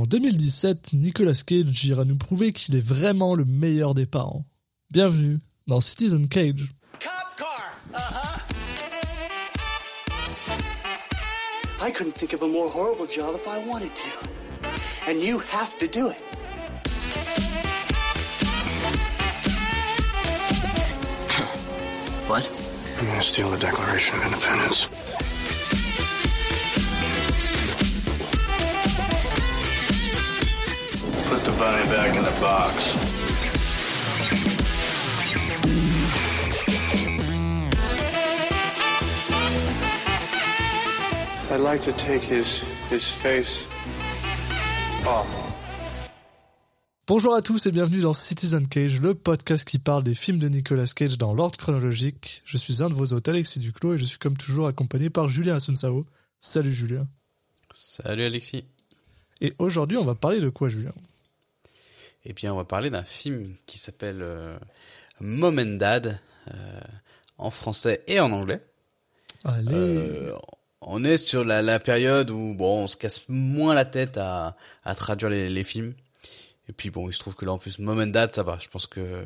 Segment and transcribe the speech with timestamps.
[0.00, 4.46] En 2017, Nicolas Cage ira nous prouver qu'il est vraiment le meilleur des parents.
[4.90, 6.72] Bienvenue dans Citizen Cage.
[6.98, 7.76] Cop car.
[7.92, 8.40] Uh-huh.
[11.86, 14.08] I couldn't think of a more horrible job if I wanted to.
[15.06, 16.24] And you have to do it.
[22.26, 22.48] What?
[22.98, 24.99] I'm gonna steal the Declaration of Independence?
[31.60, 32.96] Bunny back in the box.
[41.52, 43.66] I'd like to take his his face
[45.06, 45.26] off.
[47.06, 50.48] Bonjour à tous et bienvenue dans Citizen Cage, le podcast qui parle des films de
[50.48, 52.40] Nicolas Cage dans l'ordre chronologique.
[52.46, 55.28] Je suis un de vos hôtes, Alexis Duclos, et je suis comme toujours accompagné par
[55.28, 56.06] Julien Asunsao.
[56.38, 57.06] Salut Julien.
[57.74, 58.64] Salut Alexis.
[59.42, 60.92] Et aujourd'hui, on va parler de quoi, Julien?
[62.24, 64.58] Eh bien, on va parler d'un film qui s'appelle euh,
[65.20, 66.18] Mom and Dad,
[66.52, 66.80] euh,
[67.38, 68.60] en français et en anglais.
[69.44, 70.32] Allez Euh,
[70.82, 74.56] on est sur la, la période où bon, on se casse moins la tête à,
[74.84, 75.94] à traduire les, les films.
[76.68, 78.58] Et puis bon, il se trouve que là en plus, Mom and Dad, ça va.
[78.60, 79.24] Je pense que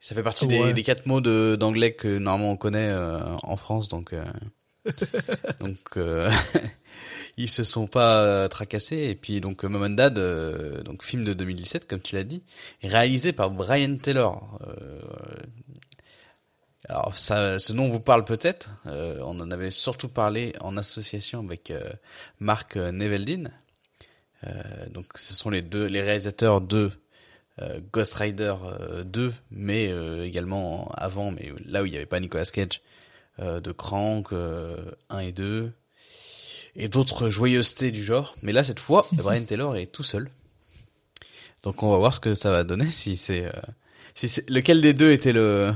[0.00, 0.66] ça fait partie Ouais.
[0.68, 4.24] des, des quatre mots d'anglais que normalement on connaît euh, en France, donc euh,
[5.60, 6.30] donc euh,
[7.36, 8.98] ils se sont pas euh, tracassés.
[8.98, 12.42] Et puis donc Mom and Dad, euh, donc film de 2017 comme tu l'as dit,
[12.82, 14.58] réalisé par Brian Taylor.
[14.66, 15.00] Euh,
[16.88, 18.70] alors ça, ce nom vous parle peut-être.
[18.86, 21.72] On en avait surtout parlé en association avec
[22.40, 23.52] Marc Neveldine.
[24.44, 26.90] Euh, donc ce sont les deux, les réalisateurs de
[27.92, 29.92] Ghost Rider euh, 2, mais
[30.26, 32.80] également avant, mais là où il n'y avait pas Nicolas Cage,
[33.38, 34.76] de Crank euh,
[35.10, 35.72] 1 et 2,
[36.76, 38.36] et d'autres joyeusetés du genre.
[38.42, 40.30] Mais là cette fois, Brian Taylor est tout seul.
[41.62, 43.60] Donc on va voir ce que ça va donner si c'est euh,
[44.14, 45.72] si c'est lequel des deux était le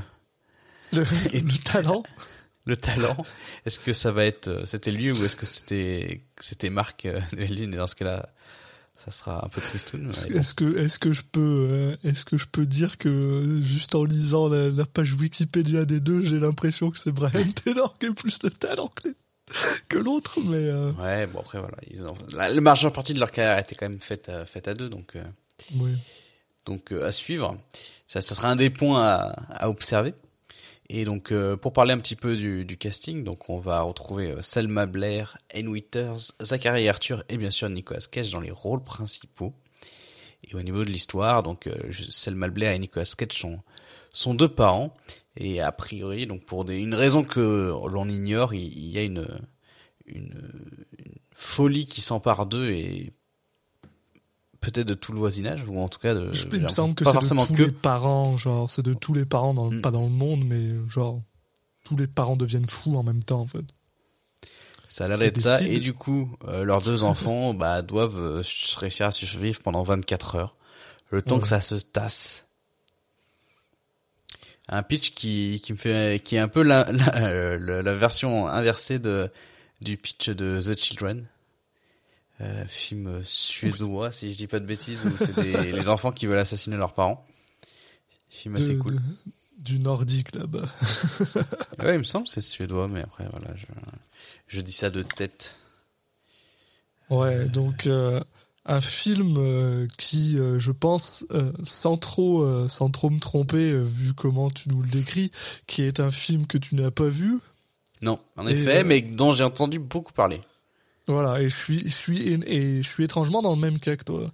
[0.92, 2.02] le, le talent
[2.66, 3.16] le talent.
[3.64, 7.20] Est-ce que ça va être, euh, c'était lui ou est-ce que c'était, c'était Marc euh,
[7.32, 8.28] Neveldine et dans ce cas-là,
[9.04, 10.10] ça sera un peu tristoun.
[10.10, 13.94] Est-ce que, est-ce que je peux, euh, est-ce que je peux dire que euh, juste
[13.94, 18.06] en lisant la, la page Wikipédia des deux, j'ai l'impression que c'est Brian Taylor qui
[18.06, 19.08] a plus de talent que,
[19.88, 23.20] que l'autre, mais euh, Ouais, bon après voilà, ils ont, la, la majeure partie de
[23.20, 25.22] leur carrière était quand même faite, à- faite à deux, donc, euh,
[25.76, 25.92] oui.
[26.64, 27.56] donc euh, à suivre.
[28.08, 29.18] Ça, ça sera un des points à,
[29.50, 30.14] à observer.
[30.88, 34.40] Et donc euh, pour parler un petit peu du, casting, donc on va retrouver euh,
[34.40, 39.54] Selma Blair, Anne Withers, Zachary Arthur et bien sûr Nicolas Cage dans les rôles principaux.
[40.44, 41.74] Et au niveau de l'histoire, donc euh,
[42.08, 43.60] Selma Blair et Nicolas Cage sont,
[44.12, 44.94] sont deux parents.
[45.36, 49.26] Et a priori, donc pour une raison que l'on ignore, il, il y a une,
[50.06, 50.52] une,
[50.98, 53.12] une folie qui s'empare d'eux et
[54.72, 56.32] peut-être de tout le voisinage ou en tout cas de.
[56.32, 59.14] Je, il me semble que c'est de tous que les parents, genre, c'est de tous
[59.14, 59.80] les parents, dans, Mm.
[59.80, 61.20] pas dans le monde, mais genre,
[61.84, 63.64] tous les parents deviennent fous en même temps, en fait.
[64.88, 65.60] Ça a l'air d'être ça.
[65.62, 68.42] Et du coup, euh, leurs deux enfants bah, doivent euh,
[68.78, 70.56] réussir à survivre pendant 24 heures.
[71.10, 71.42] Le temps Ouais.
[71.42, 72.46] que ça se tasse.
[74.68, 77.94] Un pitch qui, qui me fait, qui est un peu la, la, euh, la- la
[77.94, 79.30] version inversée de,
[79.80, 81.26] du pitch de The Children.
[82.42, 86.26] Euh, film suédois, si je dis pas de bêtises, où c'est des- les enfants qui
[86.26, 87.26] veulent assassiner leurs parents.
[88.28, 88.96] Film assez cool.
[88.96, 89.00] de-
[89.58, 90.68] du nordique, là-bas.
[91.82, 93.64] Ouais, il me semble que c'est suédois, mais après, voilà, je,
[94.48, 95.58] je dis ça de tête.
[97.10, 98.20] Ouais, donc, euh,
[98.64, 103.70] un film euh, qui, euh, je pense, euh, sans trop, euh, sans trop me tromper,
[103.72, 105.30] euh, vu comment tu nous le décris,
[105.66, 107.38] qui est un film que tu n'as pas vu,
[108.02, 110.40] Non, en Et, effet, euh, mais dont j'ai entendu beaucoup parler.
[111.08, 114.04] Voilà, et je suis, je suis, et je suis étrangement dans le même cas que
[114.04, 114.32] toi.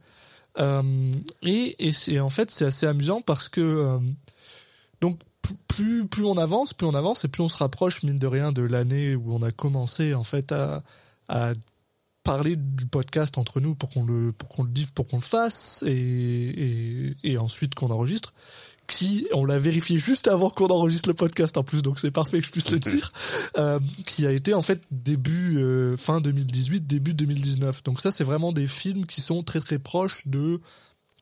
[0.59, 1.13] Euh,
[1.43, 3.99] et et c'est en fait c'est assez amusant parce que euh,
[5.01, 5.19] donc
[5.67, 8.53] plus plus on avance, plus on avance et plus on se rapproche mine de rien
[8.53, 10.83] de l'année où on a commencé en fait à,
[11.29, 11.53] à
[12.23, 15.23] parler du podcast entre nous pour qu'on le pour qu'on le dise pour qu'on le
[15.23, 18.35] fasse et et, et ensuite qu'on enregistre
[18.93, 22.41] qui on l'a vérifié juste avant qu'on enregistre le podcast en plus donc c'est parfait
[22.41, 23.13] que je puisse le dire
[23.57, 28.25] euh, qui a été en fait début euh, fin 2018 début 2019 donc ça c'est
[28.25, 30.61] vraiment des films qui sont très très proches de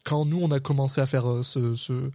[0.04, 2.10] quand nous on a commencé à faire euh, ce, ce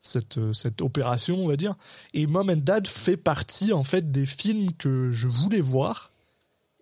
[0.00, 1.74] cette, cette opération on va dire.
[2.12, 6.10] Et Mom and Dad fait partie en fait des films que je voulais voir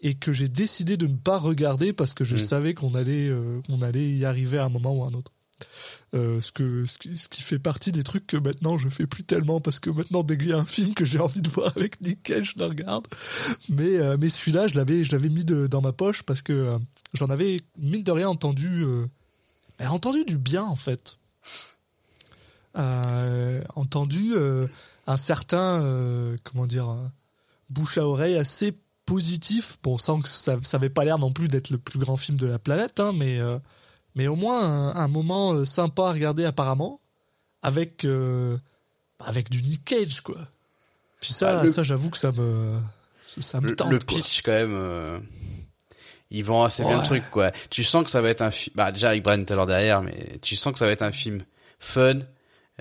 [0.01, 2.39] et que j'ai décidé de ne pas regarder parce que je Mm.
[2.39, 5.31] savais qu'on allait euh, qu'on allait y arriver à un moment ou à un autre
[6.15, 9.61] euh, ce, que, ce, qui, fait partie des trucs que maintenant je fais plus tellement
[9.61, 12.01] parce que maintenant dès qu'il y a un film que j'ai envie de voir avec
[12.01, 13.07] Nick Cage, je le regarde.
[13.69, 16.79] Mais, euh, mais celui-là, je l'avais, je l'avais mis dans ma poche parce que euh,
[17.15, 18.85] j'en avais mine de rien entendu,
[19.79, 21.19] ben, entendu du bien en fait.
[22.75, 24.33] Entendu
[25.07, 26.95] un certain, comment dire,
[27.71, 28.75] bouche à oreille assez
[29.07, 29.79] positif.
[29.83, 32.39] Bon, sans que ça, ça avait pas l'air non plus d'être le plus grand film
[32.39, 33.41] de la planète, hein, mais,
[34.15, 37.01] mais au moins un, un moment euh, sympa à regarder apparemment,
[37.63, 38.57] avec, euh,
[39.21, 40.37] avec du Nick Cage, quoi.
[41.21, 42.77] Puis ça, Ah, le- ça j'avoue que ça me,
[43.27, 45.19] ça, me tente, le pitch quand même euh,
[46.31, 48.73] il vend assez bien le truc quoi tu sens que ça va être un film
[48.75, 51.45] bah déjà avec Brian Taylor derrière mais tu sens que ça va être un film
[51.79, 52.21] fun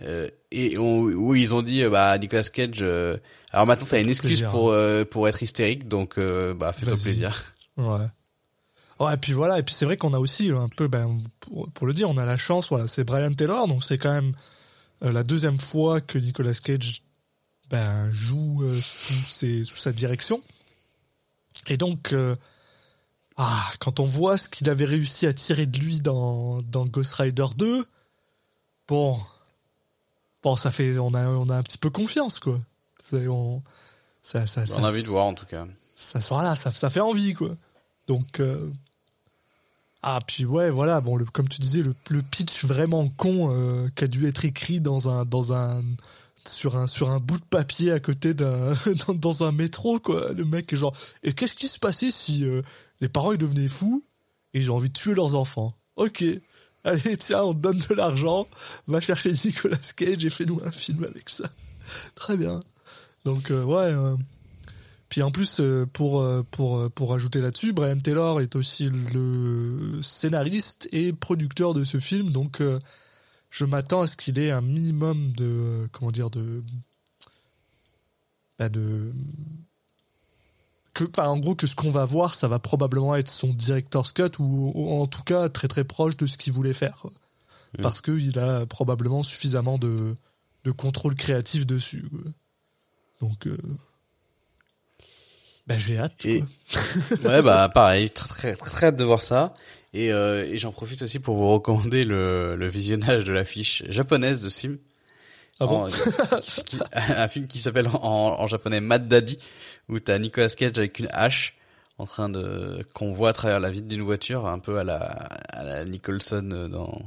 [0.02, 3.18] euh, et on, où ils ont dit bah Nicolas Cage euh,
[3.52, 4.52] alors maintenant t'as une excuse plaisir, hein.
[4.52, 8.06] pour euh, pour être hystérique donc bah fais-toi plaisir Ouais.
[9.06, 11.70] Ouais, et puis voilà, et puis c'est vrai qu'on a aussi un peu, ben, pour,
[11.72, 14.34] pour le dire, on a la chance, voilà, c'est Brian Taylor, donc c'est quand même
[15.04, 17.04] euh, la deuxième fois que Nicolas Cage
[17.70, 20.42] ben, joue euh, sous, ses, sous sa direction.
[21.68, 22.36] Et donc, euh,
[23.38, 27.14] ah, quand on voit ce qu'il avait réussi à tirer de lui dans, dans Ghost
[27.16, 27.86] Rider 2,
[28.88, 29.20] bon,
[30.44, 32.60] bon, ça fait, on a, on a un petit peu confiance, quoi.
[33.14, 33.62] On,
[34.22, 36.90] ça, ça, on ça- a envie de voir en tout cas ça voilà, ça, ça
[36.90, 37.56] fait envie quoi.
[38.08, 38.72] Donc euh,
[40.04, 43.88] ah puis ouais voilà bon le, comme tu disais le, le pitch vraiment con euh,
[43.96, 45.84] qui a dû être écrit dans un dans un
[46.48, 48.74] sur un sur un bout de papier à côté d'un
[49.16, 50.34] dans, un métro quoi.
[50.34, 52.62] Le mec est genre et qu'est-ce qui se passait si euh,
[53.00, 54.04] les parents ils devenaient fous
[54.54, 55.76] et ils ont envie de tuer leurs enfants?
[55.96, 56.24] Ok.
[56.84, 58.48] Allez tiens on te donne de l'argent.
[58.88, 61.50] Va chercher Nicolas Cage et fais-nous un film avec ça.
[62.16, 62.60] Très bien.
[63.26, 64.16] Donc euh, ouais euh,
[65.12, 68.90] puis en plus, euh, pour, euh, pour, euh, pour ajouter là-dessus, Brian Taylor est aussi
[69.14, 72.64] le scénariste et producteur de ce film, donc
[73.50, 75.90] je m'attends à ce qu'il ait un minimum de...
[75.92, 76.64] Comment dire De...
[78.58, 79.12] bah, de
[80.94, 84.14] que, enfin, en gros, que ce qu'on va voir, ça va probablement être son director's
[84.14, 87.06] cut ou, ou en tout cas très très proche de ce qu'il voulait faire.
[87.82, 90.16] Parce qu'il a probablement suffisamment de,
[90.64, 92.06] de contrôle créatif dessus.
[93.20, 93.58] Donc, euh,
[95.74, 96.26] bah, j'ai hâte.
[96.26, 96.44] Et-
[97.26, 99.54] ouais bah pareil très très très hâte de voir ça.
[99.94, 104.42] Et, euh, et j'en profite aussi pour vous recommander le, le visionnage de l'affiche japonaise
[104.42, 104.78] de ce film.
[105.60, 105.88] Ah bon En-
[106.42, 108.02] qui- qui- un film qui s'appelle en,
[108.40, 109.38] en japonais Mad Daddy
[109.90, 111.56] où t'as Nicolas Cage avec une hache
[111.98, 114.98] en train de qu'on voit à travers la vitre d'une voiture un peu à la
[114.98, 117.02] à la Nicholson euh, dans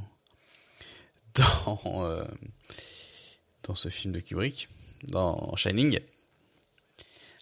[1.35, 2.23] dans euh,
[3.63, 4.69] dans ce film de Kubrick
[5.09, 5.99] dans Shining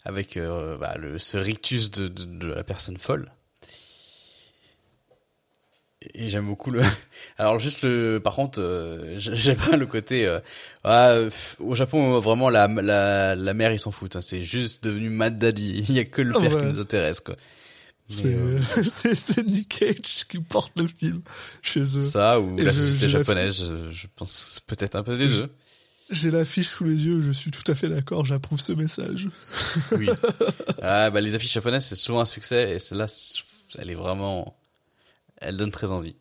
[0.04, 3.30] avec euh, bah, le ce rictus de, de, de la personne folle
[6.12, 6.82] et j'aime beaucoup le
[7.38, 10.38] alors juste le par contre euh, j'ai- j'aime pas le côté euh,
[10.84, 11.16] ah,
[11.60, 14.20] au Japon vraiment la la la mère ils s'en foutent hein.
[14.22, 16.60] c'est juste devenu Mad Daddy il y a que le père Ouais.
[16.60, 17.36] qui nous intéresse quoi
[18.06, 18.58] C'est euh,
[19.46, 21.22] Nick Cage qui porte le film
[21.62, 22.00] chez eux.
[22.06, 25.48] ça ou Et la société japonaise je, je pense peut-être un peu des deux
[26.10, 29.28] J'ai l'affiche sous les yeux, je suis tout à fait d'accord, j'approuve ce message.
[29.92, 30.08] oui
[30.82, 33.06] ah bah les affiches japonaises c'est souvent un succès et celle-là
[33.78, 34.54] elle est vraiment
[35.38, 36.16] elle donne très envie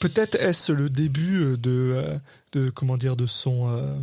[0.00, 2.18] Peut-être est-ce le début euh, de, euh,
[2.52, 3.94] de comment dire, de son, euh,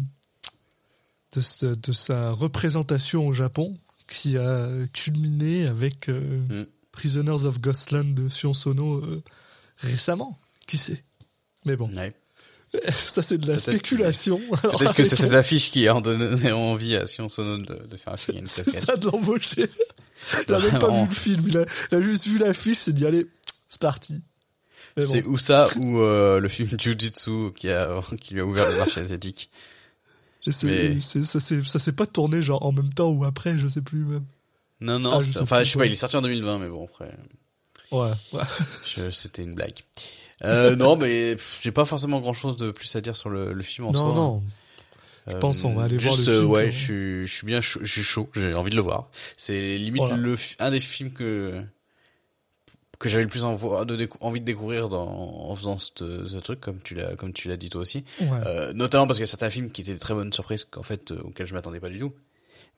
[1.35, 3.77] de, ce- de sa représentation au Japon,
[4.07, 6.65] qui a culminé avec euh, Mm.
[6.91, 9.21] Prisoners of Ghostland de Sion Sono euh,
[9.77, 10.37] récemment.
[10.67, 11.03] Qui sait?
[11.65, 12.13] Mais bon, ouais.
[12.89, 14.39] ça c'est de la spéculation.
[14.61, 18.13] Peut-être que c'est cette affiche qui a donné envie à Sion Sono de, de faire
[18.13, 19.69] un film C'est ça de l'embaucher.
[20.47, 22.93] Il a même pas vu le film, il a, il a juste vu l'affiche, s'est
[22.93, 23.25] dit allez,
[23.67, 24.21] c'est parti.
[24.97, 25.03] Bon.
[25.03, 25.67] C'est ou ça?
[25.77, 29.49] Ou euh, le film Jujitsu qui a qui lui a ouvert le marché asiatique.
[30.47, 34.05] Et Mais- ça s'est pas tourné genre en même temps ou après, je sais plus
[34.05, 34.25] même.
[34.81, 36.85] Non non, Ah, je enfin je sais pas, il est sorti en 2020 mais bon
[36.85, 37.13] après
[37.91, 39.09] Ouais, ouais.
[39.11, 39.79] c'était une blague.
[40.43, 43.63] Euh, non mais j'ai pas forcément grand chose de plus à dire sur le, le
[43.63, 44.13] film en Non, soi.
[44.15, 44.43] non.
[45.27, 47.45] Je pense on va aller voir le juste, euh, film, ouais, je suis je suis
[47.45, 49.09] bien chaud, je suis chaud, j'ai envie de le voir.
[49.37, 50.17] C'est limite Voilà.
[50.17, 51.61] le un des films que
[52.97, 56.79] que j'avais le plus de envie de découvrir dans, en faisant ce, ce truc comme
[56.81, 58.03] tu l'as comme tu l'as dit toi aussi.
[58.19, 58.27] Ouais.
[58.45, 60.83] Euh, notamment parce qu'il y a certains films qui étaient de très bonnes surprises qu'en
[60.83, 62.13] fait euh, auxquels je m'attendais pas du tout.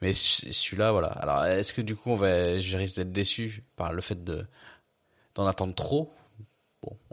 [0.01, 1.09] Mais celui-là, voilà.
[1.09, 4.45] Alors, est-ce que du coup, on va, je risque d'être déçu par le fait de
[5.35, 6.11] d'en attendre trop?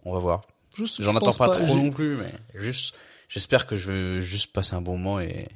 [0.04, 0.42] On va voir.
[0.74, 2.94] Je- je J'en attends pas, trop non plus, mais juste,
[3.28, 5.48] j'espère que je vais juste passer un bon moment et,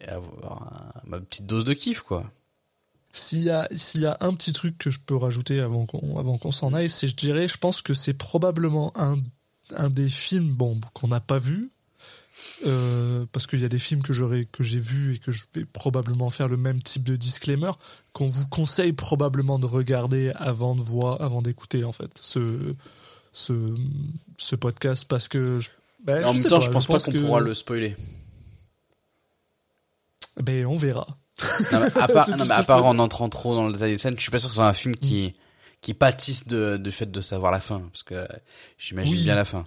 [0.00, 2.30] et avoir un- ma petite dose de kiff, quoi.
[3.12, 6.18] S'il y a s'il y a un petit truc que je peux rajouter avant qu'on
[6.18, 9.16] avant qu'on s'en aille, c'est je dirais, je pense que c'est probablement un
[9.76, 11.70] un des films bon qu'on n'a pas vu,
[12.66, 15.44] Euh, parce qu'il y a des films que j'aurais que j'ai vus et que je
[15.54, 17.70] vais probablement faire le même type de disclaimer
[18.12, 22.74] qu'on vous conseille probablement de regarder avant de voir avant d'écouter en fait ce
[23.32, 23.74] ce
[24.36, 25.70] ce podcast parce que je,
[26.04, 27.96] ben, en je même temps, je pense pas pense qu'on que- pourra le spoiler.
[30.42, 31.06] ben on verra
[31.72, 33.98] Non, mais à part, non, mais à part en entrant trop dans le détail des
[33.98, 35.34] scènes, je suis pas sûr que ce soit un film qui,
[35.80, 38.26] qui pâtisse de, du fait de savoir la fin, parce que
[38.78, 39.22] j'imagine Oui.
[39.22, 39.64] bien la fin.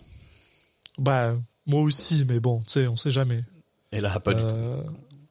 [0.98, 1.36] bah
[1.68, 3.39] moi aussi mais bon tu sais on sait jamais
[3.91, 4.48] Et là, pas du tout.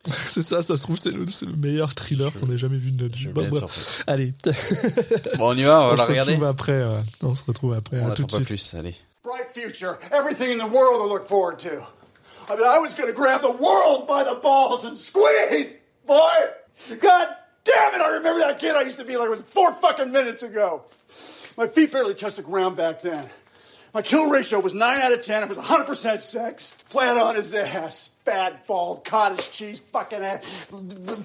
[0.10, 3.02] C'est ça ça se trouve c'est le, le meilleur thriller qu'on ait jamais vu de
[3.04, 4.02] notre vie être bref.
[4.06, 4.32] allez
[5.36, 6.32] Bon, on y va, on va on la se regarder.
[6.32, 8.94] retrouve après euh, on se retrouve après On à tout de suite plus, allez.
[9.22, 9.98] Bright future.
[10.10, 11.68] Everything in the world to look forward to.
[12.48, 15.74] I mean, I was gonna grab the world by the balls and squeeze,
[16.06, 16.16] boy!
[17.00, 17.28] God
[17.64, 20.10] damn it, I remember that kid I used to be like it was four fucking
[20.10, 20.82] minutes ago.
[21.58, 23.28] My feet barely touched the ground back then.
[23.92, 25.42] My kill ratio was 9 out of 10.
[25.42, 26.74] It was 100% sex.
[26.84, 28.10] Flat on his ass.
[28.24, 30.66] Fat, bald, cottage cheese, fucking ass.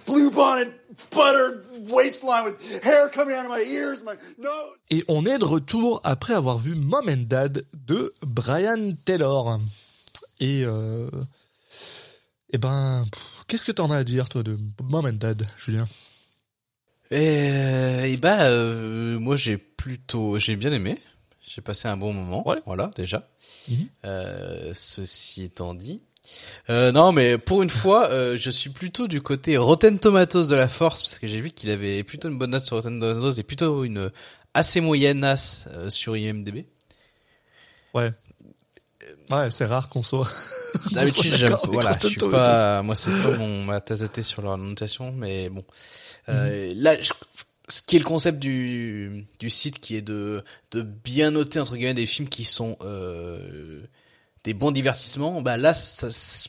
[0.06, 0.74] Blue bonnet,
[1.12, 4.78] butter, waistline with hair coming out of my ears, my nose.
[4.90, 9.60] Et on est de retour après avoir vu Mom and Dad de Brian Taylor.
[10.40, 11.10] Et euh,
[12.52, 13.06] eh ben,
[13.48, 15.88] qu'est-ce que t'en as à dire toi de Mom and Dad, Julien?
[17.12, 20.98] Et, et bah, euh, moi j'ai plutôt, j'ai bien aimé.
[21.48, 22.48] J'ai passé un bon moment.
[22.48, 22.58] Ouais.
[22.66, 23.22] Voilà, déjà.
[23.70, 23.88] Mhm.
[24.06, 26.02] Euh, ceci étant dit.
[26.72, 30.56] Euh, non, mais pour une fois, euh, je suis plutôt du côté Rotten Tomatoes de
[30.56, 33.40] la force parce que j'ai vu qu'il avait plutôt une bonne note sur Rotten Tomatoes
[33.40, 34.12] et plutôt une
[34.56, 36.66] assez moyenne as euh, sur IMDb.
[37.94, 38.12] Ouais.
[39.30, 40.28] Ouais, c'est rare qu'on soit.
[40.92, 44.42] D'habitude, j'aime, voilà, je suis pas, moi c'est pas mon ma tasse de thé sur
[44.42, 45.64] leur notation, mais bon.
[46.30, 46.82] Euh, Mhm.
[46.82, 47.14] Là, je-
[47.68, 51.76] ce qui est le concept du du site, qui est de de bien noter entre
[51.76, 53.82] guillemets des films qui sont euh,
[54.44, 55.42] des bons divertissements.
[55.42, 56.08] Bah là, ça,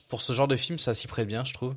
[0.08, 1.74] pour ce genre de film, ça s'y prête bien, je trouve.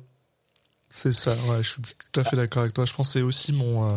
[0.88, 1.82] C'est ça, ouais, je suis,
[2.12, 2.84] tout à fait d'accord avec toi.
[2.84, 3.96] Je pense que c'est aussi mon, euh,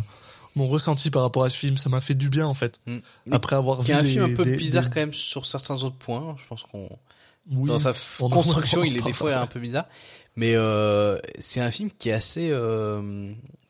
[0.55, 1.75] mon ressenti par rapport à ce film.
[1.75, 2.79] Ça m'a fait du bien, en fait.
[2.85, 2.97] Mm.
[3.31, 5.81] Après avoir vu un des- film un peu des- bizarre des- quand même sur certains
[5.83, 6.35] autres points.
[6.39, 6.87] Je pense qu'on
[7.51, 7.93] Oui, dans sa
[8.29, 9.87] construction, il est des fois un peu bizarre,
[10.35, 12.49] mais euh, c'est un film qui est assez,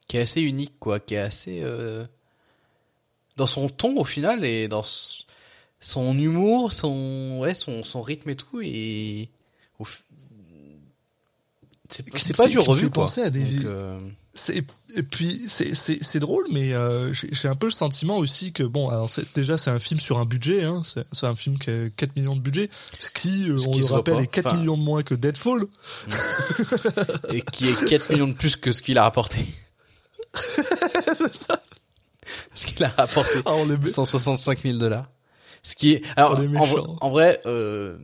[0.08, 2.06] qui est assez unique, quoi, qui est assez euh,
[3.38, 4.84] dans son ton au final et dans
[5.80, 9.30] son humour, son, ouais, son, son rythme et tout, et
[11.90, 13.04] c'est pas du revu, quoi.
[13.04, 14.00] penser à des Donc, euh,
[14.96, 19.10] et puis c'est drôle mais euh, j'ai un peu le sentiment aussi que bon alors
[19.36, 20.82] déjà c'est un film sur un budget hein,
[21.12, 23.80] c'est un film qui a 4 millions de budget ce qui euh, Ce on qui
[23.82, 25.66] le rappelle est 4 Enfin- millions de moins que Deadfall
[27.32, 29.46] et qui est 4 millions de plus que ce qu'il a rapporté.
[31.16, 31.62] c'est ça
[32.56, 33.40] Ce qu'il a rapporté.
[33.46, 35.10] ah, on est 165 000 dollars.
[35.64, 36.98] Ce qui est alors On est en, vrai, méchants.
[37.02, 37.98] en vrai euh,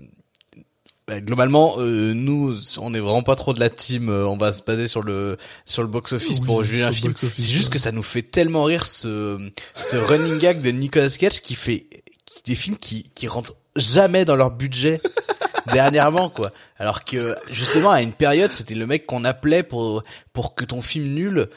[1.08, 4.52] bah, globalement euh, nous on est vraiment pas trop de la team euh, on va
[4.54, 7.14] se baser sur le sur le box office Oui, pour juger un film.
[7.18, 7.74] C'est juste ouais.
[7.74, 11.88] que ça nous fait tellement rire ce ce running gag de Nicolas Cage qui fait
[12.26, 15.02] qui- des films qui qui rentrent jamais dans leur budget
[15.74, 16.52] dernièrement quoi.
[16.78, 20.82] Alors que justement à une période c'était le mec qu'on appelait pour pour que ton
[20.82, 21.50] film nul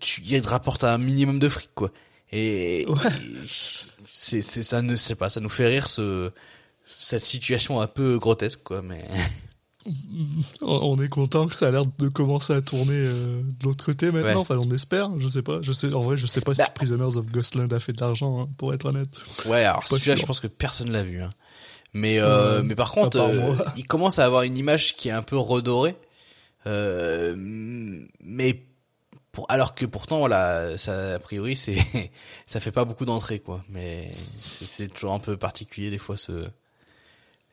[0.00, 1.90] tu il te rapporte un minimum de fric quoi.
[2.32, 2.96] Et, Ouais.
[3.06, 3.46] et
[4.12, 6.30] c'est c'est ça ne sais pas ça nous fait rire ce
[6.86, 9.04] cette situation un peu grotesque quoi mais
[10.62, 14.10] on est content que ça a l'air de commencer à tourner euh, de l'autre côté
[14.10, 14.36] maintenant Ouais.
[14.36, 16.64] enfin on espère je sais pas je sais en vrai je sais pas Bah.
[16.64, 19.08] si Prisoners of Ghostland a fait de l'argent hein, pour être honnête
[19.46, 21.30] ouais alors celui-là je pense que personne l'a vu hein.
[21.92, 25.22] mais euh, mais par contre euh, il commence à avoir une image qui est un
[25.22, 25.96] peu redorée
[26.66, 28.64] euh, mais
[29.34, 31.76] pour, alors que pourtant voilà ça a priori c'est
[32.46, 34.10] ça fait pas beaucoup d'entrées quoi mais
[34.42, 36.46] c'est toujours un peu particulier des fois ce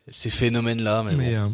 [0.10, 1.42] ces phénomènes là mais, Mais bon.
[1.42, 1.50] euh,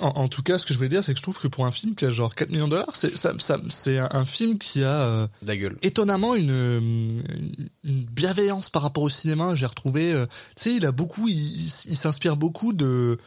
[0.00, 1.66] en, en tout cas, ce que je voulais dire, c'est que je trouve que pour
[1.66, 4.58] un film qui a genre 4 millions de dollars, c'est ça, ça- c'est un, film
[4.58, 9.54] qui a euh, de la gueule étonnamment une, une, une bienveillance par rapport au cinéma.
[9.54, 10.24] J'ai retrouvé, euh,
[10.56, 13.18] tu sais, il a beaucoup, il, il, il s'inspire beaucoup de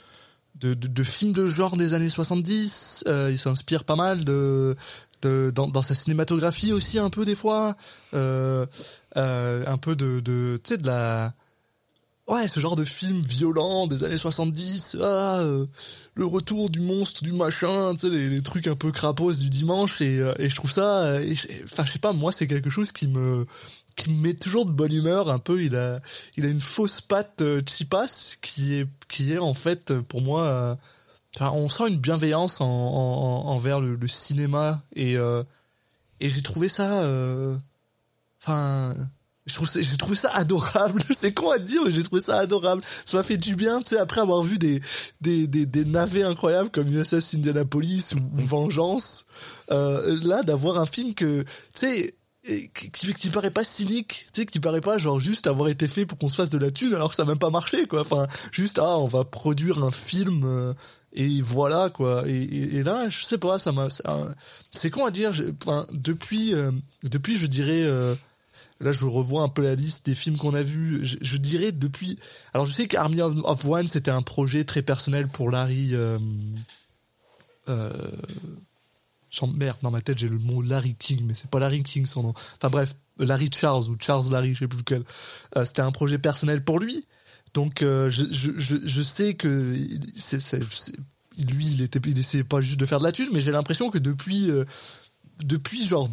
[0.55, 3.03] de, de, de films de genre des années 70.
[3.07, 4.75] Euh, il s'inspire pas mal de
[5.51, 7.75] dans, sa cinématographie aussi un peu des fois,
[8.13, 8.65] euh,
[9.17, 11.34] euh, un peu de, de tu sais de la
[12.27, 15.67] Ouais, ce genre de film violent des années 70, ah, euh,
[16.15, 20.01] le retour du monstre, du machin, tu sais, les, trucs un peu crapos du dimanche,
[20.01, 21.20] et, et je trouve ça,
[21.65, 23.46] enfin, je sais pas, moi, c'est quelque chose qui me,
[23.96, 26.00] qui me met toujours de bonne humeur, un peu, il a,
[26.36, 30.79] il a une fausse patte cheapass, qui est, qui est, en fait, pour moi,
[31.36, 35.44] enfin, on sent une bienveillance en, en- en- envers le, le cinéma, et, euh,
[36.20, 37.56] et j'ai trouvé ça, euh,
[39.48, 41.01] j'ai trouvé ça adorable.
[41.15, 42.82] C'est con à dire, mais j'ai trouvé ça adorable.
[43.06, 44.82] Ça m'a fait du bien, tu sais, après avoir vu des
[45.22, 49.25] des des, des navets incroyables comme USS Indianapolis ou, ou Vengeance.
[49.72, 52.15] Euh, là, d'avoir un film que, tu sais,
[52.75, 55.88] qui, qui, qui paraît pas cynique, tu sais, qui paraît pas genre juste avoir été
[55.88, 57.86] fait pour qu'on se fasse de la thune alors que ça a même pas marché,
[57.88, 58.01] quoi.
[58.01, 60.74] Enfin, juste ah, on va produire un film euh,
[61.15, 62.27] et voilà, quoi.
[62.27, 63.88] Et, là, je sais pas, ça m'a,
[64.72, 65.31] c'est con à dire.
[65.62, 66.72] Enfin, depuis, euh,
[67.03, 67.84] depuis, je dirais.
[67.84, 68.15] euh,
[68.81, 71.00] Là, je revois un peu la liste des films qu'on a vus.
[71.01, 72.19] Je, dirais depuis.
[72.53, 75.91] Alors, je sais qu'Army of One, c'était un projet très personnel pour Larry.
[75.93, 76.19] Euh,
[77.69, 77.89] euh,
[79.53, 82.24] merde, dans ma tête, j'ai le mot Larry King, mais c'est pas Larry King son
[82.24, 82.34] nom.
[82.57, 85.03] Enfin bref, Larry Charles ou Charles Larry, je sais plus lequel.
[85.63, 87.05] C'était un projet personnel pour lui.
[87.55, 88.51] Donc, euh, je, je,
[88.83, 89.74] je, sais que
[90.15, 90.59] c'est,
[91.39, 93.89] lui, il était, il essayait pas juste de faire de la thune, mais j'ai l'impression
[93.89, 94.65] que depuis, euh,
[95.43, 96.09] depuis genre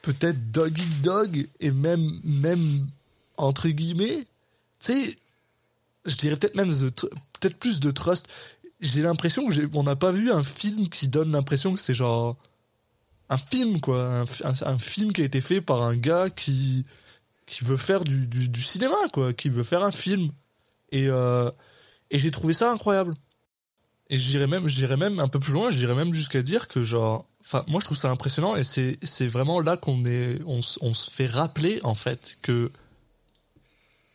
[0.00, 2.86] peut-être Dog Eat Dog et même même
[3.36, 4.24] entre guillemets
[4.80, 5.16] tu sais
[6.06, 8.28] je dirais peut-être même peut-être plus de trust.
[8.80, 12.36] J'ai l'impression que on n'a pas vu un film qui donne l'impression que c'est genre
[13.28, 14.04] un film quoi.
[14.06, 16.84] Un, fi- un- un film qui a été fait par un gars qui
[17.46, 20.30] qui veut faire du, du cinéma quoi qui veut faire un film
[20.92, 21.50] et euh,
[22.10, 23.14] et j'ai trouvé ça incroyable.
[24.08, 24.66] Et j'irais même
[24.98, 27.96] même un peu plus loin j'irais même jusqu'à dire que genre enfin moi je trouve
[27.96, 30.02] ça impressionnant et c'est vraiment là qu'on
[30.46, 32.70] on, se fait rappeler en fait que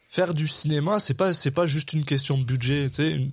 [0.07, 3.27] faire du cinéma c'est pas pas juste une question de budget tu sais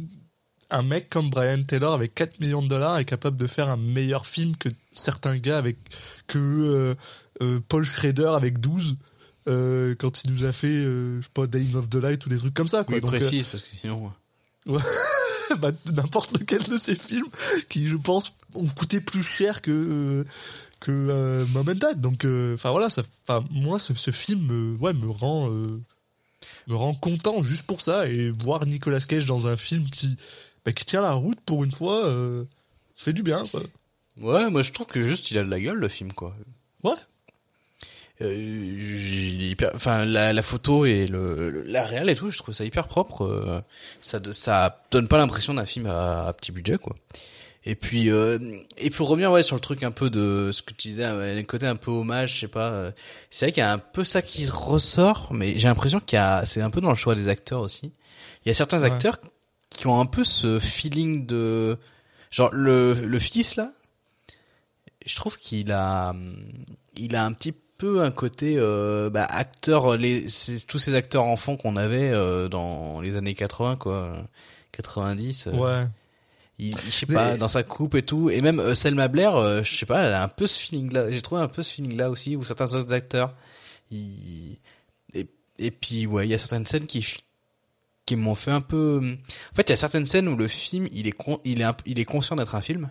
[0.70, 3.76] un mec comme Brian Taylor avec 4 millions de dollars est capable de faire un
[3.76, 5.76] meilleur film que certains gars avec
[6.26, 6.94] que euh,
[7.42, 8.96] euh, Paul Schrader avec 12
[9.48, 12.28] euh, quand il nous a fait euh, je sais pas Dying of the Light ou
[12.28, 12.94] des trucs comme ça quoi.
[12.96, 14.12] Oui, Donc, euh, précise, parce que sinon...
[15.58, 17.28] bah, n'importe lequel de ces films
[17.68, 20.24] qui je pense ont coûté plus cher que euh,
[20.80, 22.00] que euh, Dad.
[22.00, 25.80] Donc euh, enfin voilà ça enfin moi ce, ce film ouais me rend euh,
[26.68, 28.06] me rend content juste pour ça.
[28.08, 30.16] Et voir Nicolas Cage dans un film qui
[30.64, 32.44] bah, qui tient la route pour une fois euh,
[32.94, 33.62] ça fait du bien quoi.
[34.20, 36.36] Ouais, moi je trouve que juste il a de la gueule le film, quoi.
[36.84, 36.94] ouais
[38.22, 42.64] Euh, hyper, enfin la, la photo et le, la réal et tout, je trouve ça
[42.64, 43.24] hyper propre.
[43.24, 43.60] euh,
[44.00, 46.94] ça ça donne pas l'impression d'un film à, à petit budget quoi.
[47.66, 48.38] Et puis euh,
[48.76, 51.34] et pour revenir ouais sur le truc un peu de ce que tu disais, euh,
[51.34, 52.70] le côté un peu hommage, je sais pas.
[52.70, 52.92] euh,
[53.30, 56.20] c'est vrai qu'il y a un peu ça qui ressort, mais j'ai l'impression qu'il y
[56.20, 57.92] a, c'est un peu dans le choix des acteurs aussi.
[58.44, 58.90] Il y a certains Ouais.
[58.92, 59.18] acteurs
[59.70, 61.78] qui ont un peu ce feeling de
[62.30, 63.72] genre le le fils là.
[65.04, 66.14] Je trouve qu'il a
[66.96, 70.26] il a un petit peu un côté euh, bah, acteur les
[70.68, 74.16] tous ces acteurs enfants qu'on avait euh, dans les années 80 quoi
[74.72, 75.84] 90 euh, ouais.
[76.58, 78.30] il, je sais Mais- pas dans sa coupe et tout.
[78.30, 80.92] Et même euh, Selma Blair euh, je sais pas elle a un peu ce feeling
[80.92, 83.34] là j'ai trouvé un peu ce feeling là aussi où certains autres acteurs
[83.92, 85.26] et,
[85.58, 87.04] et puis ouais il y a certaines scènes qui
[88.06, 90.88] qui m'ont fait un peu en fait il y a certaines scènes où le film
[90.92, 91.40] il est con...
[91.44, 92.90] il est un- il est conscient d'être un film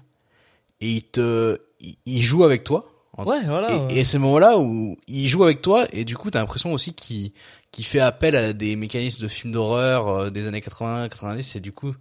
[0.82, 1.60] et il te
[2.06, 5.86] il, joue avec toi ouais voilà et, et ces moments-là où il joue avec toi
[5.92, 7.32] et du coup t'as l'impression aussi qu'il
[7.72, 11.60] qu'il fait appel à des mécanismes de films d'horreur euh, des années 80 90 et
[11.60, 11.94] du coup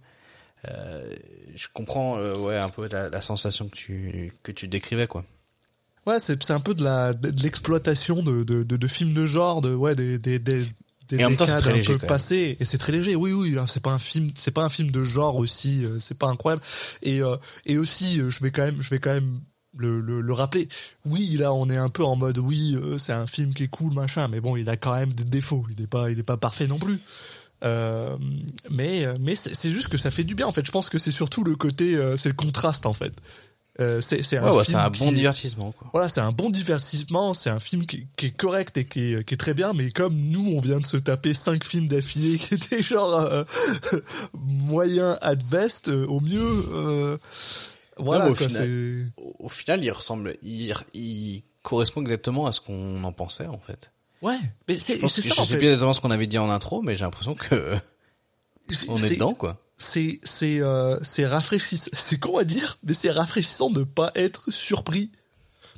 [0.69, 1.09] euh,
[1.55, 5.23] je comprends euh, ouais un peu la, la sensation que tu que tu décrivais quoi
[6.05, 9.25] Ouais, c'est c'est un peu de la de l'exploitation de, de, de, de films de
[9.25, 10.65] genre, de ouais des des des
[11.07, 12.07] des Et en même temps, très un léger, peu quand même.
[12.07, 13.15] passés et c'est très léger.
[13.15, 15.99] Oui oui, hein, c'est pas un film, c'est pas un film de genre aussi, euh,
[15.99, 16.61] c'est pas incroyable.
[17.03, 19.39] Et euh, et aussi, euh, je vais quand même je vais quand même
[19.77, 20.67] le, le, le rappeler.
[21.05, 23.67] Oui, là on est un peu en mode oui, euh, c'est un film qui est
[23.67, 25.65] cool machin, mais bon, il a quand même des défauts.
[25.75, 26.99] Il est pas il est pas parfait non plus.
[27.63, 28.17] Euh,
[28.69, 30.65] mais mais c'est juste que ça fait du bien en fait.
[30.65, 33.13] Je pense que c'est surtout le côté, euh, c'est le contraste en fait.
[34.01, 37.59] C'est un ouais, ouais, un bon divertissement quoi voilà, c'est un bon divertissement, c'est un
[37.59, 40.53] film qui, qui est correct et qui est, qui est très bien, mais comme nous,
[40.55, 43.27] on vient de se taper cinq films d'affilée qui étaient genre
[44.35, 47.17] moyen at best, au mieux,
[48.03, 53.03] voilà, au quoi, final- au, final il ressemble il, il correspond exactement à ce qu'on
[53.03, 54.37] en pensait en fait Ouais,
[54.67, 56.95] mais c'est ça, je en sais plus exactement ce qu'on avait dit en intro mais
[56.95, 57.75] j'ai l'impression que
[58.87, 63.11] on est dedans quoi C'est c'est euh, c'est rafraîchissant, c'est con à dire, mais c'est
[63.11, 65.09] rafraîchissant de pas être surpris.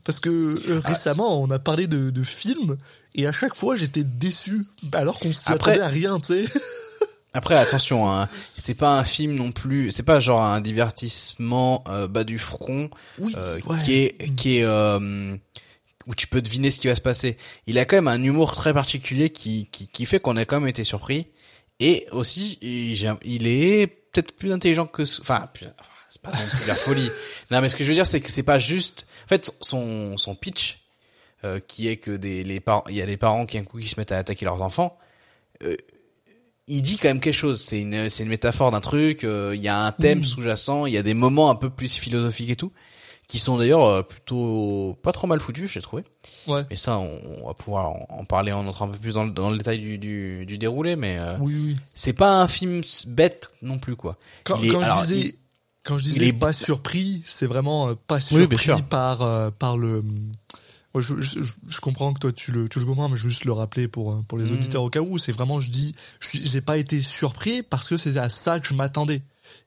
[0.03, 0.89] Parce que euh, Ah.
[0.89, 2.77] récemment, on a parlé de, de films,
[3.15, 6.59] et à chaque fois, j'étais déçu, alors qu'on s'y attendait à rien, tu sais.
[7.35, 12.07] Après, attention, hein, c'est pas un film non plus, c'est pas genre un divertissement euh,
[12.07, 13.77] bas du front Oui, euh, ouais.
[13.83, 15.35] qui est qui est euh,
[16.07, 17.37] où tu peux deviner ce qui va se passer.
[17.67, 20.61] Il a quand même un humour très particulier qui qui, qui fait qu'on a quand
[20.61, 21.27] même été surpris
[21.81, 25.49] et aussi il, est peut-être plus intelligent que enfin
[26.09, 27.09] c'est pas non plus la folie.
[27.51, 30.17] Non, mais ce que je veux dire c'est que c'est pas juste en fait son
[30.17, 30.79] son pitch
[31.43, 33.77] euh, qui est que des les parents, il y a des parents qui un coup
[33.77, 34.97] qui se mettent à attaquer leurs enfants.
[36.67, 37.61] Il dit quand même quelque chose.
[37.61, 39.23] C'est une c'est une métaphore d'un truc.
[39.23, 40.25] euh, Il y a un thème Oui.
[40.25, 40.85] sous-jacent.
[40.85, 42.71] Il y a des moments un peu plus philosophiques et tout,
[43.27, 46.03] qui sont d'ailleurs euh, plutôt pas trop mal foutus, j'ai trouvé.
[46.47, 46.63] Ouais.
[46.69, 49.23] Mais ça, on, on va pouvoir en, en parler en entrant un peu plus dans
[49.23, 51.75] le, dans le détail du, du, du déroulé, mais euh, Oui, oui.
[51.93, 54.17] c'est pas un film bête non plus quoi.
[54.43, 55.33] Quand, Il est- quand alors, je disais, il-
[55.83, 59.77] quand je il disais est- pas surpris, c'est vraiment euh, pas surpris par euh, par
[59.77, 60.03] le.
[61.01, 63.45] Je, je, je- comprends que toi tu le tu le comprends, mais je veux juste
[63.45, 64.53] le rappeler pour euh, pour les Mhm.
[64.53, 65.17] auditeurs au cas où.
[65.17, 68.67] C'est vraiment, je dis, je j'ai pas été surpris parce que c'est à ça que
[68.67, 69.21] je m'attendais.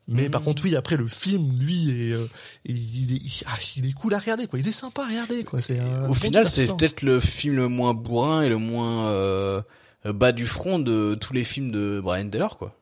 [0.07, 2.27] Mais par contre, oui, après le film, lui, est, euh,
[2.65, 4.57] il, est, il, ah, il est cool à regarder, quoi.
[4.59, 5.61] Il est sympa à regarder, quoi.
[5.61, 9.61] C'est Au final, c'est peut-être le film le moins bourrin et le moins euh,
[10.05, 12.75] bas du front de tous les films de Brian Taylor quoi.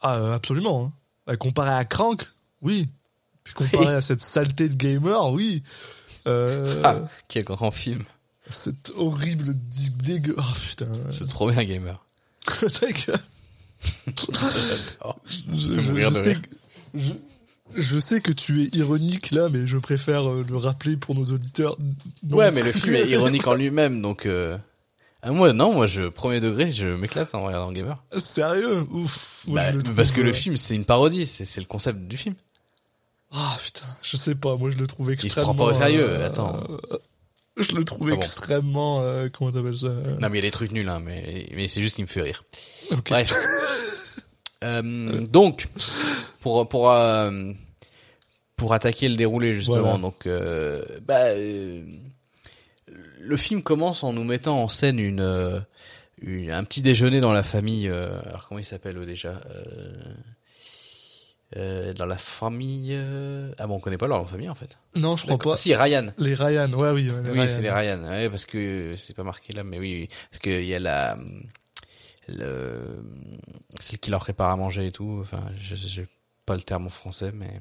[0.00, 0.86] Ah, euh, absolument.
[1.28, 1.32] Hein.
[1.32, 2.26] Euh, Comparé à Crank,
[2.62, 2.88] oui.
[3.44, 5.62] Puis comparé à cette saleté de gamer, oui.
[6.26, 6.96] Euh, Ah,
[7.28, 8.02] quel grand film.
[8.50, 9.56] Cette horrible
[10.02, 10.34] dégueu.
[10.38, 10.86] Oh putain.
[11.10, 12.04] C'est trop bien gamer.
[12.46, 13.18] Ta gueule.
[14.32, 15.18] J'adore.
[15.52, 16.48] je, sais que,
[16.94, 17.12] je,
[17.76, 21.24] je sais que tu es ironique là, mais je préfère euh, le rappeler pour nos
[21.24, 21.76] auditeurs.
[22.22, 22.36] Non.
[22.38, 24.26] Ouais, mais le film est ironique en lui-même, donc.
[24.26, 24.56] Euh...
[25.22, 28.00] Ah, moi, non, moi, je premier degré, je m'éclate en regardant Gamer.
[28.18, 28.86] Sérieux?
[28.92, 29.42] Ouf.
[29.48, 32.36] Moi, Bah, parce que le film, c'est une parodie, c'est le concept du film.
[33.38, 34.56] Ah putain, je sais pas.
[34.56, 35.54] Moi, je le trouve se extrêmement.
[35.54, 36.58] prend pas au sérieux, euh, attends.
[36.90, 36.96] euh,
[37.58, 38.16] je le trouve Ah bon.
[38.16, 39.02] extrêmement.
[39.02, 41.46] euh, comment t'appelles ça euh, Non, mais il y a des trucs nuls, hein, mais,
[41.54, 42.44] mais c'est juste qu'il me fait rire.
[43.08, 43.34] Bref.
[45.30, 45.68] Donc,
[46.40, 46.92] pour pour
[48.56, 49.98] pour attaquer le déroulé justement, Voilà.
[49.98, 50.26] donc
[51.06, 51.34] bah,
[53.20, 55.64] le film commence en nous mettant en scène une,
[56.22, 57.88] une- un petit déjeuner dans la famille.
[57.88, 59.40] alors comment il s'appelle déjà
[61.56, 62.88] euh, Dans la famille.
[62.92, 64.78] euh, Ah bon, on connaît pas leur nom de famille en fait.
[64.94, 65.56] Non, je crois pas.
[65.56, 66.08] Si Ryan.
[66.18, 67.04] Les Ryan, ouais, oui.
[67.24, 68.02] les Oui, c'est les Ryan.
[68.02, 70.16] Ouais, parce que c'est pas marqué là, mais oui, oui.
[70.30, 71.16] parce qu'il y a la
[72.28, 73.04] le
[73.78, 75.18] celle qui leur prépare à manger et tout.
[75.20, 76.06] Enfin, je j'ai
[76.44, 77.60] pas le terme en français, mais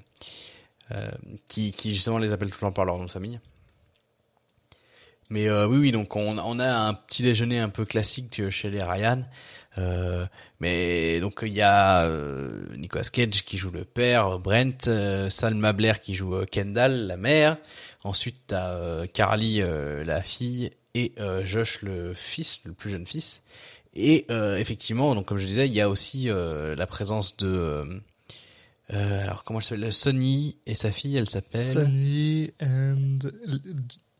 [0.91, 1.09] euh,
[1.47, 3.39] qui qui justement les appelle tout le temps par leur nom de famille.
[5.29, 8.69] Mais euh, oui, oui, donc on, on a un petit déjeuner un peu classique chez
[8.69, 9.21] les Ryan.
[9.77, 10.25] Euh,
[10.59, 15.73] mais donc il y a euh, Nicolas Cage qui joue le père, Brent, euh, Salma
[15.73, 17.57] Blair qui joue Kendall, la mère.
[18.03, 19.61] Ensuite t'as Carly,
[20.05, 23.41] la fille, et Josh, le fils, le plus jeune fils.
[23.95, 27.99] Et effectivement, donc comme je disais, il y a aussi la présence de
[28.93, 29.91] euh, alors comment elle s'appelle?
[29.93, 33.19] Sonny et sa fille, elle s'appelle Sunny and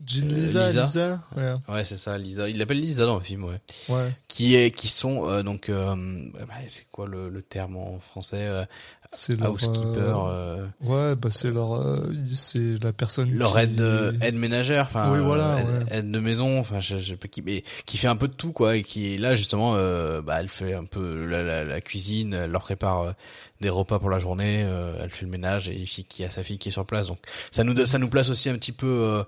[0.05, 0.81] Jean Euh, Lisa, Lisa.
[0.81, 2.49] Lisa, Ouais, Ouais, c'est ça, Lisa.
[2.49, 3.59] Il l'appelle Lisa dans le film, ouais.
[3.89, 4.13] ouais.
[4.27, 5.95] Qui est, qui sont euh, donc, euh,
[6.33, 8.65] bah, c'est quoi le, le terme en français euh,
[9.09, 9.41] C'est.
[9.41, 11.73] Housekeeper, euh, euh, Ouais, bah c'est leur.
[11.75, 13.33] euh, c'est la personne.
[13.33, 15.97] leur qui- aide, aide ménagère, enfin, Oui, voilà, aide, ouais.
[15.99, 18.75] aide de maison, enfin, je, je, qui, mais qui fait un peu de tout, quoi,
[18.75, 19.75] et qui est là justement,
[20.21, 23.15] bah, elle fait un peu la, la, la cuisine, elle leur prépare
[23.61, 26.43] des repas pour la journée, euh, elle fait le ménage et il qui a sa
[26.43, 27.19] fille qui est sur place, donc
[27.51, 28.87] ça nous, ça nous place aussi un petit peu.
[28.87, 29.23] Euh,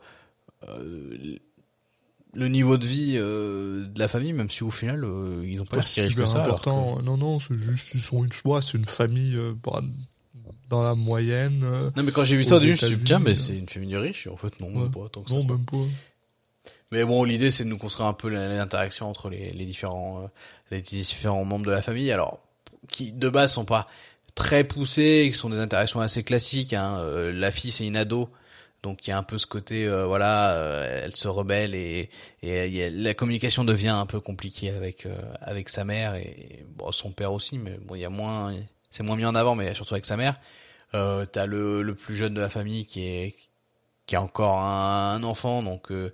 [0.70, 1.38] euh,
[2.34, 5.66] le niveau de vie euh, de la famille, même si au final euh, ils ont
[5.66, 6.40] pas si que ça.
[6.40, 7.02] que- important.
[7.02, 9.82] Non, non, c'est juste ils sont une fois, c'est une famille euh, bah,
[10.70, 11.60] dans la moyenne.
[11.96, 13.58] Non mais quand j'ai vu ça au début, je me suis dit, tiens, mais c'est
[13.58, 14.28] une famille de riches.
[14.28, 14.82] Et en fait, non, Ouais.
[14.84, 15.36] même pas tant que ça.
[15.36, 15.78] non, même pas.
[16.92, 20.30] Mais bon, l'idée c'est de nous construire un peu l'interaction entre les, les différents
[20.70, 22.12] les différents membres de la famille.
[22.12, 22.40] Alors,
[22.92, 23.88] qui de base sont pas
[24.38, 26.74] très poussés, qui sont des interactions assez classiques.
[26.74, 26.98] Hein.
[27.00, 28.30] Euh, la fille c'est une ado,
[28.84, 32.10] donc il y a un peu ce côté, euh, voilà, euh, elle se rebelle et,
[32.44, 36.16] et il y a- la communication devient un peu compliquée avec euh, avec sa mère
[36.16, 38.54] et bon, son père aussi, mais bon, il y a moins,
[38.92, 40.40] c'est moins mis en avant, mais surtout avec sa mère.
[40.96, 43.36] Euh, T'as le le plus jeune de la famille qui est
[44.06, 46.14] qui a encore un, un enfant, donc euh,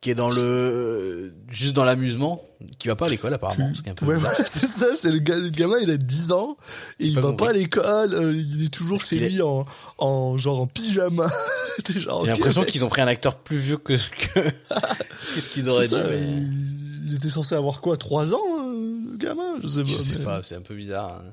[0.00, 2.44] qui est dans le juste dans l'amusement,
[2.78, 5.10] qui va pas à l'école apparemment, ce qui est un peu Ouais, c'est ça, c'est
[5.10, 6.56] le, ga- le gamin, il a 10 ans,
[7.00, 7.36] et il va compris.
[7.46, 9.64] pas à l'école, euh, il est toujours Parce chez est- lui en,
[9.98, 11.26] en, genre en pyjama.
[11.88, 14.40] J'ai l'impression qu'ils ont pris un acteur plus vieux que ce que
[15.34, 16.02] qu'est-ce qu'ils auraient c'est dit.
[16.02, 19.42] ça, mais il, était censé avoir quoi, 3 ans, euh, le gamin?
[19.62, 19.88] Je sais pas.
[19.90, 21.20] Je sais mais- pas, c'est un peu bizarre.
[21.24, 21.32] hein.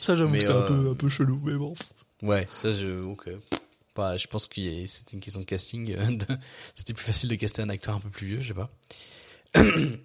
[0.00, 1.74] Ça, j'avoue que c'est un euh, peu, un peu chelou, mais bon.
[2.22, 3.28] Ouais, ça je ok.
[3.94, 5.94] Pas, je pense que c'était une question de casting.
[5.96, 6.36] euh,
[6.76, 8.70] C'était plus facile de caster un acteur un peu plus vieux, je sais pas.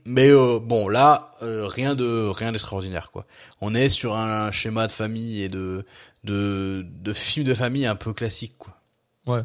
[0.06, 3.28] Mais euh, bon, là, euh, rien de rien d'extraordinaire quoi.
[3.62, 5.86] On est sur un schéma de famille et de
[6.24, 8.82] de de film de famille un peu classique quoi.
[9.28, 9.43] Ouais.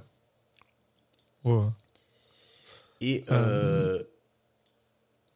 [1.45, 1.67] Ouais.
[3.03, 4.03] Et euh,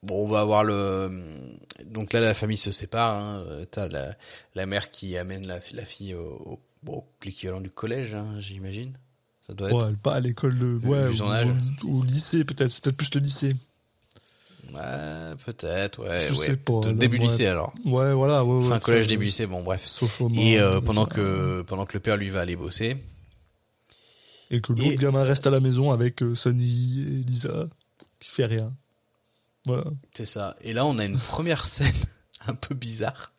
[0.03, 1.11] bon, on va avoir le
[1.85, 3.15] donc là la famille se sépare.
[3.17, 3.67] Hein.
[3.71, 4.17] T'as la
[4.55, 8.93] la mère qui amène la, la fille au, au bon, l'équivalent du collège, hein, j'imagine.
[9.47, 9.87] Ça doit être.
[9.89, 10.81] Ouais, pas à l'école de.
[10.85, 11.49] Ouais, âge.
[11.85, 12.71] Au, au lycée, peut-être.
[12.71, 13.55] C'est peut-être plus le lycée.
[14.73, 16.19] Ouais, peut-être, ouais.
[16.19, 16.35] Je ouais.
[16.47, 17.73] sais pas, là, Début lycée alors.
[17.85, 18.45] Ouais, voilà.
[18.45, 19.85] Ouais, Fin collège, début lycée, bon bref.
[19.85, 22.97] Sophomore, Et euh, pendant que pendant que le père lui va aller bosser,
[24.51, 27.69] Et que l'autre Et- gamin reste à la maison avec euh, Sonny et Lisa,
[28.19, 28.73] qui fait rien.
[29.67, 29.85] Voilà.
[30.15, 30.57] c'est ça.
[30.63, 31.95] Et là, on a une première scène
[32.47, 33.33] un peu bizarre.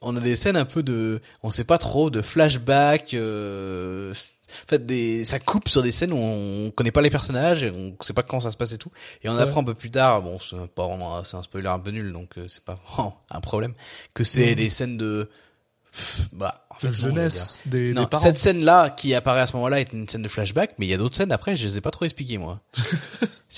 [0.00, 3.14] On a des scènes un peu de, on sait pas trop, de flashback.
[3.14, 7.64] Euh, en fait, des, ça coupe sur des scènes où on connaît pas les personnages,
[7.64, 8.92] et on sait pas quand ça se passe et tout.
[9.22, 9.42] Et on Ouais.
[9.42, 12.12] apprend un peu plus tard, bon, c'est pas vraiment, c'est un spoiler un peu nul,
[12.12, 13.74] donc euh, c'est pas vraiment un problème,
[14.14, 14.54] que c'est Mhm.
[14.54, 15.28] des scènes de,
[15.92, 18.22] pff, bah, jeunesse des, Non, des parents.
[18.22, 20.94] cette scène-là qui apparaît à ce moment-là est une scène de flashback, mais il y
[20.94, 22.60] a d'autres scènes après, je les ai pas trop expliquées moi.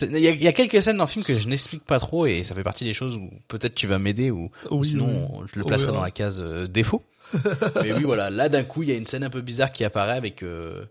[0.03, 1.99] Il y, a, il y a quelques scènes dans le film que je n'explique pas
[1.99, 5.29] trop et ça fait partie des choses où peut-être tu vas m'aider ou, Oui, sinon
[5.41, 5.47] oui.
[5.53, 7.03] je le placerai dans la case euh, défaut.
[7.83, 9.85] mais oui, voilà, là d'un coup il y a une scène un peu bizarre qui
[9.85, 10.85] apparaît avec euh,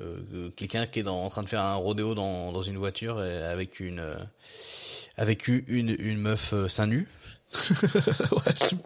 [0.00, 3.22] euh, quelqu'un qui est dans, en train de faire un rodéo dans, dans une voiture
[3.22, 4.14] et avec une euh,
[5.16, 7.08] avec une une, une meuf euh, seins nus.
[7.52, 8.82] ouais, c'est- Bon,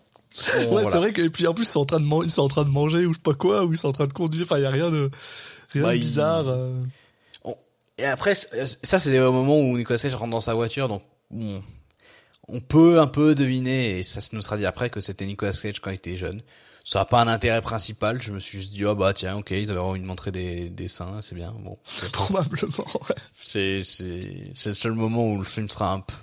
[0.56, 0.90] ouais, voilà.
[0.90, 2.42] c'est vrai que, et puis en plus, ils sont en train de, man- ils sont
[2.42, 4.12] en train de manger ou je sais pas quoi, ou ils sont en train de
[4.12, 4.44] conduire.
[4.44, 5.10] Enfin, il y a rien de,
[5.70, 6.48] rien Bah, de bizarre.
[6.48, 6.80] euh.
[7.44, 7.56] On-
[7.98, 8.48] Et après, c-
[8.82, 11.02] ça c'est au moment où Nicolas Cage rentre dans sa voiture, donc
[12.48, 15.80] on peut un peu deviner, et ça nous sera dit après, que c'était Nicolas Cage
[15.80, 16.42] quand il était jeune.
[16.84, 19.52] Ça n'a pas un intérêt principal, je me suis juste dit, oh bah tiens, ok,
[19.52, 21.78] ils avaient envie de montrer des des seins, c'est bien, bon.
[22.12, 23.14] Probablement, ouais.
[23.44, 26.14] C'est c'est c'est le seul moment où le film sera un peu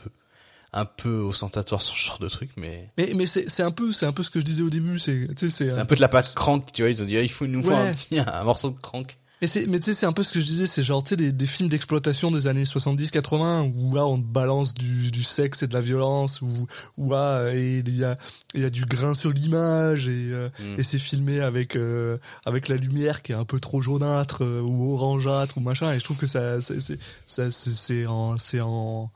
[0.74, 3.92] un peu ostentatoire sur ce genre de truc, mais Mais, mais c'est, c'est un peu,
[3.92, 6.10] c'est un peu ce que je disais au début, c'est, c'est, un peu de la
[6.10, 7.90] pâte crank, tu vois, ils ont dit, ah, il faut nous faire Ouais.
[7.90, 9.18] un petit, un morceau de crank.
[9.42, 11.12] Mais c'est, mais tu sais, c'est un peu ce que je disais, c'est genre, tu
[11.12, 15.24] sais, des, des films d'exploitation des années 70-80 où là, on te balance du, du
[15.24, 18.18] sexe et de la violence, où, où ah, et il y a,
[18.54, 20.76] il y a du grain sur l'image et, euh, Mm.
[20.80, 24.60] et c'est filmé avec, euh, avec la lumière qui est un peu trop jaunâtre euh,
[24.62, 25.94] ou orangeâtre ou machin.
[25.94, 29.10] Et je trouve que ça, c'est, c'est, c'est en, c'est en,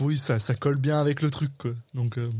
[0.00, 1.72] oui, ça, ça colle bien avec le truc, quoi.
[1.94, 2.30] Donc, euh,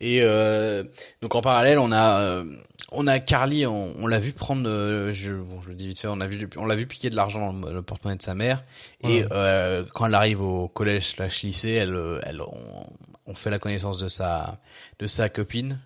[0.00, 0.84] Et euh,
[1.22, 2.44] donc en parallèle, on a euh,
[2.92, 5.98] on a Carly, on, on l'a vu prendre, euh, je, bon, je le dis vite
[6.00, 8.34] fait, on a vu, on l'a vu piquer de l'argent dans le, porte-monnaie de sa
[8.34, 8.62] mère.
[9.02, 9.28] Et Ouais.
[9.32, 12.86] euh, quand elle arrive au collège slash lycée, elle, euh, elle, on,
[13.26, 14.58] on fait la connaissance de sa
[14.98, 15.80] de sa copine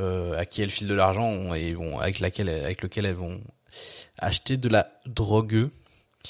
[0.00, 3.40] euh, à qui elle file de l'argent et bon avec laquelle avec lequel elles vont
[4.18, 5.68] acheter de la drogue.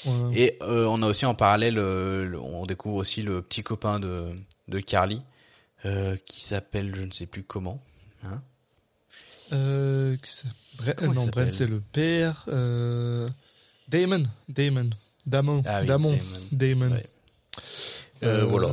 [0.05, 0.37] Ouais.
[0.39, 3.99] Et euh, on a aussi en parallèle, euh, le- on découvre aussi le petit copain
[3.99, 4.29] de,
[4.67, 5.21] de Carly,
[5.85, 7.81] euh, qui s'appelle je ne sais plus comment.
[8.25, 8.41] Hein
[9.51, 10.15] Euh,
[10.77, 12.45] Bre- Comment non, Brent c'est le père.
[13.87, 14.89] Damon, Damon,
[15.25, 16.17] Damon, Ah oui, Damon,
[16.51, 16.89] Damon.
[16.89, 16.95] Damon.
[16.95, 17.05] Ouais.
[18.45, 18.69] Voilà,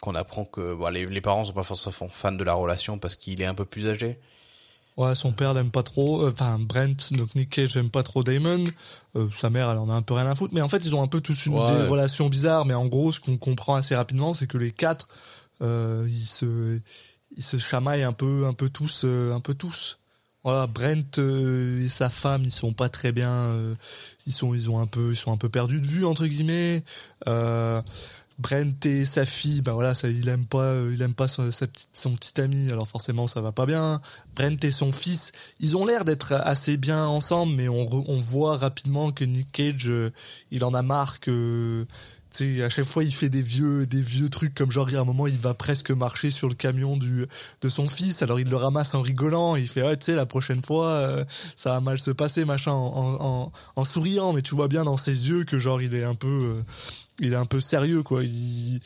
[0.00, 3.16] qu'on apprend que bon, les, les parents sont pas forcément fans de la relation parce
[3.16, 4.18] qu'il est un peu plus âgé.
[4.96, 6.22] Ouais, son père l'aime pas trop.
[6.22, 8.64] euh, Enfin, Brent, donc Nick Cage aime pas trop Damon.
[9.16, 10.54] Euh, sa mère, elle en a un peu rien à foutre.
[10.54, 11.66] Mais en fait, ils ont un peu tous une Ouais.
[11.82, 12.64] des relations bizarres.
[12.64, 15.08] Mais en gros, ce qu'on comprend assez rapidement, c'est que les quatre,
[15.62, 16.78] euh, ils se,
[17.36, 19.98] ils se chamaillent un peu, un peu tous, euh, un peu tous.
[20.44, 23.30] Voilà, Brent euh, et sa femme, ils sont pas très bien.
[23.32, 23.74] euh,
[24.26, 26.84] ils sont, ils ont un peu, ils sont un peu perdus de vue entre guillemets.
[28.38, 32.40] Brent et sa fille, ben voilà, il aime pas, euh, il aime pas son, petit
[32.40, 34.00] ami, alors forcément ça va pas bien.
[34.34, 39.12] Brent et son fils, ils ont l'air d'être assez bien ensemble, mais on, voit rapidement
[39.12, 40.12] que Nick Cage, euh,
[40.50, 41.86] il en a marre que,
[42.36, 44.96] sais, à chaque fois il fait des vieux, des vieux trucs comme genre, il y
[44.96, 47.26] a un moment il va presque marcher sur le camion du,
[47.60, 50.62] de son fils, alors il le ramasse en rigolant, il fait, tu sais, la prochaine
[50.62, 51.24] fois, euh,
[51.56, 54.84] ça va mal se passer, machin, en, en, en, en souriant, mais tu vois bien
[54.84, 56.62] dans ses yeux que genre il est un peu, euh,
[57.20, 58.24] il est un peu sérieux quoi.
[58.24, 58.80] Il,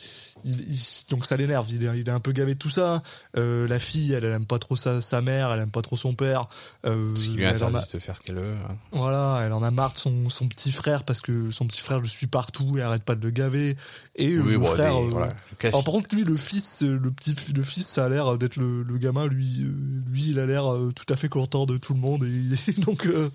[0.45, 1.67] il- il- donc ça l'énerve.
[1.69, 3.01] Il est, il est un peu gavé de tout ça.
[3.37, 5.97] Euh, la fille, elle, elle aime pas trop sa, sa mère, elle aime pas trop
[5.97, 6.47] son père.
[6.85, 8.55] Euh, lui elle en interdit a, de faire ce qu'elle veut.
[8.69, 8.75] hein.
[8.91, 11.99] voilà, elle en a marre de son, son petit frère parce que son petit frère
[11.99, 13.75] le suit partout et arrête pas de le gaver.
[14.15, 14.93] Et euh, Oui, le bon, frère.
[14.93, 15.65] des- euh, voilà, classique.
[15.75, 18.57] alors par contre lui le fils euh, le petit le fils ça a l'air d'être
[18.57, 21.77] le, le gamin lui euh, lui il a l'air euh, tout à fait content de
[21.77, 23.29] tout le monde et donc euh,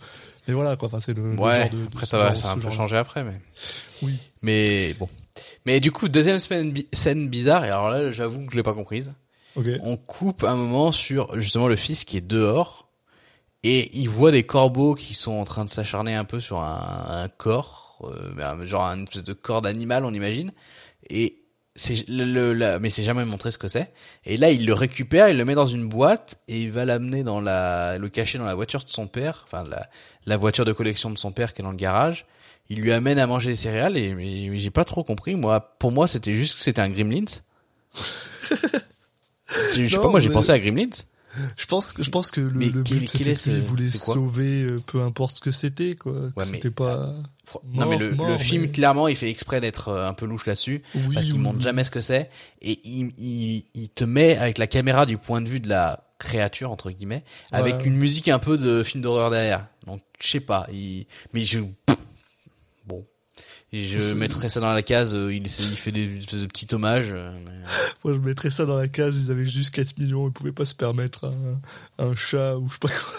[0.46, 2.50] mais voilà quoi enfin c'est le, le Ouais, genre de, de après ça va, ça
[2.50, 3.40] a un peu changé après, mais.
[4.02, 5.08] oui Mais bon.
[5.66, 8.62] Mais du coup, deuxième scène, bi- scène bizarre, et alors là, j'avoue que je l'ai
[8.62, 9.12] pas comprise.
[9.56, 12.88] ok On coupe un moment sur justement le fils qui est dehors,
[13.62, 17.06] et il voit des corbeaux qui sont en train de s'acharner un peu sur un,
[17.08, 20.52] un corps, euh, genre une espèce de corps d'animal, on imagine.
[21.08, 21.38] Et
[21.76, 23.92] c'est le, le- la- mais c'est jamais montré ce que c'est.
[24.26, 27.24] Et là, il le récupère, il le met dans une boîte et il va l'amener
[27.24, 29.88] dans la, le cacher dans la voiture de son père, enfin la,
[30.26, 32.26] la voiture de collection de son père qui est dans le garage.
[32.70, 35.34] Il lui amène à manger des céréales et mais j'ai pas trop compris.
[35.34, 37.24] Moi, pour moi, c'était juste que c'était un Gremlins.
[39.74, 40.90] je je sais pas, moi j'ai pensé à Gremlins.
[41.56, 44.14] Je pense que je pense que le, Mais le but c'était qu'il voulait c'est quoi
[44.14, 46.12] sauver euh, peu importe ce que c'était quoi.
[46.12, 47.12] Ouais, mais- c'était pas
[47.72, 50.46] non mais le, mort, le film clairement il fait exprès d'être euh, un peu louche
[50.46, 52.30] là-dessus Oui, parce qu'il oui, montre jamais ce que c'est
[52.62, 56.04] et il, il, il te met avec la caméra du point de vue de la
[56.20, 57.84] créature entre guillemets avec Ouais.
[57.86, 61.58] une musique un peu de film d'horreur derrière donc je sais pas il mais je
[62.86, 63.06] bon
[63.72, 67.10] Et je mettrais ça dans la case euh, il, fait des espèces de petits hommages
[67.10, 67.52] euh, mais-
[68.04, 70.64] Moi je mettrais ça dans la case, ils avaient juste 4 millions, ils pouvaient pas
[70.64, 73.12] se permettre un, un chat ou je sais pas quoi.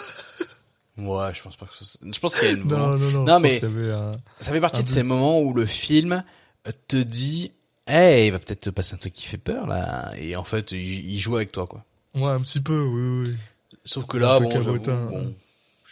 [1.28, 3.24] ouais je pense pas que ce- je pense qu'il y a une Non, non, non.
[3.24, 5.40] Non, je mais- pense qu'il y avait un- Ça fait partie Un de ces moments
[5.40, 6.24] où le film
[6.66, 7.52] euh, te dit,
[7.86, 10.72] hey, il va peut-être te passer un truc qui fait peur là, et en fait,
[10.72, 10.78] il,
[11.10, 11.84] il joue avec toi quoi.
[12.14, 13.36] Ouais, un petit peu, oui, oui.
[13.84, 15.34] Sauf que Un là, peu bon, j'avoue, cabotin, bon,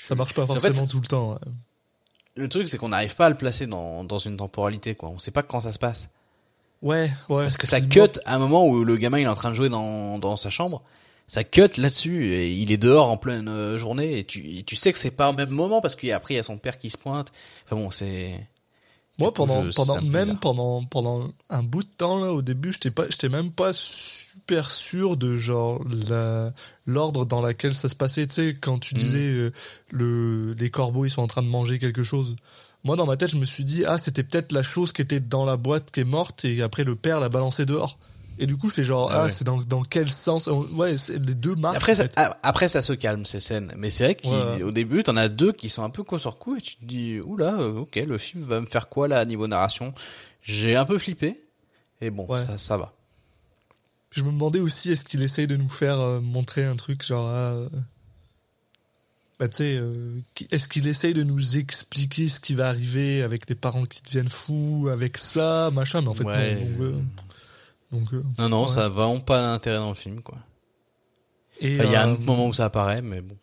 [0.00, 1.32] Ça marche pas En fait, forcément tout le temps.
[1.34, 1.38] ouais.
[2.36, 5.08] Le truc c'est qu'on n'arrive pas à le placer dans, dans une temporalité quoi.
[5.10, 6.08] On sait pas quand ça se passe.
[6.82, 7.42] Ouais, ouais.
[7.42, 9.54] Parce que ça cut à un moment où le gamin il est en train de
[9.54, 10.82] jouer dans, dans sa chambre.
[11.26, 14.76] Ça cut là-dessus et il est dehors en pleine euh, journée et tu, et tu
[14.76, 16.90] sais que c'est pas au même moment parce qu'après il y a son père qui
[16.90, 17.32] se pointe.
[17.64, 18.46] Enfin bon, c'est
[19.18, 20.40] Moi, pendant, je- c'est pendant même bizarre.
[20.40, 23.70] pendant, pendant un bout de temps, là, au début, pas, j'étais même pas
[24.46, 26.52] super sûr de, genre, la,
[26.86, 28.26] l'ordre dans laquelle ça se passait.
[28.26, 28.80] Tu sais, quand Mm.
[28.80, 29.52] tu disais, euh,
[29.90, 32.36] le, les corbeaux, ils sont en train de manger quelque chose.
[32.84, 35.20] Moi, dans ma tête, je me suis dit, ah, c'était peut-être la chose qui était
[35.20, 37.98] dans la boîte qui est morte et après le père l'a balancé dehors.
[38.38, 39.28] Et du coup, j'étais genre, Ah ah, ouais.
[39.30, 40.46] c'est dans, dans quel sens?
[40.48, 41.76] Ouais, les deux marchent.
[41.76, 42.18] Après, en ça, fait.
[42.18, 43.72] a- après, ça se calme ces scènes.
[43.78, 44.28] Mais c'est vrai qu'au
[44.66, 44.72] Ouais.
[44.72, 47.18] début, t'en as deux qui sont un peu coup sur coup et tu te dis,
[47.20, 49.94] oula, euh, ok, le film va me faire quoi là niveau narration?
[50.42, 51.40] J'ai un peu flippé.
[52.02, 52.44] Et bon, Ouais.
[52.44, 52.92] ça, ça va.
[54.14, 57.28] Je me demandais aussi, est-ce qu'il essaye de nous faire euh, montrer un truc genre,
[57.28, 57.68] ah, euh,
[59.40, 60.20] bah tu sais, euh,
[60.52, 64.28] est-ce qu'il essaye de nous expliquer ce qui va arriver avec les parents qui deviennent
[64.28, 66.54] fous, avec ça, machin, mais en fait Ouais.
[66.54, 66.60] non.
[66.60, 67.02] Donc, euh,
[67.90, 68.68] donc, euh, Non, non, ouais.
[68.68, 70.38] ça a vraiment pas d'intérêt dans le film, quoi.
[71.58, 73.36] Enfin, Il y a un autre moment où ça apparaît, mais bon.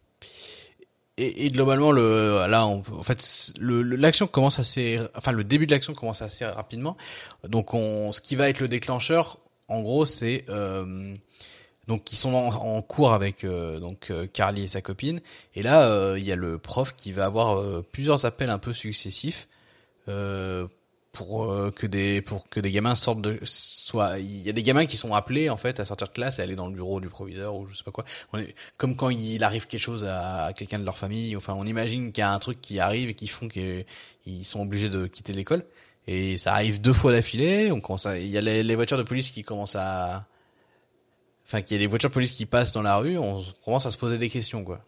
[1.18, 5.72] Et, et globalement, le, là, on, en fait, l'action commence assez, enfin, le début de
[5.72, 6.96] l'action commence assez rapidement.
[7.48, 9.38] Donc, on, ce qui va être le déclencheur,
[9.72, 11.16] en gros, c'est, euh,
[11.88, 15.20] donc, ils sont en, cours avec, euh, donc, euh, Carly et sa copine.
[15.56, 18.74] Et là, euh, il y a le prof qui va avoir plusieurs appels un peu
[18.74, 19.48] successifs,
[21.14, 24.86] pour que des pour que des gamins sortent de soit il y a des gamins
[24.86, 27.10] qui sont appelés en fait à sortir de classe et aller dans le bureau du
[27.10, 28.06] proviseur ou je sais pas quoi
[28.78, 32.14] comme quand il arrive quelque chose à, à quelqu'un de leur famille enfin on imagine
[32.14, 33.86] qu'il y a un truc qui arrive et qui font qu'ils
[34.46, 35.66] sont obligés de quitter l'école
[36.08, 37.82] et ça arrive deux fois d'affilée on
[38.16, 40.26] il y a les, les voitures de police qui commencent à
[41.46, 43.86] enfin qu'il y a des voitures de police qui passent dans la rue on commence
[43.86, 44.82] à se poser des questions quoi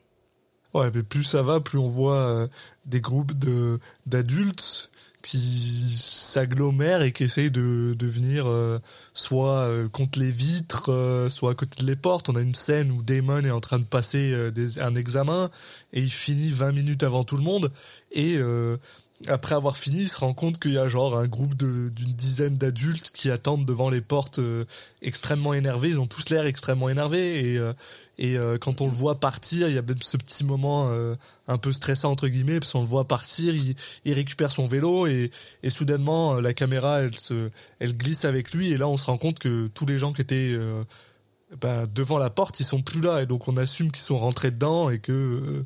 [0.74, 2.48] Ouais, mais plus ça va, plus on voit euh,
[2.86, 4.90] des groupes de d'adultes
[5.22, 8.80] qui s'agglomèrent et qui essayent de, de venir euh,
[9.14, 12.28] soit euh, contre les vitres, soit à côté de les portes.
[12.28, 14.36] On a une scène où Damon est en train de passer
[14.82, 15.50] un examen
[15.94, 17.72] et il finit 20 minutes avant tout le monde
[18.12, 18.40] et
[19.28, 22.58] après avoir fini, il se rend compte qu'il y a genre un groupe d'une dizaine
[22.58, 24.66] d'adultes qui attendent devant les portes euh,
[25.02, 25.90] extrêmement énervés.
[25.90, 27.74] Ils ont tous l'air extrêmement énervés et euh,
[28.20, 30.92] et euh, quand on le voit partir, il y a même ce petit moment
[31.48, 35.08] un peu stressant entre guillemets, parce qu'on le voit partir, il, il récupère son vélo
[35.08, 35.32] et,
[35.64, 39.18] et soudainement la caméra elle se, elle glisse avec lui et là on se rend
[39.18, 40.56] compte que tous les gens qui étaient
[41.60, 44.52] ben, devant la porte, ils sont plus là et donc on assume qu'ils sont rentrés
[44.52, 45.64] dedans et que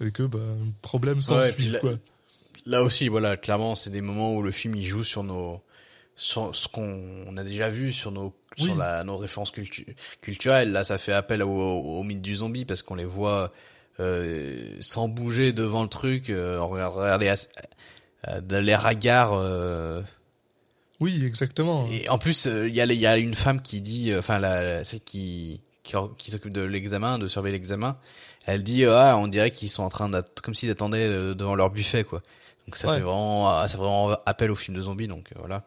[0.00, 1.98] et que ben, problème sans Ouais,
[2.70, 5.60] là- aussi, voilà, clairement, c'est des moments où le film il joue sur nos,
[6.16, 8.64] sur ce qu'on on a déjà vu sur nos, Oui.
[8.66, 10.72] sur la, nos références cultu- culturelles.
[10.72, 13.52] Là, ça fait appel au, au, au mythe du zombie parce qu'on les voit
[14.00, 17.32] euh, sans bouger devant le truc, euh, regard- regarder
[18.60, 19.32] l'air hagard.
[19.34, 20.02] euh,
[21.00, 21.86] Oui, exactement.
[21.90, 24.84] et en plus, euh, il y, y a une femme qui dit, euh, enfin, la,
[24.84, 27.96] celle qui, qui, qui s'occupe de l'examen, de surveiller l'examen,
[28.46, 31.54] elle dit, ah, on dirait qu'ils sont en train d'attendre, comme s'ils attendaient euh, devant
[31.54, 32.22] leur buffet, quoi.
[32.70, 32.94] Donc ça Ouais.
[32.96, 35.64] fait vraiment, ah, ça fait vraiment appel au film de zombies, donc euh, voilà.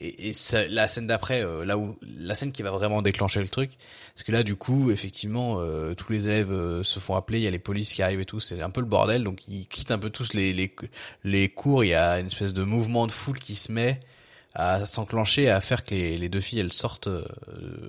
[0.00, 3.40] Et, et ça- la scène d'après, euh, là où la scène qui va vraiment déclencher
[3.40, 3.70] le truc,
[4.14, 7.42] parce que là, du coup, effectivement, euh, tous les élèves euh, se font appeler, il
[7.42, 9.68] y a les polices qui arrivent et tout, c'est un peu le bordel, donc ils
[9.68, 10.74] quittent un peu tous les les,
[11.22, 14.00] les cours, il y a une espèce de mouvement de foule qui se met
[14.54, 17.24] à s'enclencher, à faire que les, les deux filles elles sortent, euh,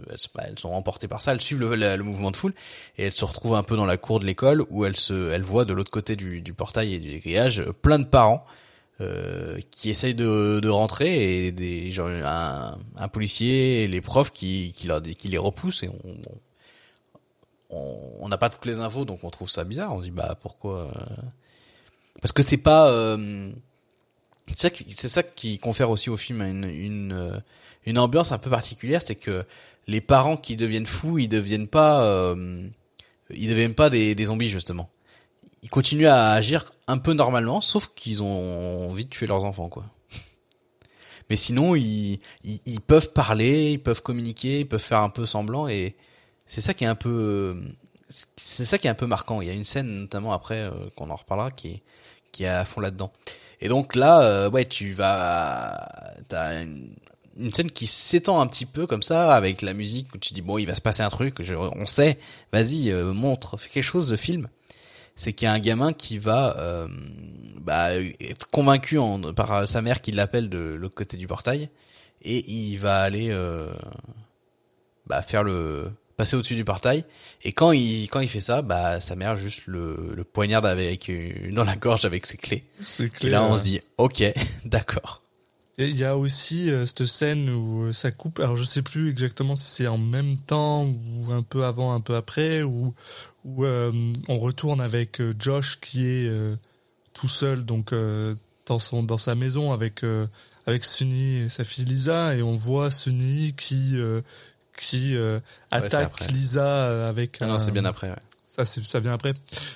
[0.09, 2.53] elles, bah, elles sont emportées par ça, elles suivent le, le- mouvement de foule
[2.97, 5.41] et elles se retrouvent un peu dans la cour de l'école où elles se, elles
[5.41, 8.45] voient de l'autre côté du, du portail et du grillage euh, plein de parents
[9.01, 14.31] euh, qui essayent de, de rentrer et des genre un, un policier et les profs
[14.31, 16.17] qui qui, leur, qui les repoussent et on
[17.71, 20.79] on n'a pas toutes les infos donc on trouve ça bizarre, on dit bah pourquoi
[20.79, 20.91] euh,
[22.21, 23.51] parce que c'est pas euh,
[24.55, 27.37] c'est ça qui, confère aussi au film une, une, euh,
[27.85, 29.45] une ambiance un peu particulière, c'est que
[29.87, 32.67] les parents qui deviennent fous, ils deviennent pas, euh,
[33.29, 34.89] ils deviennent pas des, zombies justement.
[35.63, 39.69] Ils continuent à agir un peu normalement, sauf qu'ils ont envie de tuer leurs enfants,
[39.69, 39.85] quoi.
[41.29, 45.25] Mais sinon, ils, ils, ils peuvent parler, ils peuvent communiquer, ils peuvent faire un peu
[45.25, 45.95] semblant, et
[46.45, 47.61] c'est ça qui est un peu,
[48.09, 49.41] c'est ça qui est un peu marquant.
[49.41, 51.81] Il y a une scène notamment après euh, qu'on en reparlera qui est
[52.31, 53.11] qui est à fond là-dedans.
[53.61, 56.95] Et donc là, euh, ouais, tu vas, t'as une,
[57.37, 60.41] une scène qui s'étend un petit peu comme ça avec la musique où tu dis
[60.41, 62.17] bon, il va se passer un truc, je- on sait,
[62.51, 64.47] vas-y, euh, montre, fais quelque chose de film.
[65.15, 66.87] C'est qu'il y a un gamin qui va euh,
[67.59, 68.97] bah, être convaincu
[69.35, 71.69] par sa mère qui l'appelle de l'autre côté du portail
[72.23, 73.67] et il va aller euh,
[75.05, 75.91] bah, faire le
[76.21, 77.03] passer au-dessus du portail.
[77.43, 81.07] Et quand il quand il fait ça bah sa mère juste le, le poignarde avec
[81.07, 82.63] une- dans la gorge avec ses clés.
[83.25, 84.23] Et là on se dit ok
[84.65, 85.23] d'accord.
[85.79, 88.39] Et il y a aussi euh, cette scène où euh, ça coupe.
[88.39, 92.01] Alors je sais plus exactement si c'est en même temps ou un peu avant, un
[92.01, 92.85] peu après, où
[93.45, 93.91] où euh,
[94.27, 96.55] on retourne avec Josh qui est euh,
[97.13, 97.93] tout seul donc
[98.67, 100.03] dans son dans sa maison avec
[100.67, 104.21] avec Sunny et sa fille Lisa et on voit Sunny qui euh,
[104.77, 105.39] qui euh,
[105.71, 106.27] attaque.
[106.29, 108.15] Lisa euh, avec Ah un, non c'est bien après ouais.
[108.45, 109.33] ça, ça vient après.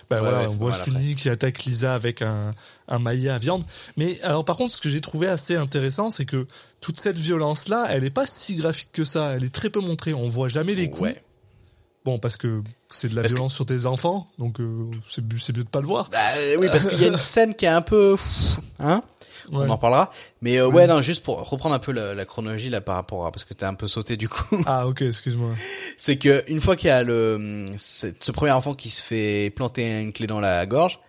[0.10, 2.52] Bah Ouais, voilà, on voit Sunny qui attaque Lisa avec un,
[2.88, 3.64] un maillet à viande.
[3.98, 6.46] Mais alors, par contre, ce que j'ai trouvé assez intéressant, c'est que
[6.82, 9.32] toute cette violence-là, elle est pas si graphique que ça.
[9.36, 10.14] Elle est très peu montrée.
[10.14, 11.12] On voit jamais les coups.
[12.04, 15.24] Bon, parce que c'est de la Parce que- violence sur tes enfants, donc euh, c'est,
[15.24, 16.08] mieux de pas le voir.
[16.12, 16.20] Bah,
[16.60, 18.16] oui parce qu'il y a une scène qui est un peu
[18.78, 19.02] hein.
[19.52, 20.12] On en parlera.
[20.42, 23.26] Mais euh, ouais non juste pour reprendre un peu la, la chronologie là par rapport
[23.26, 24.44] à parce que t'es un peu sauté du coup.
[24.68, 25.52] Ah, ok, excuse-moi.
[25.98, 30.02] c'est que une fois qu'il y a le ce premier enfant qui se fait planter
[30.02, 31.00] une clé dans la gorge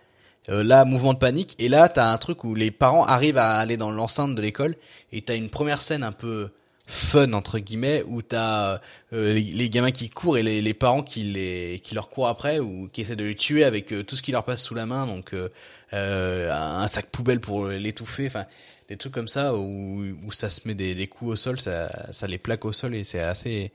[0.49, 1.55] euh, là mouvement de panique.
[1.59, 4.75] Et là t'as un truc où les parents arrivent à aller dans l'enceinte de l'école
[5.11, 6.49] et t'as une première scène un peu
[6.87, 8.79] fun entre guillemets où t'as
[9.11, 12.29] euh, les, les gamins qui courent et les, les parents qui les qui leur courent
[12.29, 14.73] après ou qui essaient de les tuer avec euh, tout ce qui leur passe sous
[14.73, 15.49] la main donc euh,
[15.93, 18.45] euh, un sac poubelle pour l'étouffer enfin
[18.87, 22.13] des trucs comme ça où, où ça se met des, des coups au sol ça
[22.13, 23.73] ça les plaque au sol et c'est assez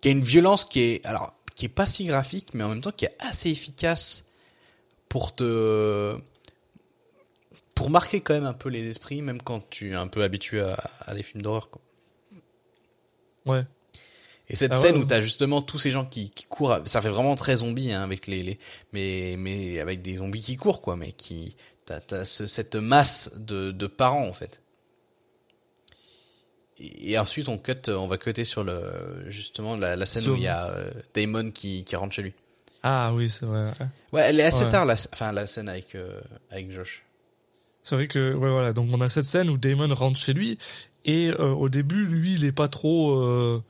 [0.00, 2.80] qui a une violence qui est alors qui est pas si graphique mais en même
[2.80, 4.24] temps qui est assez efficace
[5.08, 6.18] pour te
[7.76, 10.60] pour marquer quand même un peu les esprits même quand tu es un peu habitué
[10.62, 10.76] à,
[11.06, 11.80] à des films d'horreur quoi.
[13.46, 13.62] Ouais.
[14.48, 15.02] Et cette Ah scène ouais.
[15.02, 18.02] où t'as justement tous ces gens qui, qui courent, ça fait vraiment très zombie hein,
[18.02, 18.58] avec les, les
[18.92, 21.54] mais mais avec des zombies qui courent quoi, mais qui
[21.86, 24.60] t'as t'as ce- cette masse de, de parents en fait.
[26.80, 30.36] Et, et ensuite on cut, on va cutter sur le justement la, la scène où
[30.36, 32.32] il y a euh, Damon qui, qui rentre chez lui.
[32.82, 33.68] Ah oui, c'est vrai.
[34.12, 34.70] Ouais, elle est assez Ouais.
[34.70, 36.20] tard la, enfin la scène avec euh,
[36.50, 37.04] avec Josh.
[37.90, 38.72] C'est vrai que ouais voilà.
[38.72, 40.58] Donc on a cette scène où Damon rentre chez lui
[41.04, 43.60] et euh, au début lui il est pas trop euh,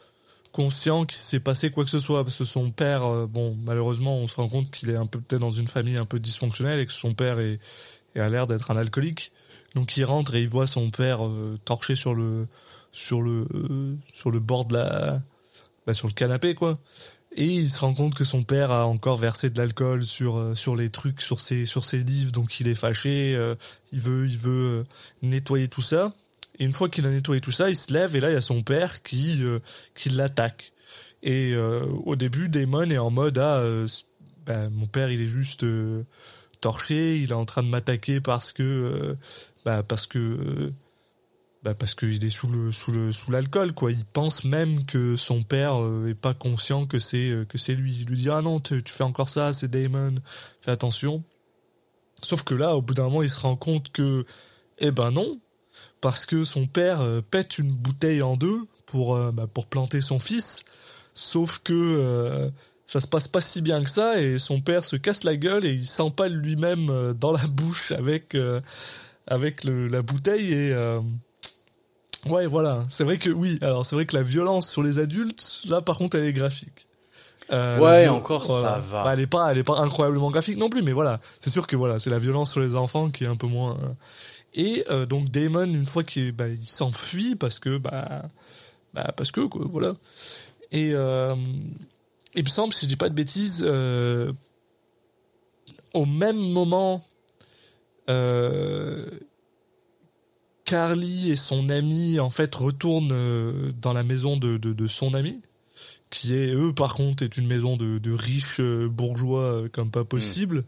[0.52, 4.18] conscient qu'il s'est passé quoi que ce soit parce que son père euh, bon malheureusement
[4.18, 6.80] on se rend compte qu'il est un peu peut-être dans une famille un peu dysfonctionnelle
[6.80, 7.60] et que son père est,
[8.14, 9.32] a l'air d'être un alcoolique.
[9.74, 11.20] Donc il rentre et il voit son père
[11.64, 12.46] torché sur le
[12.92, 13.48] sur le
[14.12, 15.22] sur le bord de la
[15.86, 16.78] bah, sur le canapé quoi
[17.36, 20.54] et il se rend compte que son père a encore versé de l'alcool sur euh,
[20.54, 23.54] sur les trucs sur ses sur ses livres donc il est fâché euh,
[23.92, 24.84] il veut il veut euh,
[25.22, 26.12] nettoyer tout ça.
[26.58, 28.36] Et une fois qu'il a nettoyé tout ça il se lève et là il y
[28.36, 29.42] a son père qui
[29.94, 30.72] qui l'attaque.
[31.22, 33.62] Et au début Damon est en mode ah
[34.46, 35.64] ben, mon père il est juste
[36.60, 39.16] torché il est en train de m'attaquer parce que
[39.64, 40.72] bah, parce que
[41.62, 43.92] bah parce qu'il est sous le sous le sous l'alcool quoi.
[43.92, 47.74] Il pense même que son père euh, est pas conscient que c'est euh, que c'est
[47.74, 47.94] lui.
[48.00, 50.14] Il lui dit ah non tu, tu fais encore ça c'est Damon
[50.62, 51.22] fais attention.
[52.22, 54.24] Sauf que là au bout d'un moment il se rend compte que
[54.78, 55.38] eh ben non
[56.00, 60.18] parce que son père euh, pète une bouteille en deux pour bah, pour planter son
[60.18, 60.64] fils.
[61.12, 62.50] Sauf que euh,
[62.86, 65.66] ça se passe pas si bien que ça et son père se casse la gueule
[65.66, 68.34] et il s'empale lui-même dans la bouche avec
[69.26, 70.98] avec la bouteille et
[72.26, 72.84] Ouais, voilà.
[72.88, 73.58] C'est vrai que oui.
[73.62, 76.86] Alors, c'est vrai que la violence sur les adultes, là, par contre, elle est graphique.
[77.52, 79.02] Euh, Ouais, viol- encore, ça va.
[79.04, 81.20] Bah, elle est pas, elle est pas incroyablement graphique non plus, mais voilà.
[81.40, 83.76] C'est sûr que voilà, c'est la violence sur les enfants qui est un peu moins.
[83.82, 83.88] euh.
[84.54, 88.22] Et euh, donc Damon, une fois qu'il bah, il s'enfuit parce que bah,
[88.94, 89.94] bah parce que quoi, voilà.
[90.72, 91.34] Et euh,
[92.34, 93.64] il me semble, si je dis pas de bêtises,
[95.94, 97.02] au même moment,
[100.70, 105.14] Carly et son ami en fait retournent euh, dans la maison de, de, de son
[105.14, 105.42] ami,
[106.10, 109.90] qui est eux par contre est une maison de, de riches euh, bourgeois euh, comme
[109.90, 110.62] pas possible.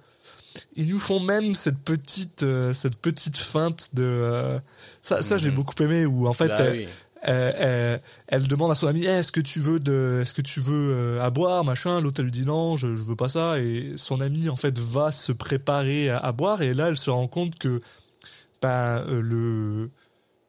[0.76, 4.58] Ils nous font même cette petite euh, cette petite feinte de euh,
[5.00, 5.54] ça ça j'ai Mhm.
[5.56, 6.88] beaucoup aimé où en fait Bah elle, oui.
[7.22, 10.42] elle, elle- elle demande à son ami, Eh, est-ce que tu veux de, est-ce que
[10.42, 12.00] tu veux euh, à boire, machin?
[12.00, 13.60] L'autre elle lui dit non, je, je veux pas ça.
[13.60, 16.60] Et son ami en fait va se préparer à, à boire.
[16.62, 17.80] Et là, elle se rend compte que
[18.70, 19.90] euh, le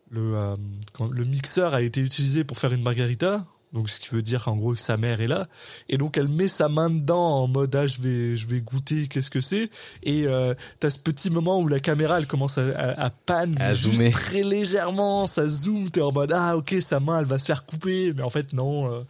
[0.09, 0.55] le euh,
[0.93, 3.45] quand- le mixeur a été utilisé pour faire une margarita.
[3.73, 5.47] Donc ce qui veut dire en gros que sa mère est là.
[5.89, 9.07] Et donc elle met sa main dedans en mode ah je vais je vais goûter
[9.07, 9.71] qu'est-ce que c'est?
[10.03, 13.49] Et euh, t'as ce petit moment où la caméra elle commence à, à, à pan
[13.59, 14.11] À juste zoomer.
[14.11, 17.65] très légèrement, ça zoome, t'es en mode ah ok sa main elle va se faire
[17.65, 18.93] couper, mais en fait non.
[18.93, 19.01] euh,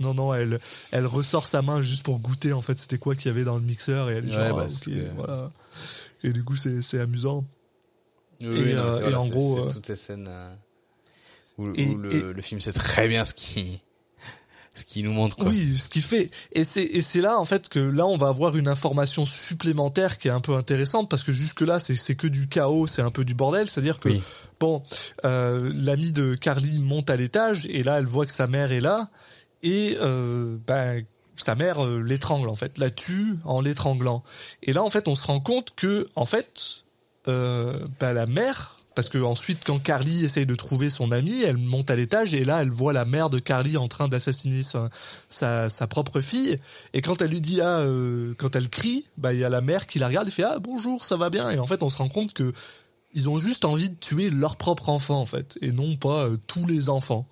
[0.00, 0.58] non, non, elle,
[0.92, 3.56] elle ressort sa main juste pour goûter en fait c'était quoi qu'il y avait dans
[3.56, 4.10] le mixeur?
[4.10, 5.50] Et elle est Ouais, genre bah, ah, voilà.
[6.24, 7.44] Et du coup c'est c'est amusant.
[8.40, 10.54] Oui, Et, non, euh, c'est- et en c'est- gros, c'est euh, toutes ces scènes euh,
[11.58, 13.80] où, et- où le, et- le film sait très bien ce qui
[14.76, 15.34] ce qui nous montre.
[15.36, 15.48] Quoi.
[15.48, 18.28] Oui, ce qui fait et c'est et c'est là en fait que là on va
[18.28, 22.14] avoir une information supplémentaire qui est un peu intéressante parce que jusque là c'est c'est
[22.14, 24.22] que du chaos, c'est un peu du bordel, c'est-à-dire que Oui.
[24.60, 24.84] bon,
[25.24, 28.78] euh, l'ami de Carly monte à l'étage et là elle voit que sa mère est
[28.80, 29.10] là
[29.64, 34.22] et euh, ben sa mère euh, l'étrangle en fait, la tue en l'étranglant.
[34.62, 36.84] Et là en fait on se rend compte que en fait
[37.28, 41.88] euh, la mère parce que ensuite quand Carly essaye de trouver son ami, elle monte
[41.88, 44.90] à l'étage et là elle voit la mère de Carly en train d'assassiner sa,
[45.28, 46.58] sa, sa propre fille.
[46.94, 49.60] Et quand elle lui dit ah euh, quand elle crie, bah il y a la
[49.60, 51.48] mère qui la regarde et fait ah bonjour ça va bien.
[51.50, 52.52] Et en fait on se rend compte que
[53.14, 56.36] ils ont juste envie de tuer leur propre enfant en fait et non pas euh,
[56.48, 57.28] tous les enfants.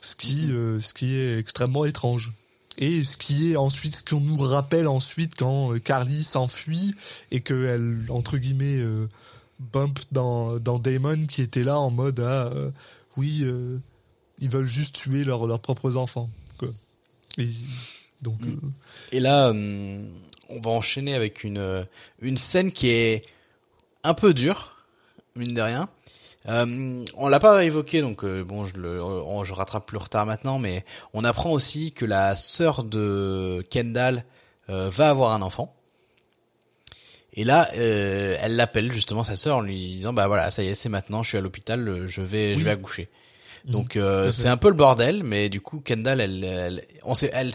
[0.00, 2.32] Ce qui euh, ce qui est extrêmement étrange.
[2.76, 6.92] Et ce qui est ensuite ce qu'on nous rappelle ensuite quand Carly s'enfuit
[7.30, 9.08] et que elle entre guillemets euh,
[9.72, 12.70] bump dans dans Damon qui était là en mode ah euh,
[13.16, 13.78] oui euh,
[14.40, 16.68] ils veulent juste tuer leurs leurs propres enfants quoi.
[17.38, 17.48] Et
[18.22, 18.48] donc Mm.
[18.50, 18.68] euh,
[19.12, 21.86] Et là, on va enchaîner avec une
[22.20, 23.24] une scène qui est
[24.02, 24.76] un peu dure,
[25.36, 25.88] mine de rien.
[26.46, 30.26] Euh, on l'a pas évoqué, donc euh, bon, je le, on- je rattrape le retard
[30.26, 30.84] maintenant, mais
[31.14, 34.24] on apprend aussi que la sœur de Kendall
[34.68, 35.74] euh, va avoir un enfant.
[37.34, 40.68] Et là, euh, elle l'appelle justement sa sœur en lui disant bah voilà, ça y
[40.68, 43.08] est, c'est maintenant, je suis à l'hôpital, euh, je vais, je vais accoucher.
[43.64, 47.30] Donc euh, c'est un peu le bordel, mais du coup Kendall, elle, elle- on sait,
[47.32, 47.50] elle,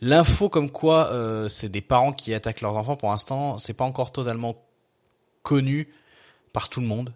[0.00, 3.84] l'info comme quoi euh, c'est des parents qui attaquent leurs enfants pour l'instant, c'est pas
[3.84, 4.56] encore totalement
[5.42, 5.88] connu
[6.52, 7.12] par tout le monde.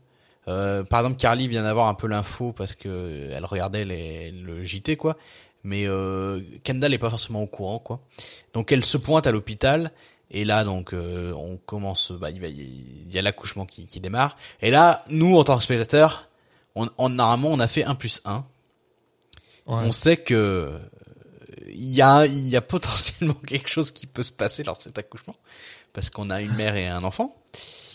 [0.48, 4.62] Euh, par exemple, Carly vient d'avoir un peu l'info parce que elle regardait les, le
[4.64, 5.16] JT quoi,
[5.64, 8.00] mais euh, Kendall est pas forcément au courant quoi.
[8.52, 9.90] Donc elle se pointe à l'hôpital
[10.32, 14.00] et là donc euh, on commence, bah il va- il y a l'accouchement qui, qui
[14.00, 16.28] démarre et là nous en tant que spectateurs,
[16.74, 18.42] on, on normalement on a fait 1 plus 1 ouais.
[19.66, 20.78] on sait que euh,
[21.68, 24.82] il y a il y a potentiellement quelque chose qui peut se passer lors de
[24.82, 25.36] cet accouchement
[25.92, 27.36] parce qu'on a une mère et un enfant.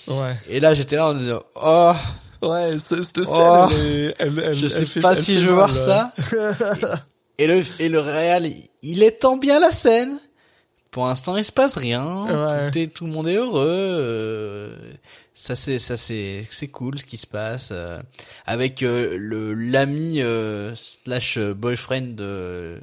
[0.07, 1.93] ouais Et là j'étais là en disant oh
[2.43, 5.23] ouais ce- cette scène Oh, elle, est- elle, elle- je elle sais fait- pas elle
[5.23, 6.13] si je veux voir ça.
[7.39, 10.19] et le et le réel il étend bien la scène.
[10.91, 12.71] Pour l'instant il se passe rien, Ouais.
[12.71, 13.67] tout, est, tout le monde est heureux.
[13.67, 14.75] euh,
[15.33, 17.99] ça c'est ça c'est c'est cool ce qui se passe euh,
[18.47, 20.19] avec euh, le l'ami
[20.75, 22.79] slash boyfriend de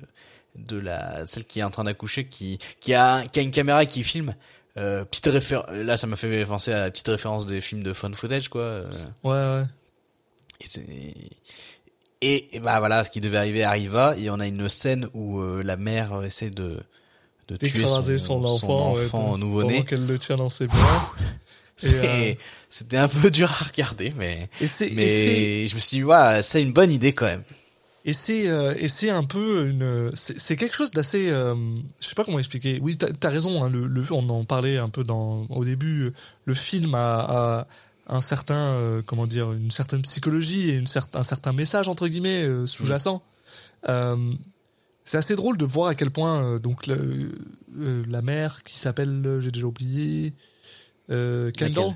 [0.54, 3.84] de la celle qui est en train d'accoucher qui qui a qui a une caméra
[3.86, 4.34] qui filme
[4.76, 7.92] euh, petite référence là ça m'a fait penser à la petite référence des films de
[7.92, 8.82] fun footage quoi
[9.24, 9.62] ouais ouais
[10.60, 10.86] et c'est
[12.20, 15.40] et, et bah voilà ce qui devait arriver arriva et on a une scène où
[15.40, 16.78] euh, la mère essaie de
[17.48, 20.66] de tuer son, d'écraser son, enfant, enfant pendant- nouveau-né pendant qu'elle le tient dans ses
[20.66, 21.12] bras
[21.84, 22.34] euh,
[22.70, 26.40] c'était un peu dur à regarder mais et et mais je me suis dit ouais
[26.42, 27.42] c'est une bonne idée quand même
[28.04, 31.54] Et c'est euh, et c'est un peu une c'est quelque chose d'assez euh,
[32.00, 32.78] je sais pas comment expliquer.
[32.82, 33.64] Oui, t'as as raison.
[33.64, 36.12] Hein, le, le on en parlait un peu dans au début.
[36.44, 37.20] Le film a,
[37.60, 37.66] a
[38.08, 42.06] un certain euh, comment dire une certaine psychologie et une certain un certain message entre
[42.06, 43.22] guillemets euh, sous-jacent.
[43.88, 44.16] Euh,
[45.04, 47.30] c'est assez drôle de voir à quel point euh, donc le,
[47.78, 50.32] euh, la mère qui s'appelle euh, j'ai déjà oublié
[51.10, 51.94] euh, Kendall.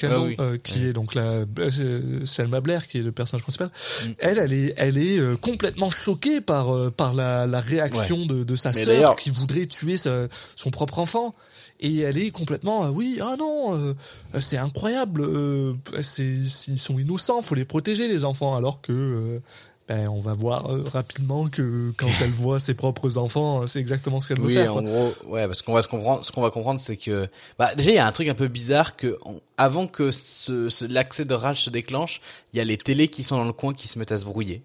[0.00, 0.36] Ah oui.
[0.38, 4.10] euh, qui est donc la euh, Selma Blair qui est le personnage principal Mm.
[4.20, 8.44] elle elle est elle est euh, complètement choquée par euh, par la, la réaction de,
[8.44, 11.34] de sa sœur qui voudrait tuer sa- son propre enfant
[11.80, 13.92] et elle est complètement euh, oui ah non euh,
[14.40, 19.40] c'est incroyable euh, c'est ils sont innocents faut les protéger les enfants alors que euh,
[19.88, 24.20] ben, on va voir euh, rapidement que quand elle voit ses propres enfants c'est exactement
[24.20, 24.82] ce qu'elle veut Oui, faire en quoi.
[24.82, 27.28] gros, ouais, parce qu'on va se comprendre, ce qu'on va comprendre, c'est que,
[27.58, 30.68] bah, déjà, il y a un truc un peu bizarre que, on- avant que ce,
[30.68, 32.20] ce- l'accès de rage se déclenche,
[32.52, 34.24] il y a les télés qui sont dans le coin qui se mettent à se
[34.26, 34.62] brouiller.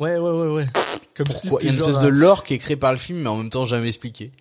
[0.00, 0.66] ouais ouais ouais ouais
[1.14, 1.60] comme Pourquoi?
[1.60, 3.28] Si Il y a une espèce de lore qui est créé par le film, mais
[3.28, 4.32] en même temps jamais expliqué.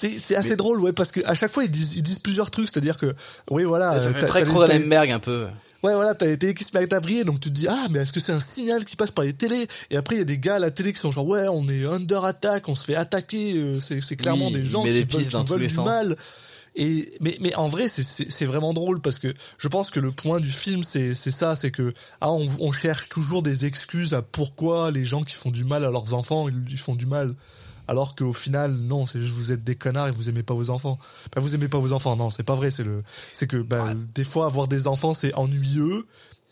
[0.00, 2.50] C'est c'est assez drôle ouais parce que à chaque fois ils disent ils disent plusieurs
[2.50, 3.14] trucs c'est-à-dire que
[3.50, 5.46] oui voilà Ça fait très Cronenberg un peu.
[5.82, 7.86] Ouais, voilà, t'as les télés qui se mettent à briller, donc tu te dis, ah,
[7.90, 9.66] mais est-ce que c'est un signal qui passe par les télés?
[9.90, 11.66] Et après, il y a des gars à la télé qui sont genre, ouais, on
[11.68, 15.06] est under attack, on se fait attaquer, euh, c'est, c'est clairement Oui, des gens qui
[15.06, 15.86] qui dans tous veulent les du sens.
[15.86, 16.16] mal.
[16.76, 20.00] Et, mais, mais en vrai, c'est, c'est, c'est vraiment drôle parce que je pense que
[20.00, 23.64] le point du film, c'est, c'est ça, c'est que, ah, on, on cherche toujours des
[23.64, 26.94] excuses à pourquoi les gens qui font du mal à leurs enfants, ils, ils font
[26.94, 27.34] du mal.
[27.90, 30.70] Alors qu'au final, non, c'est juste vous êtes des connards et vous aimez pas vos
[30.70, 30.96] enfants.
[31.34, 32.70] Bah, vous aimez pas vos enfants, non, c'est pas vrai.
[32.70, 36.06] C'est le, c'est que bah, des fois avoir des enfants c'est ennuyeux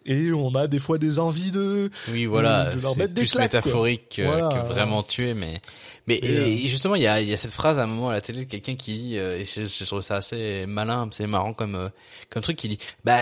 [0.05, 1.91] et on a des fois des envies de.
[2.11, 4.49] Oui, voilà, de- de leur mettre des plus claques, métaphorique que, Voilà.
[4.49, 5.61] que vraiment tuer, mais
[6.09, 7.86] mais Et, et, euh, justement, il y a, il y a cette phrase à un
[7.86, 10.64] moment à la télé de quelqu'un qui dit, euh, et je, je trouve ça assez
[10.66, 11.89] malin, c'est marrant comme euh,
[12.30, 13.18] comme truc, qui dit, bah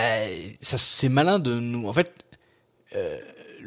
[0.61, 2.11] ça c'est malin de nous, en fait.
[2.95, 3.19] euh,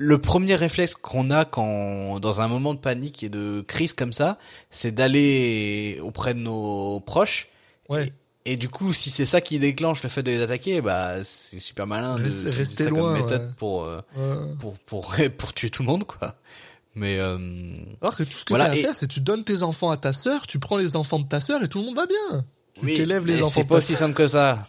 [0.03, 4.15] le premier réflexe qu'on a quand dans un moment de panique et de crise comme
[4.15, 4.39] ça,
[4.71, 7.49] c'est d'aller auprès de nos proches.
[7.91, 8.11] Ouais.
[8.47, 11.23] Et, et du coup, si c'est ça qui déclenche le fait de les attaquer, bah
[11.23, 13.55] c'est super malin de Reste- rester ça loin, comme méthode ouais.
[13.59, 14.55] pour euh, Ouais.
[14.59, 16.35] pour pour pour tuer tout le monde quoi.
[16.95, 17.39] Mais euh,
[18.01, 19.63] Alors que tout ce que Voilà, tu as à et- faire, c'est tu donnes tes
[19.63, 21.97] enfants à ta sœur, tu prends les enfants de ta sœur et tout le monde
[21.97, 22.45] va bien.
[22.75, 24.63] Tu oui, t'élèves les mais enfants C'est pas aussi simple que ça.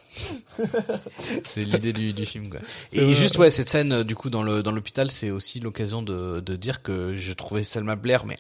[1.43, 2.59] c'est l'idée du, du film quoi.
[2.93, 6.01] Et juste ouais cette scène euh, du coup dans le dans l'hôpital c'est aussi l'occasion
[6.01, 8.37] de de dire que je trouvais Selma Blair mais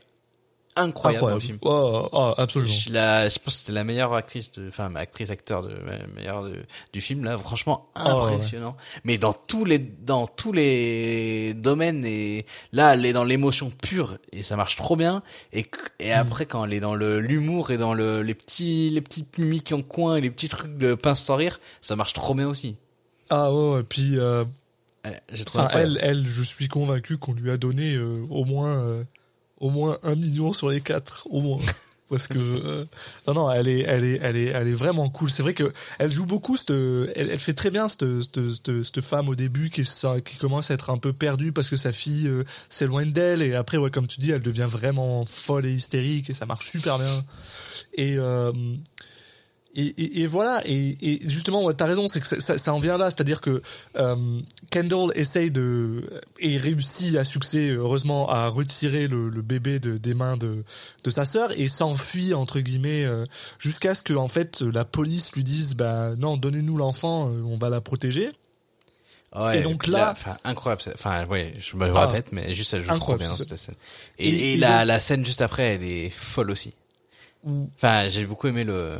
[0.75, 1.57] incroyable, dans le film.
[1.61, 2.71] Oh, oh, absolument.
[2.73, 5.75] Je, la, je pense que c'était la meilleure actrice de, enfin, actrice acteur de,
[6.15, 6.63] meilleure de-
[6.93, 8.33] du film là, franchement Oh, ouais.
[8.35, 8.75] impressionnant.
[9.03, 14.17] Mais dans tous les, dans tous les domaines et là, elle est dans l'émotion pure
[14.31, 15.23] et ça marche trop bien.
[15.53, 15.65] Et, Mm.
[15.99, 19.25] et après, quand elle est dans le l'humour et dans le, les petits, les petits
[19.37, 22.47] mimiques en coin et les petits trucs de pince sans rire, ça marche trop bien
[22.47, 22.75] aussi.
[23.29, 24.43] Ah ouais, ouais, puis euh,
[25.31, 25.99] J'ai trouvé incroyable.
[26.01, 29.03] elle, elle, je suis convaincu qu'on lui a donné euh, au moins euh,
[29.61, 31.61] au moins un million sur les quatre, au moins.
[32.09, 32.85] Parce que euh,
[33.25, 35.29] non non elle est elle est elle est elle est vraiment cool.
[35.29, 38.83] C'est vrai que elle joue beaucoup cette elle, elle fait très bien cette, cette, cette,
[38.83, 39.83] cette femme au début qui
[40.25, 43.41] qui commence à être un peu perdue parce que sa fille euh, s'éloigne d'elle.
[43.41, 46.69] Et après ouais comme tu dis elle devient vraiment folle et hystérique et ça marche
[46.69, 47.23] super bien.
[47.93, 48.51] Et euh,
[49.75, 52.73] et, et, et voilà, et, et justement, ouais, t'as raison, c'est que ça, ça, ça
[52.73, 53.61] en vient là, c'est-à-dire que
[53.97, 56.03] euh, Kendall essaye de
[56.39, 60.63] et réussit à succès, heureusement, à retirer le, le bébé de, des mains de,
[61.03, 63.25] de sa sœur et s'enfuit entre guillemets euh,
[63.59, 67.57] jusqu'à ce que en fait la police lui dise bah non, donnez-nous l'enfant, euh, on
[67.57, 68.29] va la protéger.
[69.33, 72.07] Ouais, et donc là- enfin incroyable, enfin ouais, je me Ah.
[72.07, 73.75] répète, mais juste trop Incroyable, bien cette scène.
[74.19, 76.73] Et, la, donc- la scène juste après, elle est folle aussi.
[77.77, 78.97] Enfin, j'ai beaucoup aimé le.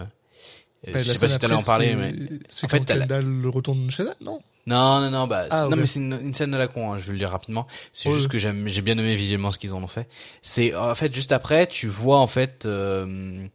[0.83, 2.13] Bah, je la sais pas si t'allais en parler, mais
[2.49, 4.41] c'est en quand fait, Kendall retourne chez elle, non?
[4.67, 6.97] Non, non, non, bah, Ah, non, mais c'est une, une scène de la con, hein,
[6.99, 7.67] je vais le dire rapidement.
[7.93, 10.07] C'est juste que j'aime, j'ai bien aimé visuellement ce qu'ils en ont fait.
[10.41, 13.47] C'est, en fait, juste après, tu vois, en fait, euh,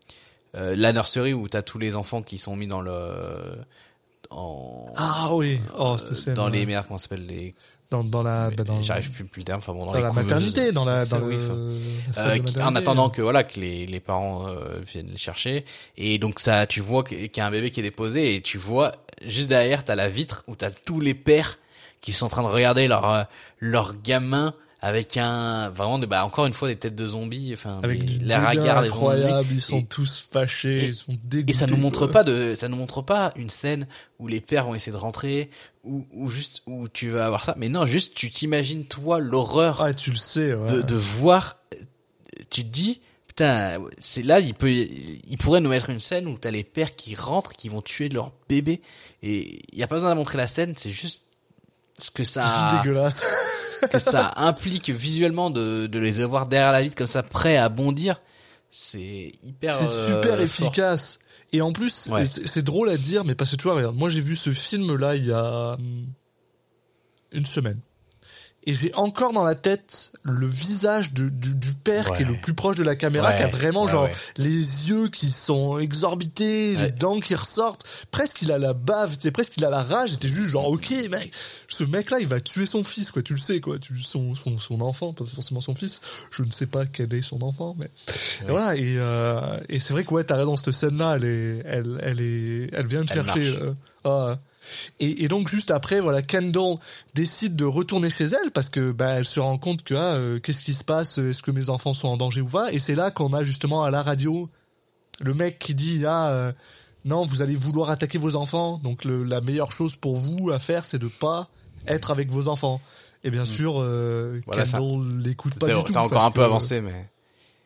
[0.57, 2.93] euh, la nursery où t'as tous les enfants qui sont mis dans le,
[4.31, 6.35] en, Ah oui, oh cette scène.
[6.35, 6.59] dans ouais.
[6.59, 7.55] les mères, comment s'appelle, les,
[7.91, 10.73] dans dans la bah, dans, j'arrive plus, plus le terme, enfin bon, dans, la maternité,
[10.73, 11.73] dans la dans oui, le,
[12.17, 15.65] la Euh, en attendant que voilà que les, les parents euh, viennent les chercher.
[15.97, 18.59] Et donc ça tu vois qu'il y a un bébé qui est déposé et tu
[18.59, 21.59] vois juste derrière t'as la vitre où t'as tous les pères
[22.01, 23.23] qui sont en train de regarder leur euh,
[23.61, 24.55] leur gamin
[24.87, 28.05] avec un vraiment des, bah encore une fois des têtes de zombies enfin avec des,
[28.07, 28.33] du zombies
[28.69, 31.51] incroyable, ils sont Et- tous fâchés, et- ils sont dégoûtés.
[31.51, 33.87] et ça nous montre pas de, ça nous montre pas une scène
[34.21, 35.51] où les pères vont essayer de rentrer,
[35.83, 37.55] ou, ou juste où tu vas avoir ça.
[37.59, 40.71] Mais non, juste tu t'imagines toi l'horreur Ah, tu le sais, ouais.
[40.71, 41.57] de, de voir,
[42.51, 46.39] tu te dis, putain, c'est là, il peut, il pourrait nous mettre une scène où
[46.39, 48.81] t'as les pères qui rentrent, qui vont tuer leur bébé,
[49.23, 51.25] et il y a pas besoin de montrer la scène, c'est juste
[51.99, 53.25] ce que C'est ça, juste dégueulasse.
[53.89, 57.69] Que ça implique visuellement de, de les avoir derrière la vitre comme ça, prêts à
[57.69, 58.21] bondir.
[58.71, 60.41] C'est hyper, C'est euh, super fort.
[60.41, 61.19] efficace.
[61.53, 62.25] Et en plus, Ouais.
[62.25, 64.51] c'est c'est drôle à dire, mais parce que tu vois, regarde, moi j'ai vu ce
[64.53, 66.07] film là il y a hum,
[67.33, 67.81] une semaine.
[68.69, 72.35] Et j'ai encore dans la tête le visage de- du, du père qui est le
[72.41, 74.09] plus proche de la caméra, Ouais, qui a vraiment ouais, genre
[74.39, 77.87] les yeux qui sont exorbités, les dents qui ressortent.
[78.11, 80.11] Presque il a la bave, sais, presque il a la rage.
[80.11, 81.31] J'étais juste genre, ok mec,
[81.69, 84.35] ce mec là il va tuer son fils, quoi, tu le sais, quoi, tu, son,
[84.35, 86.01] son, son enfant, pas forcément son fils.
[86.33, 88.75] Je ne sais pas quel est son enfant, mais et voilà.
[88.75, 92.01] Et, euh, et c'est vrai que ouais, t'as raison, cette scène là, elle est, elle,
[92.03, 93.57] elle est, elle vient de Elle chercher.
[93.63, 93.73] euh,
[94.05, 94.39] ah.
[95.01, 96.77] Et, et donc juste après, voilà, Kendall
[97.15, 100.39] décide de retourner chez elle parce que bah, elle se rend compte que ah, euh,
[100.41, 102.95] qu'est-ce qui se passe Est-ce que mes enfants sont en danger ou pas Et c'est
[102.95, 104.49] là qu'on a justement à la radio
[105.21, 106.53] le mec qui dit ah euh,
[107.05, 110.59] non, vous allez vouloir attaquer vos enfants, donc le- la meilleure chose pour vous à
[110.59, 111.49] faire, c'est de pas
[111.87, 112.81] être avec vos enfants.
[113.25, 114.41] Et bien sûr, euh.
[114.47, 115.93] Voilà, Kendall l'écoute pas du tout.
[115.93, 117.09] t'as encore un peu que- avancé, mais.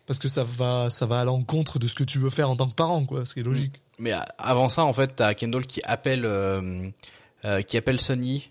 [0.07, 2.57] parce que ça va ça va à l'encontre de ce que tu veux faire en
[2.57, 5.66] tant que parent quoi ce qui est logique Mais avant ça, en fait, t'as Kendall
[5.66, 6.88] qui appelle, euh,
[7.44, 8.51] euh, qui appelle Sonny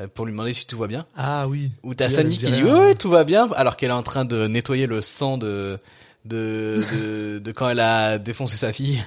[0.00, 1.06] euh, pour lui demander si tout va bien.
[1.16, 4.02] ah oui Ou t'as Sonny qui dit ouais, tout va bien, alors qu'elle est en
[4.02, 5.78] train de nettoyer le sang de
[6.26, 9.02] de de, de quand elle a défoncé sa fille.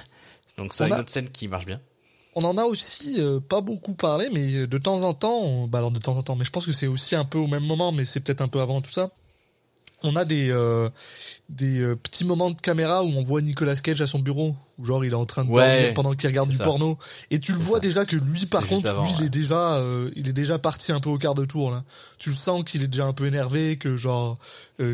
[0.58, 1.80] Donc c'est une a- autre scène qui marche bien.
[2.36, 5.78] On en a aussi euh, pas beaucoup parlé, mais de temps en temps, on- bah
[5.78, 7.62] alors de temps en temps, mais je pense que c'est aussi un peu au même
[7.64, 9.10] moment, mais c'est peut-être un peu avant tout ça.
[10.06, 10.90] On a des euh,
[11.48, 14.84] des euh, petits moments de caméra où on voit Nicolas Cage à son bureau, où
[14.84, 16.64] genre il est en train de Ouais, dormir pendant qu'il regarde du ça.
[16.64, 16.98] porno,
[17.30, 17.80] et tu le vois ça.
[17.80, 20.92] déjà que lui, par contre, avant, lui, il est déjà euh, il est déjà parti
[20.92, 21.82] un peu au quart de tour là.
[22.18, 24.36] Tu le sens qu'il est déjà un peu énervé, que genre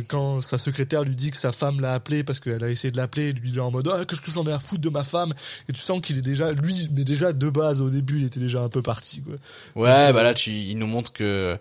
[0.08, 2.96] quand sa secrétaire lui dit que sa femme l'a appelé parce qu'elle a essayé de
[2.96, 5.02] l'appeler, lui il est en mode ah qu'est-ce que j'en ai à foutre de ma
[5.04, 5.32] femme,
[5.68, 8.40] et tu sens qu'il est déjà lui, mais déjà de base au début il était
[8.40, 9.34] déjà un peu parti quoi.
[9.74, 11.58] Ouais, bah là, tu, il nous montre que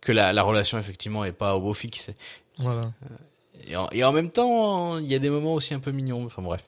[0.00, 2.10] que la, la relation effectivement est pas au beau fixe.
[2.58, 2.92] Voilà.
[3.66, 6.24] Et en, et en même temps, il y a des moments aussi un peu mignons.
[6.24, 6.64] Enfin bref.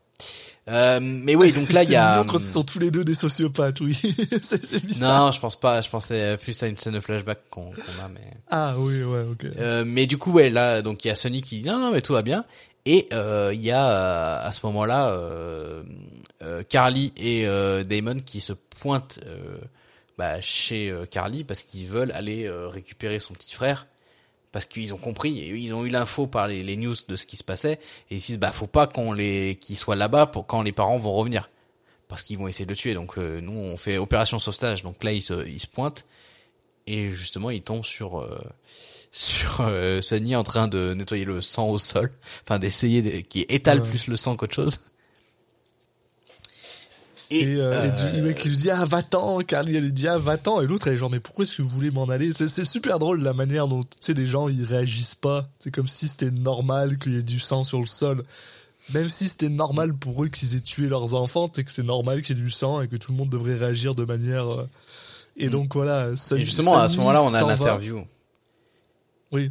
[0.69, 2.13] Euh, mais oui, donc là, il y a.
[2.13, 3.95] mignon quand ce sont tous les deux des sociopathes, oui.
[4.43, 5.27] c'est bizarre.
[5.27, 5.81] Non, je pense pas.
[5.81, 8.33] Je pensais plus à une scène de flashback qu'on a, mais.
[8.49, 9.47] Ah oui, ouais, ok.
[9.59, 11.93] Euh, mais du coup, ouais, là, donc il y a Sony qui dit non, non,
[11.93, 12.45] mais tout va bien.
[12.87, 15.83] Et euh, il y a euh, à ce moment-là euh,
[16.43, 19.59] euh, Carly et euh, Damon qui se pointent euh,
[20.17, 23.89] bah, chez euh, Carly parce qu'ils veulent aller euh, récupérer son petit frère
[24.57, 27.27] parce qu'ils ont compris et ils ont eu l'info par les, les news de ce
[27.27, 27.79] qui se passait.
[28.11, 30.73] Et ils se disent bah faut pas qu'on les qu'ils soient là-bas pour quand les
[30.73, 31.51] parents vont revenir.
[32.09, 32.95] Parce qu'ils vont essayer de le tuer.
[32.95, 34.83] Donc euh, nous on fait opération sauvetage.
[34.83, 36.07] Donc là ils se ils se pointent.
[36.87, 38.41] Et justement ils tombent sur euh,
[39.13, 42.11] sur euh, Sonny en train de nettoyer le sang au sol,
[42.43, 43.89] enfin d'essayer de, qui étale Ouais.
[43.91, 44.81] plus le sang qu'autre chose.
[47.31, 49.93] Et, euh, et euh, du- le mec il lui dit ah va-t'en, Carly elle lui
[49.93, 52.05] dit ah va-t'en et l'autre elle est genre mais pourquoi est-ce que vous voulez m'en
[52.09, 52.31] aller?
[52.33, 55.49] C'est super drôle la manière dont tu sais les gens ils réagissent pas.
[55.59, 58.23] C'est comme si c'était normal qu'il y ait du sang sur le sol.
[58.95, 62.23] Même si c'était normal pour eux qu'ils aient tué leurs enfants, c'est que c'est normal
[62.23, 64.47] qu'il y ait du sang et que tout le monde devrait réagir de manière.
[64.49, 64.69] euh,
[65.37, 66.11] Et donc voilà.
[66.11, 68.05] et justement à ce moment-là on a l'interview
[69.33, 69.51] Oui.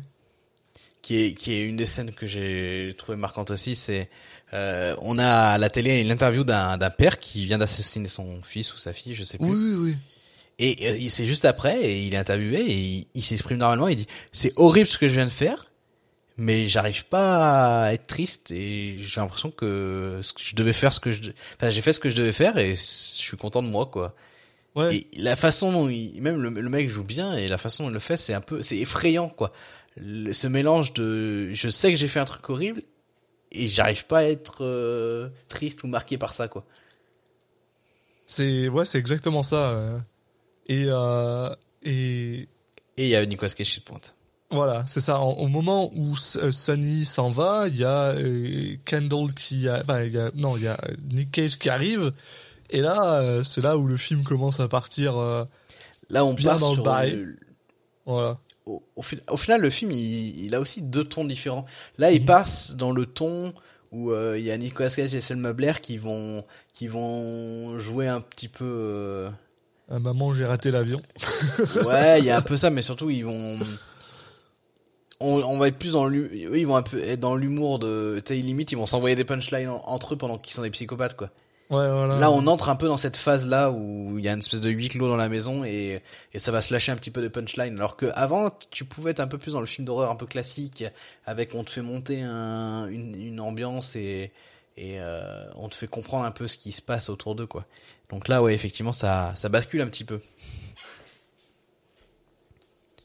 [1.01, 3.76] qui est qui est une des scènes que j'ai trouvé marquante aussi.
[3.76, 4.09] C'est
[4.56, 8.74] euh, on a à la télé l'interview d'un d'un père qui vient d'assassiner son fils
[8.74, 9.47] ou sa fille, je sais plus.
[9.47, 9.95] Oui, oui, oui.
[10.58, 13.97] Et euh, c'est juste après, et il est interviewé, et il, il s'exprime normalement, il
[13.97, 15.70] dit «C'est horrible ce que je viens de faire,
[16.38, 20.93] mais j'arrive pas à être triste, et j'ai l'impression que ce que je devais faire,
[20.93, 21.32] ce que je...
[21.58, 24.16] Enfin, j'ai fait ce que je devais faire, et je suis content de moi, quoi.
[24.76, 24.95] Ouais.
[24.95, 26.22] Et la façon dont il...
[26.22, 28.41] Même le, le mec joue bien, et la façon dont il le fait, c'est un
[28.41, 28.62] peu...
[28.62, 29.51] C'est effrayant, quoi.
[29.97, 31.53] Le- ce mélange de...
[31.53, 32.82] Je sais que j'ai fait un truc horrible,
[33.64, 36.66] et j'arrive pas à être euh, triste ou marqué par ça, quoi.
[38.26, 39.72] C'est ouais, c'est exactement ça.
[39.72, 39.99] euh.
[40.68, 41.53] Et euh,
[41.84, 42.47] et
[42.97, 44.16] Et il y a Nicolas Cage qui se pointe.
[44.51, 45.20] Voilà, c'est ça.
[45.20, 48.16] Au moment où S- Sonny s'en va, il y a
[48.86, 50.78] Kendall qui a, enfin, y a, non, il y a
[51.12, 52.12] Nick Cage qui arrive.
[52.70, 55.18] Et là, c'est là où le film commence à partir.
[56.10, 57.38] Là, on Bien part dans le sur le-
[58.06, 58.38] voilà.
[58.66, 61.66] Au, au fi- au final, le film, il, il a aussi deux tons différents.
[61.97, 62.16] Là, Mhm.
[62.16, 63.53] il passe dans le ton
[63.91, 66.43] où euh, il y a Nicolas Cage et Selma Blair qui vont
[66.74, 68.66] qui vont jouer un petit peu.
[68.66, 69.30] euh,
[69.89, 71.01] Ah, maman, j'ai raté l'avion.
[71.86, 73.57] Ouais, il y a un peu ça, mais surtout ils vont.
[75.22, 77.80] On, on va être plus dans l'hu- eux, ils vont un peu être dans l'humour
[77.80, 80.61] de, tu sais, limite, ils vont s'envoyer des punchlines en- entre eux pendant qu'ils sont
[80.61, 81.30] des psychopathes, quoi.
[81.72, 82.18] Ouais, voilà.
[82.20, 84.70] Là, on entre un peu dans cette phase-là où il y a une espèce de
[84.70, 86.01] huis clos dans la maison et,
[86.36, 87.76] ça va se lâcher un petit peu de punchline.
[87.78, 90.28] Alors que avant, tu pouvais être un peu plus dans le film d'horreur un peu
[90.28, 90.84] classique,
[91.26, 94.32] avec on te fait monter un, une, ambiance et,
[94.78, 97.66] euh, on te fait comprendre un peu ce qui se passe autour d'eux, quoi.
[98.09, 100.20] Donc là, ouais, effectivement, ça bascule un petit peu.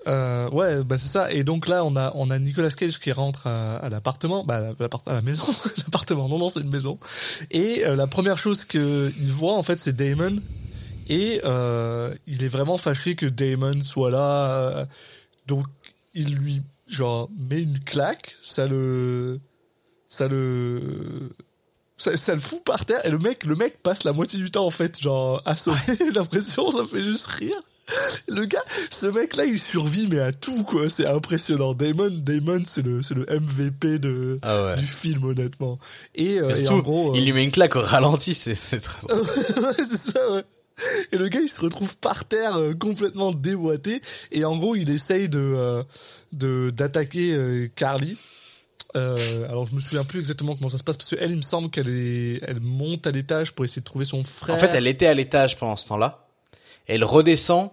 [0.06, 1.32] Euh, ouais, bah c'est ça.
[1.32, 4.72] Et donc là, on a on a Nicolas Cage qui rentre à, à l'appartement, bah
[4.78, 5.44] à à la maison,
[5.78, 6.28] l'appartement.
[6.28, 6.98] Non, non, c'est une maison.
[7.50, 10.36] Et euh, la première chose que il voit en fait, c'est Damon.
[11.08, 14.86] Et euh, il est vraiment fâché que Damon soit là.
[15.46, 15.66] donc
[16.14, 18.34] il lui genre met une claque.
[18.42, 19.40] Ça le
[20.06, 21.30] ça le
[21.96, 24.50] ça, ça le fout par terre et le mec le mec passe la moitié du
[24.50, 25.78] temps en fait genre assommé
[26.14, 27.60] l'impression ça me fait juste rire
[28.28, 30.88] le gars, ce mec-là, il survit mais à tout quoi.
[30.88, 31.74] C'est impressionnant.
[31.74, 34.76] Damon, Damon, c'est le, c'est le MVP de Ah ouais.
[34.76, 35.78] du film honnêtement.
[36.14, 38.80] Et, euh, et en gros, euh, il lui met une claque au ralenti, c'est, c'est
[38.80, 39.20] très drôle.
[39.64, 40.30] ouais, c'est ça.
[40.30, 40.42] Ouais.
[41.12, 44.00] Et le gars, il se retrouve par terre euh, complètement déboîté.
[44.32, 45.84] Et en gros, il essaye de
[46.32, 48.16] de d'attaquer Carly.
[48.96, 51.42] Euh, alors je me souviens plus exactement comment ça se passe parce qu'elle, il me
[51.42, 54.56] semble qu'elle est, elle monte à l'étage pour essayer de trouver son frère.
[54.56, 56.26] En fait, elle était à l'étage pendant ce temps-là.
[56.86, 57.70] Elle redescend.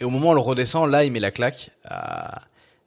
[0.00, 2.38] Et au moment où elle redescend, là, il met la claque à,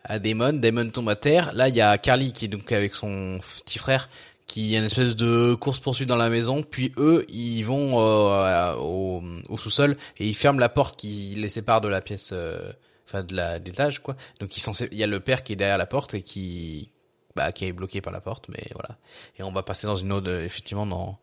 [0.03, 0.53] à Damon.
[0.53, 1.53] Damon tombe à terre.
[1.53, 4.09] Là, il y a Carly qui est donc avec son petit frère
[4.47, 6.64] qui a une espèce de course poursuite dans la maison.
[6.64, 11.49] Puis eux, ils vont euh, au, au sous-sol et ils ferment la porte qui les
[11.49, 12.72] sépare de la pièce, euh,
[13.07, 14.16] enfin de la d'étage quoi.
[14.39, 16.89] Donc ils sont, il y a le père qui est derrière la porte et qui
[17.36, 18.97] bah, qui est bloqué par la porte, mais voilà.
[19.39, 21.18] Et on va passer dans une autre, effectivement, dans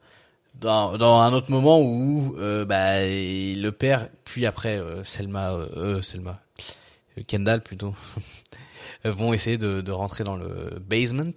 [0.61, 5.69] dans, dans un autre moment où euh, bah, le père, puis après euh, Selma, euh,
[5.77, 6.41] euh Selma,
[7.27, 7.95] Kendall plutôt,
[9.05, 11.33] vont essayer de, de rentrer dans le basement.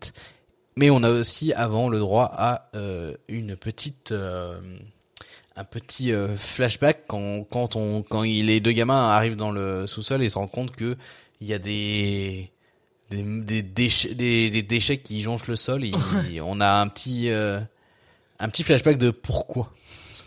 [0.76, 2.70] Mais on a aussi avant le droit à
[3.28, 4.12] une petite
[5.56, 10.30] un petit flashback quand quand on quand les deux gamins arrivent dans le sous-sol et
[10.30, 10.98] se rendent compte que
[11.42, 12.50] il y a des
[13.12, 17.30] des, des déchets des, des, déchets qui jonchent le sol et on a un petit
[18.44, 19.74] un petit flashback de pourquoi.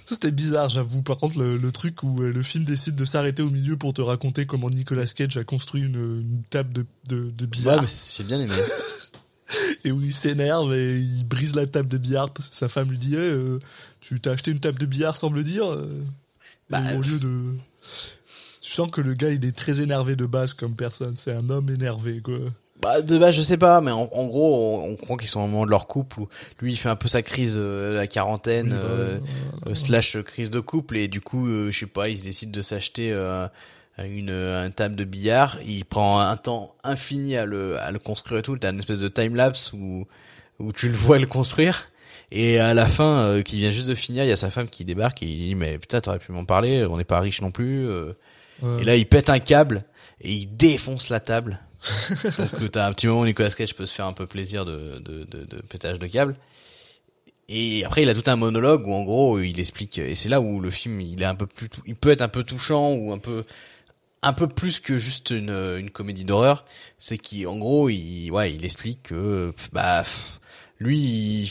[0.07, 1.03] Ça c'était bizarre, j'avoue.
[1.03, 3.93] Par contre, le, le, truc où euh, le film décide de s'arrêter au milieu pour
[3.93, 7.77] te raconter comment Nicolas Cage a construit une, une table de, de, de billard.
[7.77, 8.53] Ouais, mais c'est bien aimé.
[9.85, 12.89] et où il s'énerve et il brise la table de billard parce que sa femme
[12.89, 13.59] lui dit hey, euh,
[14.01, 16.03] Tu t'as acheté une table de billard sans me le dire euh.
[16.71, 17.55] bah, Au lieu de.
[18.61, 21.17] Tu sens que le gars il est très énervé de base comme personne.
[21.17, 22.39] C'est un homme énervé, quoi.
[22.81, 25.64] Bah de base je sais pas mais en, gros on, croit qu'ils sont au moment
[25.64, 26.29] de leur couple où
[26.61, 29.18] lui il fait un peu sa crise euh, la quarantaine bah, euh,
[29.66, 33.11] euh, slash crise de couple et du coup je sais pas il décide de s'acheter
[33.99, 35.59] une, une table de billard.
[35.66, 38.57] Il prend un temps infini à le à le construire et tout.
[38.59, 40.07] T'as une espèce de time lapse où
[40.59, 41.91] où tu le vois le construire.
[42.31, 44.85] Et à la fin qui vient juste de finir il y a sa femme qui
[44.85, 47.53] débarque et il dit mais putain t'aurais pu m'en parler on n'est pas riche non
[47.53, 49.85] plus et là il pète un câble
[50.20, 51.61] et il défonce la table
[52.61, 54.99] donc t'as un petit moment où Nicolas Cage peut se faire un peu plaisir de,
[54.99, 56.37] de, de, de pétage de câble.
[57.49, 60.41] Et après, il a tout un monologue où en gros, il explique, et c'est là
[60.41, 63.12] où le film, il est un peu plus, il peut être un peu touchant ou
[63.12, 63.45] un peu,
[64.22, 66.64] un peu plus que juste une, une comédie d'horreur.
[66.99, 70.03] C'est qu'en gros, il, ouais, il explique que, bah,
[70.80, 71.49] lui,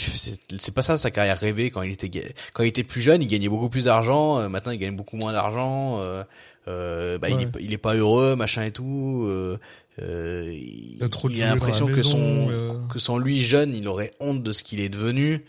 [0.60, 2.12] c'est pas ça sa carrière rêvée quand il était,
[2.54, 4.40] quand il était plus jeune, il gagnait beaucoup plus d'argent.
[4.40, 6.02] Euh, maintenant, il gagne beaucoup moins d'argent.
[6.02, 6.26] Euh,
[6.68, 9.24] euh, bah, il, est, il est pas heureux, machin et tout.
[9.28, 9.58] Euh,
[10.02, 12.74] euh, il, a, trop il a l'impression que son euh.
[12.92, 15.46] que son lui jeune, il aurait honte de ce qu'il est devenu.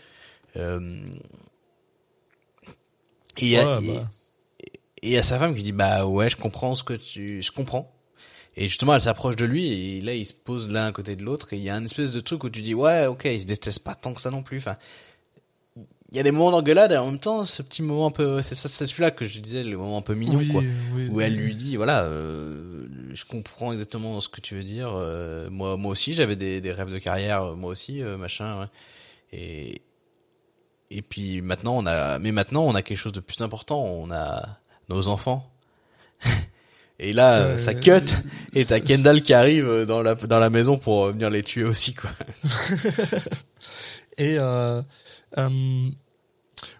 [0.55, 1.05] Euh,
[3.37, 4.11] et, ouais, a, bah.
[5.03, 7.93] et, à sa femme qui dit bah ouais, je comprends ce que tu, je comprends.
[8.55, 11.23] Et justement, elle s'approche de lui et là, ils se posent l'un à côté de
[11.23, 13.41] l'autre et il y a un espèce de truc où tu dis ouais, ok, ils
[13.41, 14.57] se détestent pas tant que ça non plus.
[14.57, 14.77] Enfin,
[16.11, 18.41] il y a des moments d'engueulade et en même temps ce petit moment un peu
[18.41, 20.61] c'est ça c'est celui-là que je disais le moment un peu mignon quoi.
[21.09, 25.49] où elle lui dit voilà euh, je comprends exactement ce que tu veux dire euh,
[25.49, 28.67] moi moi aussi j'avais des, des rêves de carrière euh, moi aussi euh, machin ouais.
[29.33, 29.81] et
[30.89, 34.11] et puis maintenant on a mais maintenant on a quelque chose de plus important on
[34.11, 35.51] a nos enfants.
[36.99, 38.11] Et là ça cut
[38.55, 41.93] et t'as Kendall qui arrive dans la dans la maison pour venir les tuer aussi
[41.93, 42.09] quoi.
[44.17, 44.39] Et
[45.37, 45.89] euh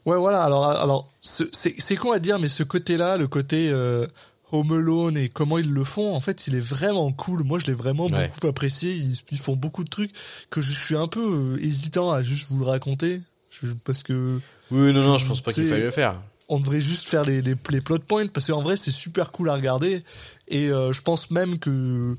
[0.06, 0.44] ouais, voilà.
[0.44, 4.08] Alors, alors, c'est con à dire, mais ce côté-là, le côté euh,
[4.52, 7.44] Home Alone et comment ils le font, en fait, il est vraiment cool.
[7.44, 8.94] Moi, je l'ai vraiment beaucoup apprécié.
[8.94, 10.12] Ils, font beaucoup de trucs
[10.50, 13.22] que je suis un peu euh, hésitant à juste vous le raconter,
[13.84, 14.40] parce que.
[14.72, 16.20] Oui, non, non, je pense pas qu'il fallait le faire
[16.50, 19.50] on devrait juste faire les, les, les plot points parce qu'en vrai c'est super cool
[19.50, 20.04] à regarder
[20.48, 22.16] et euh, je pense même que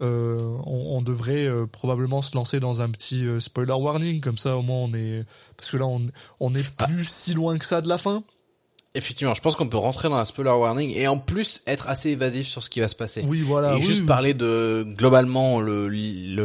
[0.00, 4.38] euh, on, on, devrait euh, probablement se lancer dans un petit euh, spoiler warning, comme
[4.38, 5.24] ça au moins on est...
[5.56, 6.06] Parce que là on,
[6.38, 6.86] on est ah.
[6.86, 8.22] plus si loin que ça de la fin.
[8.94, 12.10] Effectivement, je pense qu'on peut rentrer dans un spoiler warning et en plus être assez
[12.10, 13.22] évasif sur ce qui va se passer.
[13.26, 13.76] Oui, voilà.
[13.76, 15.88] Et juste parler de globalement le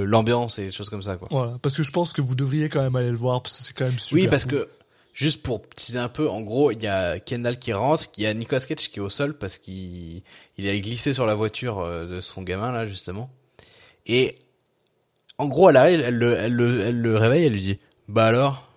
[0.04, 1.28] l'ambiance et des choses comme ça, quoi.
[1.32, 3.64] Voilà, parce que je pense que vous devriez quand même aller le voir parce que
[3.64, 4.24] c'est quand même super.
[4.24, 4.68] Oui, parce que
[5.14, 8.28] juste pour teaser un peu, en gros, il y a Kendall qui rentre, il y
[8.28, 10.22] a Nicolas Cage qui est au sol parce qu'il
[10.58, 13.30] il a glissé sur la voiture de son gamin là justement.
[14.06, 14.36] Et
[15.38, 18.26] en gros, elle arrive, elle le, elle le, elle le réveille, elle lui dit, bah
[18.26, 18.70] alors,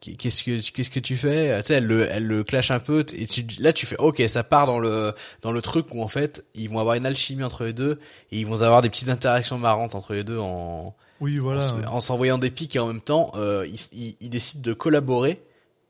[0.00, 1.58] qu'est-ce que, qu'est-ce que tu fais?
[1.60, 4.22] Tu sais, elle le, elle le clash un peu, et tu, là tu fais, ok,
[4.26, 7.44] ça part dans le, dans le truc où en fait, ils vont avoir une alchimie
[7.44, 10.94] entre les deux, et ils vont avoir des petites interactions marrantes entre les deux en,
[11.20, 14.72] oui, voilà, en, s'envoyant des pics et en même temps, euh, ils, ils, décident de
[14.72, 15.40] collaborer,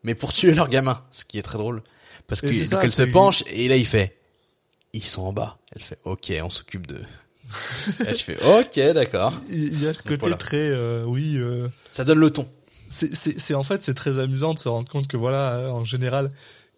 [0.03, 1.83] mais pour tuer leur gamin, ce qui est très drôle,
[2.27, 4.19] parce que donc elle se penche et là il fait,
[4.93, 5.59] ils sont en bas.
[5.75, 7.01] Elle fait, ok, on s'occupe de
[8.07, 9.33] et je fais ok d'accord.
[9.51, 11.37] Il y a ce côté très euh, oui.
[11.37, 12.49] Euh, ça donne le ton.
[12.89, 16.29] C'est en fait c'est très amusant de se rendre compte que voilà euh, en général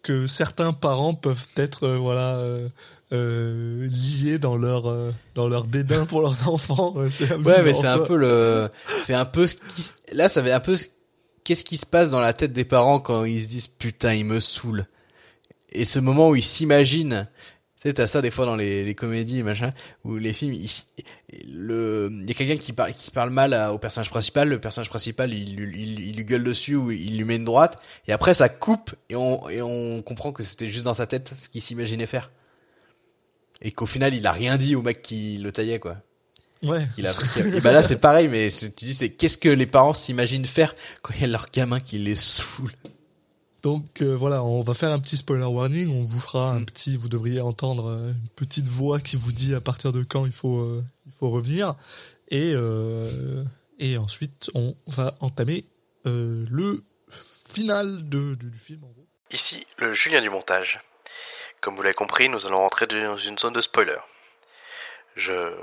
[0.01, 2.41] que certains parents peuvent être voilà
[3.11, 4.93] liés dans leur
[5.33, 6.95] dans leur dédain pour leurs enfants.
[6.97, 8.69] Amusant, ouais mais c'est un peu le
[9.01, 10.77] c'est un peu ce qui là ça va un peu
[11.43, 14.25] qu'est-ce qui se passe dans la tête des parents quand ils se disent putain il
[14.25, 14.87] me saoule
[15.75, 17.27] et ce moment où ils s'imaginent
[17.89, 19.73] sais, t'as ça des fois dans les, les comédies machin,
[20.03, 20.69] où les films, il,
[21.53, 24.59] le, il y a quelqu'un qui parle, qui parle mal à- au personnage principal, le
[24.59, 27.79] personnage principal, il, lui- il, il lui gueule dessus ou il lui met une droite,
[28.07, 31.33] et après ça coupe et on, et on comprend que c'était juste dans sa tête
[31.37, 32.31] ce qu'il s'imaginait faire.
[33.61, 35.97] Et qu'au final, il a rien dit au mec qui le taillait, quoi.
[36.63, 36.85] Ouais.
[36.97, 37.11] Il a,
[37.55, 40.75] et bah là, c'est pareil, mais tu dis, c'est qu'est-ce que les parents s'imaginent faire
[41.03, 42.71] quand il y a leur gamin qui les saoule?
[43.65, 45.89] Donc euh, voilà, on va faire un petit spoiler warning.
[45.99, 46.57] On vous fera Mm.
[46.57, 50.03] un petit, vous devriez entendre euh, une petite voix qui vous dit à partir de
[50.03, 51.73] quand il faut, euh, il faut revenir.
[52.27, 53.43] Et euh,
[53.79, 55.63] et ensuite, on va entamer
[56.05, 58.83] euh, le final de, du, du film.
[58.83, 59.07] En gros.
[59.31, 60.79] Ici le Julien du montage.
[61.59, 63.97] Comme vous l'avez compris, nous allons rentrer dans une zone de spoiler.
[65.15, 65.55] Je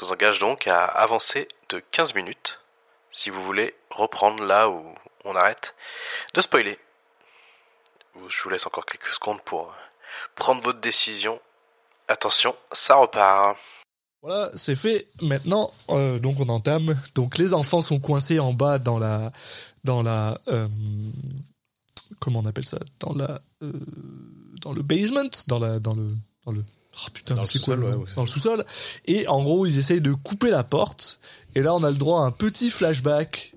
[0.00, 2.58] vous engage donc à avancer de 15 minutes
[3.12, 4.82] si vous voulez reprendre là où
[5.24, 5.76] on arrête
[6.34, 6.76] de spoiler.
[8.28, 9.74] Je vous laisse encore quelques secondes pour
[10.34, 11.40] prendre votre décision.
[12.08, 13.56] Attention, ça repart.
[14.22, 15.08] Voilà, c'est fait.
[15.20, 16.96] Maintenant, euh, donc on entame.
[17.14, 19.30] Donc les enfants sont coincés en bas dans la,
[19.84, 20.68] dans la, euh,
[22.20, 23.72] comment on appelle ça, dans la, euh,
[24.62, 26.64] dans le basement, dans la, dans le, dans le,
[26.96, 28.10] oh putain, Dans le sous-sol, ouais, ouais.
[28.16, 28.64] Dans le sous-sol.
[29.04, 31.20] Et en gros, ils essayent de couper la porte.
[31.54, 33.54] Et là, on a le droit à un petit flashback.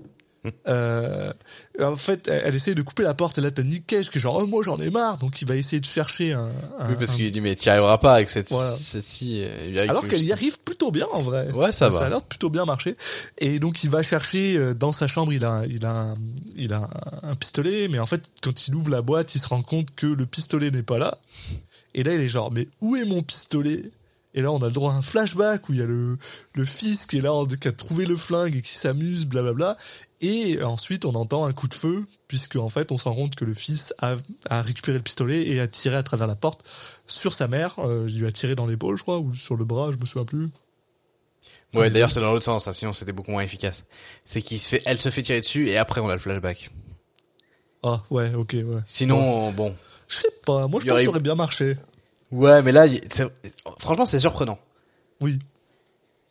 [0.70, 1.34] Euh,
[1.82, 4.22] en fait, elle, essaye de couper la porte et là t'as Nick Cage qui est
[4.22, 6.46] genre oh, moi j'en ai marre donc il va essayer de chercher un,
[6.80, 8.72] un- Oui, parce un- qu'il lui dit, mais t'y arriveras pas avec cette, Voilà.
[8.72, 9.42] celle-ci.
[9.44, 11.52] euh, alors que qu'elle y arrive plutôt bien en vrai.
[11.52, 12.10] Ouais, ça Ça a va.
[12.10, 12.96] l'air de plutôt bien marcher.
[13.38, 16.16] Et donc il va chercher euh, dans sa chambre, il a, il a, un,
[16.56, 16.88] il a
[17.24, 20.08] un pistolet, mais en fait quand il ouvre la boîte, il se rend compte que
[20.08, 21.18] le pistolet n'est pas là.
[21.96, 23.92] Et là il est genre mais où est mon pistolet?
[24.36, 26.18] Et là on a le droit à un flashback où il y a le,
[26.54, 29.76] le fils qui est là, qui a trouvé le flingue et qui s'amuse, blablabla.
[30.22, 33.36] Et ensuite on entend un coup de feu puisque en fait on se rend compte
[33.36, 34.16] que le fils a,
[34.50, 36.70] a récupéré le pistolet et a tiré à travers la porte
[37.08, 37.76] sur sa mère.
[37.80, 40.06] Euh, il lui a tiré dans l'épaule je crois ou sur le bras, je me
[40.06, 40.50] souviens plus.
[41.74, 43.86] Ouais, d'ailleurs, c'est dans l'autre sens, hein, sinon c'était beaucoup moins efficace.
[44.26, 46.72] C'est qu'il se fait, elle se fait tirer dessus et après on a le flashback.
[47.84, 48.82] Ah ouais, ok, ouais.
[48.86, 49.76] Sinon, bon.
[50.08, 51.78] Je sais pas, moi je pense que ça aurait bien marché.
[52.32, 52.86] Ouais, mais là,
[53.80, 54.60] franchement, c'est surprenant.
[55.22, 55.40] Oui.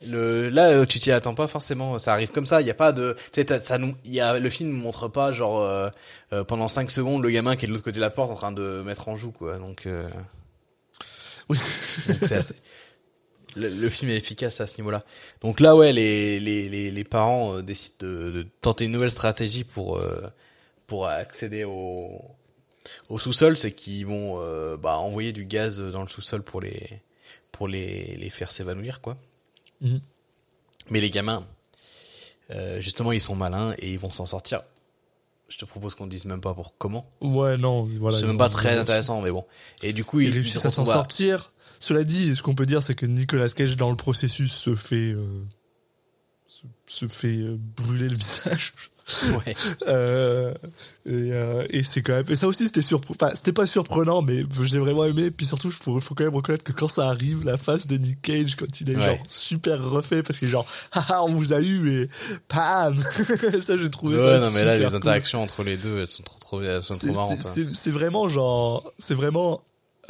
[0.07, 1.99] Le, là, euh, tu t'y attends pas forcément.
[1.99, 2.61] Ça arrive comme ça.
[2.61, 5.09] Il y a pas de, tu sais, ça nous, il y a, le film montre
[5.09, 5.88] pas genre euh,
[6.32, 8.36] euh, pendant 5 secondes le gamin qui est de l'autre côté de la porte en
[8.36, 9.59] train de mettre en joue quoi.
[9.59, 10.09] Donc, euh,
[11.49, 11.59] Oui.
[12.09, 12.55] donc assez.
[13.57, 15.03] Le, le film est efficace à ce niveau-là.
[15.40, 19.11] Donc là, ouais, les les les, les parents euh, décident de, de tenter une nouvelle
[19.11, 20.20] stratégie pour euh,
[20.86, 22.22] pour accéder au
[23.09, 27.01] au sous-sol, c'est qu'ils vont euh, bah, envoyer du gaz dans le sous-sol pour les
[27.53, 29.16] pour les les faire s'évanouir quoi.
[29.81, 30.01] Mhm.
[30.91, 31.47] Mais les gamins,
[32.51, 34.62] euh, justement, ils sont malins et ils vont s'en sortir.
[35.49, 37.11] Je te propose qu'on dise même pas pour comment.
[37.20, 38.18] Ouais, non, voilà.
[38.18, 39.47] c'est même pas très intéressant, mais bon.
[39.83, 41.53] Et du coup, Ils ils, réussissent se à s'en sortir.
[41.81, 45.12] Cela dit, ce qu'on peut dire, c'est que Nicolas Cage, dans le processus, se fait,
[45.12, 45.47] euh,
[46.47, 48.74] se, se fait euh, brûler le visage.
[49.46, 49.54] Ouais.
[49.86, 50.52] Euh,
[51.06, 52.24] et euh, et c'est quand même.
[52.28, 53.16] Et ça aussi, c'était surprenant.
[53.20, 55.30] Enfin, c'était pas surprenant, mais j'ai vraiment aimé.
[55.30, 57.96] Puis surtout, il faut, faut quand même reconnaître que quand ça arrive, la face de
[57.96, 59.04] Nick Cage, quand il est Ouais.
[59.06, 62.09] genre super refait, parce qu'il est genre, haha, on vous a eu, et
[62.48, 62.98] pam
[63.61, 64.44] Ça, j'ai trouvé Ouais, ça.
[64.44, 64.96] non, mais là, les cool.
[64.96, 67.38] interactions entre les deux, elles sont trop, trop, elles sont trop marrantes.
[67.42, 67.92] c'est- hein.
[67.92, 69.62] Vraiment genre, c'est vraiment,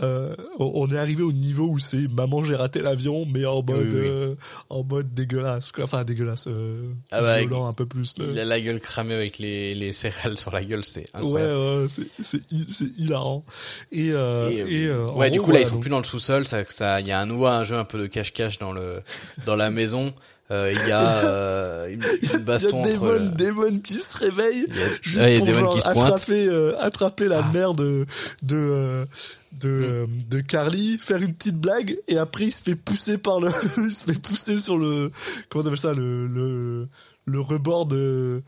[0.02, 3.88] euh, on est arrivé au niveau où c'est maman j'ai raté l'avion, mais en mode,
[3.92, 4.06] oui, oui.
[4.06, 4.34] euh,
[4.68, 5.84] en mode dégueulasse, quoi.
[5.84, 8.16] Enfin dégueulasse, euh, Ah bah, violent un peu plus.
[8.18, 8.24] là.
[8.30, 11.54] Il a la gueule cramée avec les, les céréales sur la gueule, c'est Ouais, incroyable.
[11.82, 13.44] ouais, c'est c'est c'est hilarant.
[13.92, 15.90] Et, euh, Et, euh, et, euh, ouais, du gros, coup, là, ils sont donc- plus
[15.90, 18.06] dans le sous-sol, ça, ça, il y a un nouveau un jeu un peu de
[18.06, 19.02] cache-cache dans le,
[19.46, 20.12] dans la maison.
[20.50, 22.88] Euh, Il y a euh, une, une Il y baston a
[23.18, 27.52] le- Damon qui se réveille a- juste ouais, pour genre attraper, euh, attraper la Ah.
[27.52, 28.06] mère de
[28.42, 29.04] de euh,
[29.52, 29.82] de, Mm.
[29.84, 33.48] euh, de Carly, faire une petite blague et après il se fait pousser par le,
[33.78, 35.10] il se fait pousser sur le
[35.50, 36.88] comment on appelle ça le le
[37.26, 38.42] le rebord de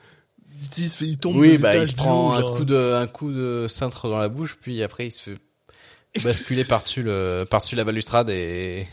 [0.79, 2.57] il, se fait, il tombe Oui, bah, il se prend haut, un genre.
[2.59, 5.37] coup de, un coup de cintre dans la bouche, puis après, il se fait
[6.25, 8.87] basculer par-dessus le, par-dessus la balustrade et,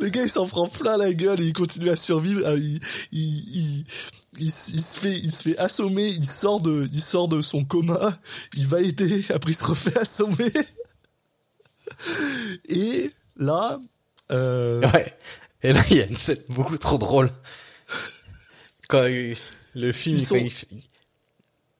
[0.00, 2.42] Le gars, il s'en prend plein la gueule et il continue à survivre.
[2.46, 2.80] Ah, Il,
[3.12, 3.84] il, il,
[4.38, 6.08] il, s- il se fait, il se fait assommer.
[6.08, 8.18] Il sort de, il sort de son coma.
[8.56, 9.24] Il va aider.
[9.30, 10.52] Après, il se refait assommer.
[12.68, 13.80] Et là,
[14.30, 15.14] euh, ouais.
[15.62, 17.30] Et là, il y a une scène beaucoup trop drôle.
[18.88, 19.06] Quand
[19.74, 20.82] le film, Ils il sont- il-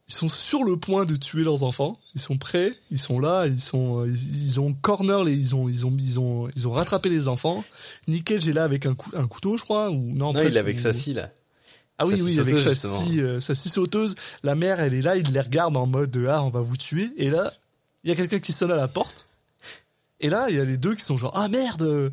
[0.08, 1.98] ils sont sur le point de tuer leurs enfants.
[2.14, 2.72] Ils sont prêts.
[2.90, 3.46] Ils sont là.
[3.46, 6.66] Ils sont, euh, ils, ils ont corner les, ils ont, ils ont, ils ont, ils
[6.66, 7.62] ont rattrapé les enfants.
[8.06, 10.50] Nick Cage est là avec un, cou- un couteau, je crois, ou non non, presque,
[10.50, 11.30] il est avec sa scie, là.
[11.98, 14.14] Ah oui, oui, avec sa scie, euh, sa scie sauteuse.
[14.44, 17.10] La mère, elle est là, il les regarde en mode ah, on va vous tuer.
[17.16, 17.52] Et là,
[18.04, 19.26] il y a quelqu'un qui sonne à la porte.
[20.20, 22.10] Et là, il y a les deux qui sont genre ah merde, euh,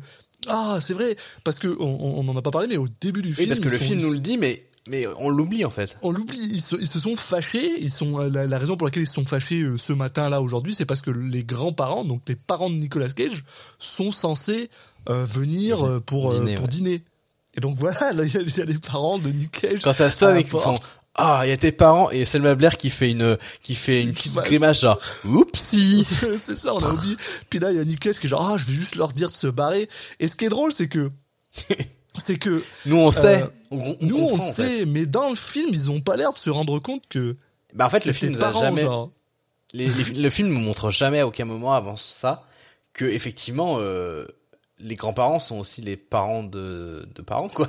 [0.48, 3.22] ah c'est vrai, parce que on, on on en a pas parlé, mais au début
[3.22, 5.64] du Oui, film, parce que le sont- film nous le dit, mais mais on l'oublie
[5.64, 5.96] en fait.
[6.02, 7.80] on l'oublie, ils se, ils se sont fâchés.
[7.80, 10.74] Ils sont la, la raison pour laquelle ils se sont fâchés euh, ce matin-là aujourd'hui,
[10.74, 13.44] c'est parce que les grands-parents, donc les parents de Nicolas Cage,
[13.78, 14.70] sont censés
[15.08, 16.70] euh, venir euh, pour euh, Dîner, pour ouais.
[16.70, 17.02] dîner.
[17.56, 19.80] Et donc voilà, là il y, y a les parents de Nick Cage.
[19.82, 20.78] Quand ça sonne et qu'ils font
[21.18, 24.12] ah, il y a tes parents et Selma Blair qui fait une qui fait une
[24.12, 26.06] petite grimace genre oupsie.
[26.38, 27.16] c'est ça, on a oublié.
[27.48, 29.12] Puis là, il y a Nick Cage qui est genre, ah, je vais juste leur
[29.12, 29.88] dire de se barrer.
[30.20, 31.10] Et ce qui est drôle, c'est que,
[32.18, 34.78] c'est que, Nous on sait, Euh, on, on nous, on comprend, en fait.
[34.78, 37.36] sait, mais dans le film, ils ont pas l'air de se rendre compte que,
[37.74, 39.10] Bah en fait le film nous a jamais genre.
[39.72, 42.44] les- les- le film nous montre jamais à aucun moment avant ça
[42.92, 44.26] que effectivement euh,
[44.78, 47.68] les grands-parents sont aussi les parents de, de parents quoi.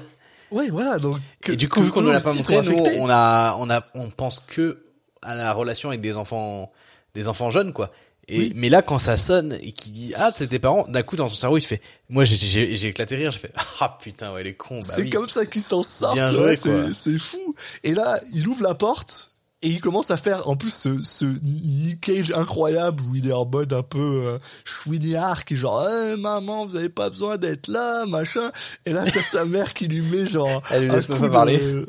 [0.51, 1.17] Ouais, voilà, donc.
[1.41, 3.83] que- et du coup vu qu'on ne l'a pas montré, nous on a on a
[3.95, 4.83] on pense que
[5.21, 6.71] à la relation avec des enfants
[7.13, 7.91] des enfants jeunes quoi.
[8.29, 8.53] Et Oui.
[8.55, 11.29] mais là quand ça sonne et qu'il dit ah c'est tes parents, d'un coup dans
[11.29, 14.79] son cerveau il fait moi j'ai éclaté rire, j'ai fait ah putain ouais les cons
[14.81, 15.09] bah c'est oui.
[15.09, 16.17] comme ça qu'ils s'en sortent.
[16.17, 16.93] Ouais, c'est- quoi.
[16.93, 17.55] C'est fou.
[17.83, 19.31] Et là, il ouvre la porte.
[19.63, 23.33] Et il commence à faire, en plus, ce, ce Nick Cage incroyable où il est
[23.33, 27.37] en mode un peu euh, chouignard, qui est genre, Eh, maman, vous avez pas besoin
[27.37, 28.51] d'être là, machin.
[28.85, 30.61] Et là, t'as sa mère qui lui met genre.
[30.71, 31.85] Elle lui un laisse même coup pas de- parler.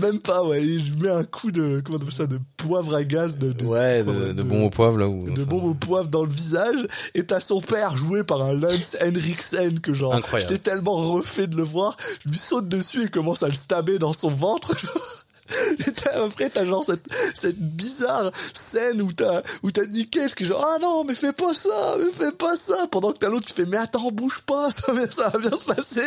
[0.00, 0.62] Même pas, ouais.
[0.64, 3.52] Il lui met un coup de, comment on appelle ça, de poivre à gaz, de,
[3.52, 6.30] de, Ouais, de, de bon au poivre là où de bombe au poivre dans le
[6.30, 6.86] visage.
[7.14, 11.56] Et t'as son père joué par un Lance Henriksen que genre j'étais tellement refait de
[11.56, 14.76] le voir je lui saute dessus et commence à le stabber dans son ventre
[16.14, 20.46] après t'as genre cette, cette bizarre scène où t'as où t'as Nick Cage qui est
[20.46, 23.46] genre ah non mais fais pas ça mais fais pas ça pendant que t'as l'autre
[23.46, 26.02] qui fait mais attends bouge pas ça va, ça va bien se passer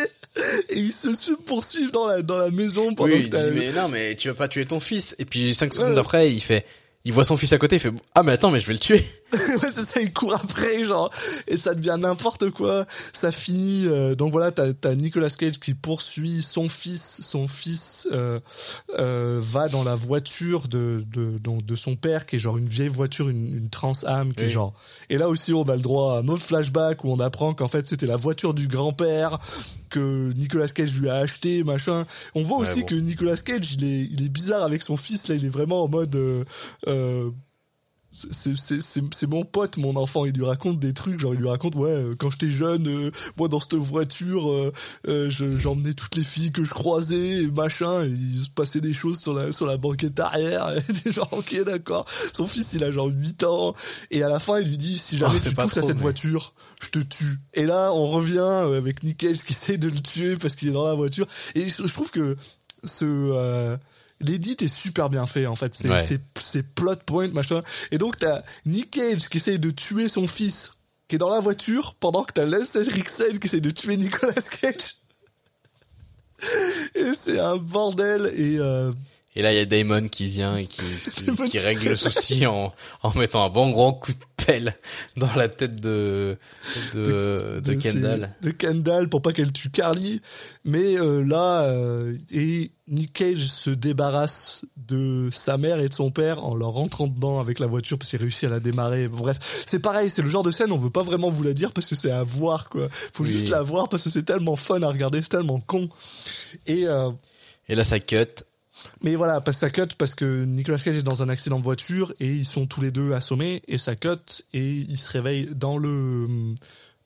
[0.68, 3.48] et ils se suivent poursuivent dans la dans la maison pendant Oui, que il t'as
[3.48, 5.98] dit mais non mais tu vas pas tuer ton fils et puis cinq secondes Ouais.
[6.00, 6.64] après il fait
[7.04, 8.78] il voit son fils à côté il fait ah mais attends mais je vais le
[8.78, 9.06] tuer.
[9.32, 11.10] ouais, c'est ça, il court après, genre,
[11.48, 12.86] et ça devient n'importe quoi.
[13.12, 17.20] Ça finit, euh, donc voilà, t'as as Nicolas Cage qui poursuit son fils.
[17.22, 18.38] Son fils euh,
[18.98, 22.88] euh, va dans la voiture de, de, de son père, qui est genre une vieille
[22.88, 24.72] voiture, une, une Trans Am, qui est genre.
[25.10, 27.68] Et là aussi, on a le droit à un autre flashback où on apprend qu'en
[27.68, 29.38] fait, c'était la voiture du grand-père
[29.90, 32.06] que Nicolas Cage lui a acheté, machin.
[32.34, 32.86] On voit Ouais, aussi bon.
[32.86, 35.28] que Nicolas Cage, il est, il est bizarre avec son fils.
[35.28, 36.16] Là, il est vraiment en mode.
[38.32, 40.24] C'est mon pote, mon enfant.
[40.24, 43.10] Il lui raconte des trucs, genre il lui raconte ouais, euh, quand j'étais jeune, euh,
[43.36, 44.72] moi dans cette voiture, euh,
[45.08, 48.04] euh, je- j'emmenais toutes les filles que je croisais, et machin.
[48.04, 50.72] Et il se passait des choses sur la sur la banquette arrière.
[50.88, 52.06] Et des genre ok d'accord.
[52.34, 53.74] Son fils il a genre 8 ans
[54.10, 56.00] et à la fin il lui dit si jamais Oh, tu touches à cette mais-
[56.02, 57.38] voiture, je te tue.
[57.54, 58.38] Et là on revient
[58.76, 61.26] avec Nick Cage qui essaie de le tuer parce qu'il est dans la voiture.
[61.54, 62.36] Et je, je trouve que
[62.84, 63.76] ce
[64.20, 65.98] L'édit est super bien fait en fait, c'est Ouais.
[66.02, 67.62] c'est- c'est plot point machin.
[67.90, 70.74] Et donc t'as Nick Cage qui essaye de tuer son fils,
[71.08, 74.32] qui est dans la voiture, pendant que t'as Lance Henriksen qui essaye de tuer Nicolas
[74.60, 74.96] Cage.
[76.94, 78.92] Et c'est un bordel et euh,
[79.36, 82.72] Et là il y a Damon qui vient et qui règle le souci en
[83.02, 84.74] en mettant un bon grand coup de pelle
[85.16, 86.38] dans la tête de
[86.94, 88.32] de de, Kendall.
[88.42, 90.20] ses- de Kendall pour pas qu'elle tue Carly.
[90.64, 96.10] Mais euh, là, euh, et Nick Cage se débarrasse de sa mère et de son
[96.10, 99.08] père en leur rentrant dedans avec la voiture parce qu'il réussit à la démarrer.
[99.08, 101.72] Bref, c'est pareil, c'est le genre de scène on veut pas vraiment vous la dire
[101.72, 102.88] parce que c'est à voir quoi.
[103.12, 103.30] Faut Oui.
[103.30, 105.88] juste la voir parce que c'est tellement fun à regarder, c'est tellement con.
[106.66, 107.10] Et euh,
[107.68, 108.24] Et là ça cut.
[109.02, 111.64] Mais voilà, parce que ça cut parce que Nicolas Cage est dans un accident de
[111.64, 114.08] voiture et ils sont tous les deux assommés et ça cut
[114.52, 116.54] et il se réveille dans le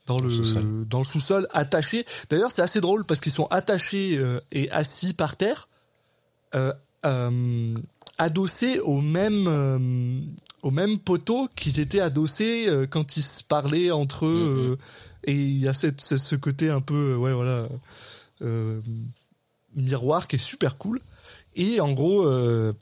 [0.07, 0.87] dans le sous-sol.
[0.89, 2.05] dans le sous-sol attachés.
[2.29, 5.69] D'ailleurs, c'est assez drôle parce qu'ils sont attachés euh, et assis par terre,
[6.55, 6.73] euh,
[7.07, 7.75] euh,
[8.19, 10.27] adossés au même
[10.63, 14.77] au même poteau qu'ils étaient adossés quand ils se parlaient entre eux.
[14.77, 14.77] euh,
[15.25, 17.69] et il y a cette, ce côté un peu, ouais, voilà,
[19.77, 20.99] miroir qui est super cool.
[21.57, 22.73] Et en gros, euh,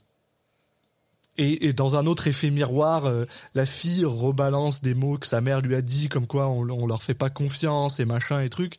[1.37, 5.41] et, et dans un autre effet miroir, euh, la fille rebalance des mots que sa
[5.41, 8.49] mère lui a dit, comme quoi on, on leur fait pas confiance et machin et
[8.49, 8.75] trucs.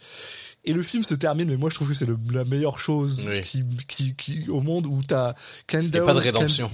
[0.64, 3.40] Et le film se termine, mais moi je trouve que c'est la meilleure chose Oui.
[3.42, 6.04] qui, qui, qui, au monde où t'as Il Kendall.
[6.04, 6.70] pas de rédemption.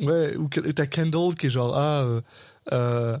[0.00, 2.20] Ouais, ou que- t'as Kendall qui est genre ah euh,
[2.72, 3.18] euh,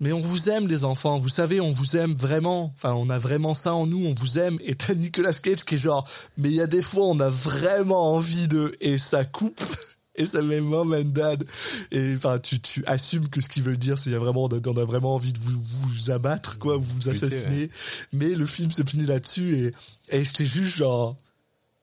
[0.00, 2.72] mais on vous aime les enfants, vous savez, on vous aime vraiment.
[2.76, 4.58] Enfin, on a vraiment ça en nous, on vous aime.
[4.62, 7.28] Et t'as Nicolas Cage qui est genre mais il y a des fois on a
[7.28, 9.60] vraiment envie de et ça coupe
[10.14, 11.44] et ça met mom and dad.
[11.90, 14.44] Et enfin tu tu assumes que ce qu'il veut dire c'est il y a vraiment
[14.44, 17.70] on a, vraiment envie de vous vous abattre quoi, vous Buter, assassiner.
[18.12, 21.16] Mais le film se finit là-dessus et et j'étais juste genre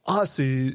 [0.06, 0.74] ah c'est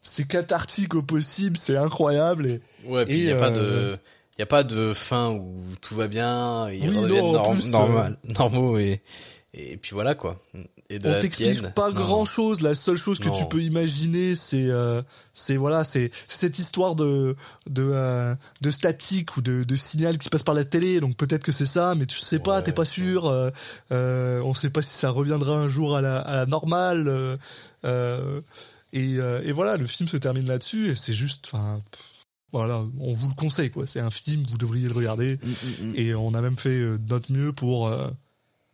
[0.00, 3.92] c'est cathartique au possible, c'est incroyable et Ouais, puis il Et, y a pas euh,
[3.94, 3.98] de
[4.38, 7.66] Il y a pas de fin où tout va bien, ils Oui, redeviennent norm- plus,
[7.66, 9.02] euh, normal- normaux et
[9.54, 10.40] et puis voilà quoi.
[10.88, 11.94] Et de on t'explique pas non.
[11.94, 12.62] grand chose.
[12.62, 13.34] La seule chose que Non.
[13.34, 15.02] tu peux imaginer, c'est euh,
[15.34, 17.36] c'est voilà, c'est cette histoire de
[17.68, 21.00] de euh, de statique ou de, de signal qui passe par la télé.
[21.00, 23.26] Donc peut-être que c'est ça, mais tu sais pas, Ouais, t'es pas sûr.
[23.28, 23.50] Euh,
[23.92, 27.06] euh, on sait pas si ça reviendra un jour à la à la normale.
[27.08, 27.36] euh,
[27.84, 28.40] euh,
[28.94, 31.52] et euh, et voilà, le film se termine là-dessus et c'est juste,
[32.52, 33.86] Voilà, on vous le conseille quoi.
[33.86, 35.36] C'est un film, vous devriez le regarder.
[35.42, 35.94] Mm, mm, mm.
[35.96, 38.08] Et on a même fait euh, notre mieux pour euh,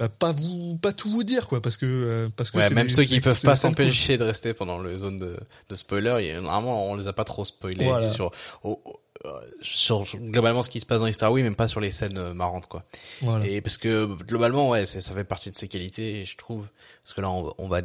[0.02, 2.86] euh, pas vous pas tout vous dire quoi parce que euh, parce que Ouais, même
[2.88, 5.36] des- ceux qui peuvent pas s'empêcher de rester pendant les zones de,
[5.68, 8.10] de spoiler, normalement on les a pas trop spoilés Voilà.
[8.12, 8.30] sur,
[8.64, 8.74] euh,
[9.62, 12.34] sur globalement ce qui se passe dans Star Wars, même pas sur les scènes euh,
[12.34, 12.84] marrantes quoi.
[13.22, 13.46] Voilà.
[13.46, 16.66] Et parce que globalement ouais, ça fait partie de ses qualités, je trouve.
[17.02, 17.80] Parce que là on va on va,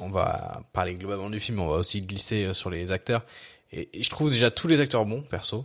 [0.00, 3.24] on va parler globalement du film, on va aussi glisser sur les acteurs.
[3.72, 5.64] Et, je trouve déjà tous les acteurs bons perso.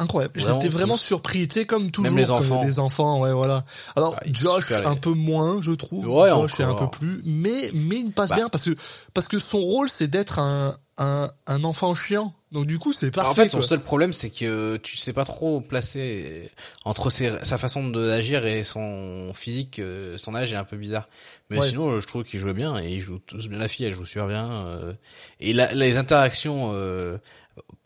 [0.00, 0.34] Incroyable.
[0.38, 1.02] J'étais vraiment tous.
[1.02, 2.14] surpris, tu sais, comme toujours.
[2.14, 2.62] les y a enfants.
[2.64, 3.64] Des enfants, ouais, voilà.
[3.96, 6.06] Alors, Ah, Josh, les- un peu moins, je trouve.
[6.06, 6.90] Ouais, Josh est un peu encore.
[6.92, 8.36] plus, mais, mais il passe Bah.
[8.36, 8.70] bien parce que,
[9.12, 12.32] parce que son rôle, c'est d'être un, un, un enfant chiant.
[12.52, 13.30] Donc, du coup, c'est parfait.
[13.30, 13.66] en fait, son quoi.
[13.66, 16.50] seul problème, c'est que tu sais pas trop placer
[16.84, 19.80] entre ses, sa façon d'agir et son physique.
[19.80, 21.08] euh, Son âge est un peu bizarre.
[21.50, 21.68] Mais Ouais.
[21.68, 23.58] sinon, je trouve qu'il joue bien et il joue tous bien.
[23.58, 24.48] La fille, elle joue super bien.
[24.50, 24.92] euh,
[25.40, 27.18] et la- les interactions, euh,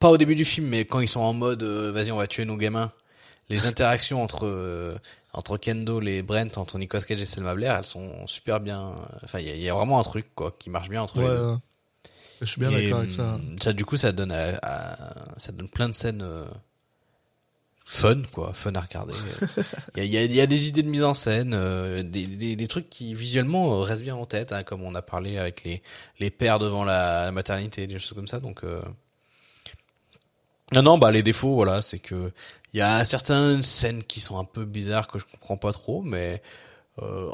[0.02, 2.26] pas au début du film, mais quand ils sont en mode, euh, vas-y, on va
[2.26, 2.92] tuer nos gamins.
[3.48, 4.94] Les interactions entre euh,
[5.32, 8.92] entre Kendall et Brent, entre Nicolas Cage et Selma Blair, elles sont super bien.
[9.24, 11.16] Enfin, il y a, il y a vraiment un truc quoi qui marche bien entre
[11.18, 11.52] Ouais, les deux.
[11.52, 11.56] ouais.
[12.40, 13.34] Je suis bien d'accord avec ça.
[13.34, 16.44] hum, Ça, du coup, ça donne, à- à- ça donne plein de scènes euh,
[17.84, 19.14] fun, quoi, fun à regarder.
[19.96, 21.52] Il y a, il y, a, il y a des idées de mise en scène,
[21.54, 24.94] euh, des, des, des trucs qui visuellement euh, restent bien en tête, hein, comme on
[24.94, 25.82] a parlé avec les,
[26.18, 28.40] les pères devant la, la maternité, des choses comme ça.
[28.40, 28.80] Donc, euh...
[30.74, 32.32] non, non, bah les défauts, voilà, c'est que
[32.74, 36.02] il y a certaines scènes qui sont un peu bizarres que je comprends pas trop,
[36.02, 36.42] mais
[37.00, 37.30] euh,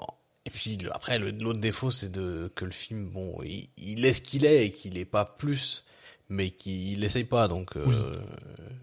[0.47, 4.20] et puis après l'autre défaut c'est de que le film bon il, il est ce
[4.20, 5.85] qu'il est et qu'il est pas plus
[6.31, 7.85] mais qu'il essaye pas donc euh,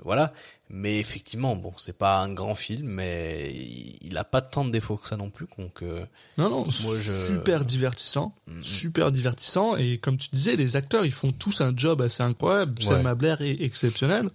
[0.03, 0.33] voilà
[0.69, 3.53] mais effectivement bon c'est pas un grand film mais
[4.01, 6.05] il, a pas tant de défauts que ça non plus donc euh,
[6.37, 9.75] Non, non, Moi, je- super divertissant, super divertissant.
[9.77, 12.75] Et comme tu disais, les acteurs, ils font tous un job assez incroyable.
[12.79, 12.85] Ouais.
[12.85, 14.29] Selma Blair est exceptionnelle.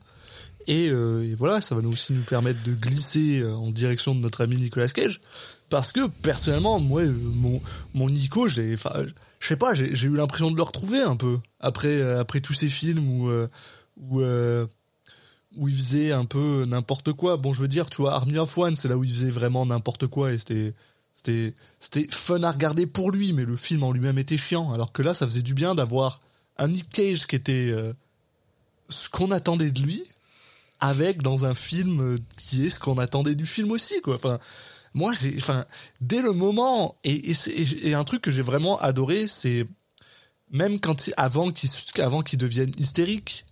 [0.70, 4.14] Et, euh, et voilà, ça va nous aussi nous permettre de glisser euh, en direction
[4.14, 5.20] de notre ami Nicolas Cage.
[5.68, 7.60] Parce que personnellement, moi, euh,
[7.92, 12.01] mon, Nico, j'ai, je sais pas, j'ai eu l'impression de le retrouver un peu après
[12.16, 13.30] après tous ces films où
[13.97, 14.22] où
[15.56, 17.36] où il faisait un peu n'importe quoi.
[17.36, 19.66] Bon, je veux dire, tu vois, Army of One, c'est là où il faisait vraiment
[19.66, 20.72] n'importe quoi et c'était
[21.14, 24.72] c'était c'était fun à regarder pour lui, mais le film en lui-même était chiant.
[24.72, 26.20] Alors que là, ça faisait du bien d'avoir
[26.59, 27.74] un Nick Cage qui était
[28.88, 30.05] ce qu'on attendait de lui,
[30.81, 34.15] avec dans un film euh, qui est ce qu'on attendait du film aussi, quoi.
[34.16, 34.39] Enfin,
[34.94, 35.65] moi, j'ai, enfin,
[36.01, 39.66] dès le moment et, et, et- et un truc que j'ai vraiment adoré, c'est
[40.51, 43.44] même quand avant qu'il avant qu'il devienne hystérique,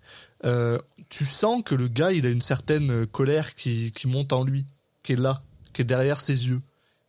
[0.44, 0.78] euh,
[1.10, 4.42] tu sens que le gars, il a une certaine euh, colère qui, qui monte en
[4.44, 4.66] lui,
[5.02, 5.42] qui est là,
[5.72, 6.60] qui est derrière ses yeux.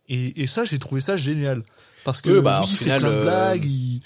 [0.08, 1.62] Et, et ça, j'ai trouvé ça génial.
[2.04, 4.00] Parce que Oui, bah, oui, il final, fait plein de euh, il-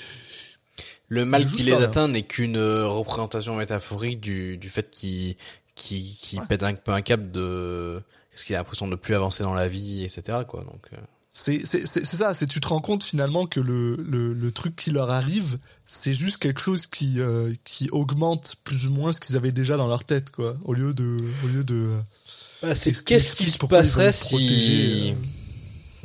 [1.08, 5.36] le mal qui les atteint n'est qu'une représentation métaphorique du, du fait qu'il
[5.74, 8.02] qui qui pète un peu un cap de
[8.34, 10.64] ce qu'il a l'impression de plus avancer dans la vie etc quoi.
[10.64, 10.96] Donc euh,
[11.36, 14.50] c'est c'est c'est c'est ça, c'est tu te rends compte finalement que le, le, le
[14.52, 19.12] truc qui leur arrive, c'est juste quelque chose qui euh, qui augmente plus ou moins
[19.12, 21.90] ce qu'ils avaient déjà dans leur tête quoi, au lieu de au lieu de
[22.76, 25.10] c'est Qu'est-ce qui se passerait si protéger,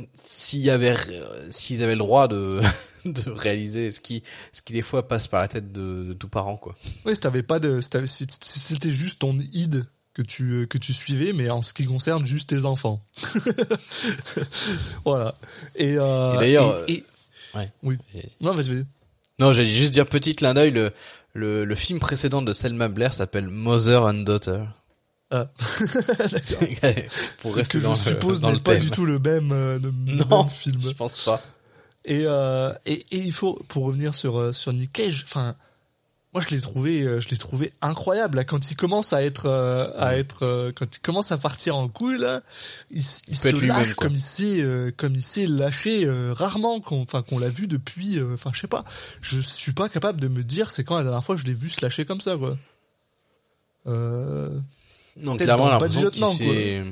[0.00, 2.60] euh, s'il y avait euh, s'ils avaient le droit de
[3.04, 4.22] de réaliser ce qui
[4.52, 6.74] ce qui des fois passe par la tête de, de tout parent quoi
[7.04, 10.92] Ouais, si t'avais pas de, si c'était juste ton id que tu euh, que tu
[10.92, 13.04] suivais, mais en ce qui concerne juste tes enfants.
[15.04, 15.34] voilà.
[15.76, 17.04] Et, euh, Et d'ailleurs, et- et-
[17.54, 17.98] ouais oui.
[18.40, 18.84] Non, vas-y.
[19.38, 20.92] non j'allais juste dire petit clin d'œil le,
[21.34, 24.62] le le film précédent de Selma Blair s'appelle Mother and Daughter
[25.32, 25.46] Ah.
[27.40, 29.78] pour Ce rester que dans je le, suppose n'est pas du tout le même, euh,
[29.78, 30.80] le non même film.
[30.82, 31.40] je pense pas
[32.04, 35.54] Et, euh, et, et il faut, pour revenir sur, euh, sur Nick Cage, enfin,
[36.32, 39.46] moi je l'ai trouvé, euh, je l'ai trouvé incroyable là, quand il commence à être,
[39.46, 42.42] euh, à être, euh, quand il commence à partir en couille là,
[42.90, 47.02] il, il se lâche comme il s'est, euh, comme il s'est lâché euh, rarement, qu'on,
[47.02, 48.84] enfin qu'on l'a vu depuis, euh, enfin je sais pas,
[49.20, 51.68] je suis pas capable de me dire c'est quand la dernière fois je l'ai vu
[51.68, 52.56] se lâcher comme ça quoi.
[53.86, 54.58] Euh,
[55.16, 56.82] Non, clairement, l'impression qu'il s'est...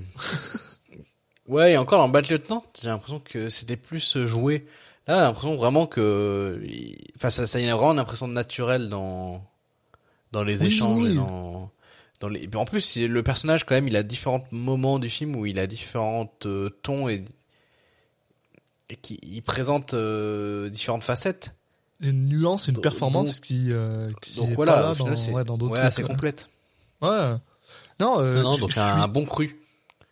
[1.49, 4.67] ouais, et encore dans Bad Lieutenant, j'ai l'impression que c'était plus joué.
[5.09, 6.63] Là, j'ai l'impression vraiment que...
[7.17, 9.43] Enfin, ça, ça y a vraiment une impression de naturel dans,
[10.33, 11.13] dans les Oui, échanges oui.
[11.13, 11.71] et dans...
[12.21, 12.49] dans les.
[12.55, 15.59] En plus, c'est- le personnage quand même, il a différents moments du film où il
[15.59, 17.25] a différents euh, tons et
[18.91, 21.55] et qui il présente euh, différentes facettes.
[22.01, 25.17] Une nuance, une Donc- performance qui, euh, qui Donc est voilà, pas là final, dans,
[25.19, 26.03] c'est ouais, dans d'autres ouais, ouais.
[26.09, 26.49] complète.
[27.03, 27.09] Ouais.
[28.01, 29.58] Non, euh, non, non, donc je un, suis- un bon cru.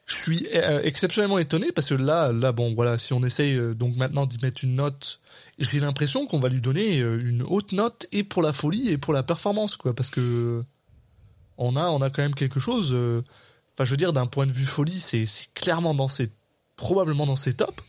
[0.07, 3.75] Je suis euh, exceptionnellement étonné parce que là, là, bon, voilà, si on essaye euh,
[3.75, 5.21] donc maintenant d'y mettre une note,
[5.59, 8.99] j'ai l'impression qu'on va lui donner euh, une haute note et pour la folie et
[8.99, 10.63] pour la performance, quoi, parce que
[11.59, 12.91] on a, on a quand même quelque chose.
[12.95, 13.23] euh,
[13.75, 16.31] Enfin, je veux dire, d'un point de vue folie, c'est, c'est clairement dans ses,
[16.77, 17.83] probablement dans ses tops.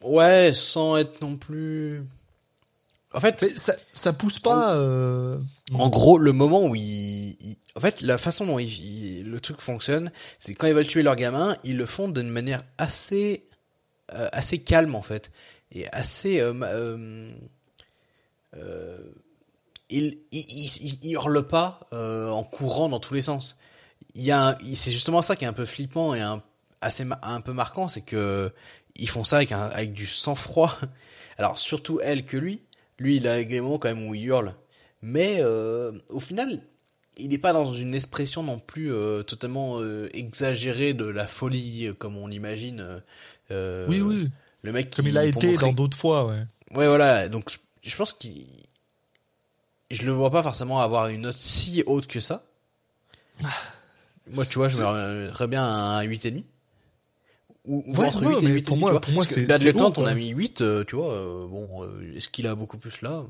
[0.00, 2.02] Ouais, sans être non plus.
[3.14, 4.74] En fait, Mais ça, ça pousse pas.
[4.74, 5.38] euh,
[5.74, 10.12] En gros, le moment où il, il- en fait, la façon dont le truc fonctionne,
[10.38, 13.48] c'est quand ils veulent tuer leur gamin, ils le font d'une manière assez,
[14.14, 15.30] euh, assez calme en fait,
[15.72, 17.32] et assez, euh, euh,
[18.56, 18.98] euh,
[21.42, 23.58] pas euh, en courant dans tous les sens.
[24.14, 26.42] Il y a, c'est justement ça qui est un peu flippant et un,
[26.82, 28.52] assez, un peu marquant, c'est que
[28.96, 30.76] ils font ça avec avec du sang-froid.
[31.38, 32.60] Alors surtout elle que lui,
[32.98, 34.54] lui il a des moments quand même où il hurle.
[35.00, 36.60] Mais au final,
[37.16, 41.86] il n'est pas dans une expression non plus euh, totalement euh, exagérée de la folie
[41.88, 42.80] euh, comme on l'imagine.
[42.80, 42.98] euh,
[43.50, 44.28] euh, oui, oui,
[44.62, 46.44] Le mec comme qui- il a été montrer- dans d'autres fois, ouais.
[46.74, 47.28] Ouais, voilà.
[47.28, 47.58] Donc je-
[47.96, 48.46] pense qu'il,
[49.90, 52.44] je le vois pas forcément avoir une note si haute que ça.
[54.30, 54.84] Moi, tu vois, je me
[55.48, 56.44] bien un 8,5.
[57.64, 59.64] Ou, ou Ouais, entre ouais, 8 et mais 8 pour moi- pour moi, c'est- c'est
[59.66, 61.12] Lieutenant, haut, on a mis 8, euh, tu vois.
[61.46, 61.84] bon,
[62.16, 63.24] est-ce qu'il a beaucoup plus là?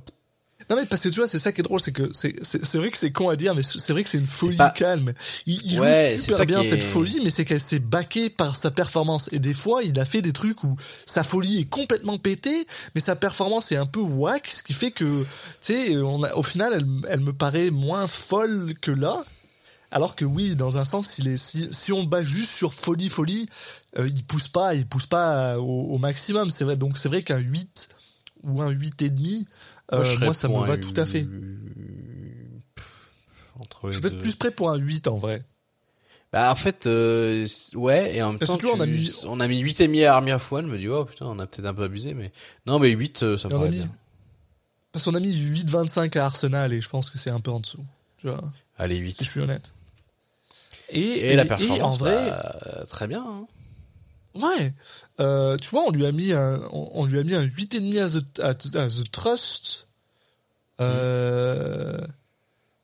[0.72, 2.90] Non mais parce que tu vois c'est ça qui est drôle c'est que c'est vrai
[2.90, 5.12] que c'est con à dire mais c'est vrai que c'est une folie pas- calme
[5.44, 8.56] il, il Ouais, joue super bien est- cette folie mais c'est qu'elle s'est baquée par
[8.56, 10.74] sa performance et des fois il a fait des trucs où
[11.04, 14.92] sa folie est complètement pétée mais sa performance est un peu whack ce qui fait
[14.92, 15.24] que
[15.60, 19.22] tu sais on a au final elle, elle me paraît moins folle que là
[19.94, 23.10] alors que oui, dans un sens, il est, si, si on bat juste sur folie,
[23.10, 23.46] folie,
[23.98, 26.48] euh, il pousse pas, il pousse pas au, au maximum.
[26.48, 26.78] C'est vrai.
[26.78, 27.90] Donc c'est vrai qu'un 8
[28.44, 29.02] ou un 8
[29.92, 31.26] et demi, euh, moi ça me va tout à fait.
[33.58, 35.42] Entre Je suis peut-être plus prêt pour un 8 en vrai.
[36.32, 39.12] Bah en fait euh, ouais et en même Parce temps tu vois, on a mis-
[39.26, 41.26] on a mis 8 et demi à Army of One, je me dis oh putain,
[41.26, 42.32] on a peut-être un peu abusé mais
[42.66, 43.90] non mais 8 euh, ça me Et on a paraît mis, bien.
[44.92, 47.60] parce qu'on a mis 8,25 à Arsenal et je pense que c'est un peu en
[47.60, 47.84] dessous.
[48.16, 48.40] Tu vois,
[48.78, 49.24] Allez si 8.
[49.24, 49.74] je suis honnête.
[50.88, 53.22] Et, Et, la performance en vrai, bah, très bien.
[53.26, 53.46] hein.
[54.34, 54.72] ouais.
[55.20, 57.98] Euh, tu vois, on lui a mis un, on, on lui a mis un 8,5
[58.00, 59.81] à The, à, The- à The Trust.
[60.82, 61.98] Euh,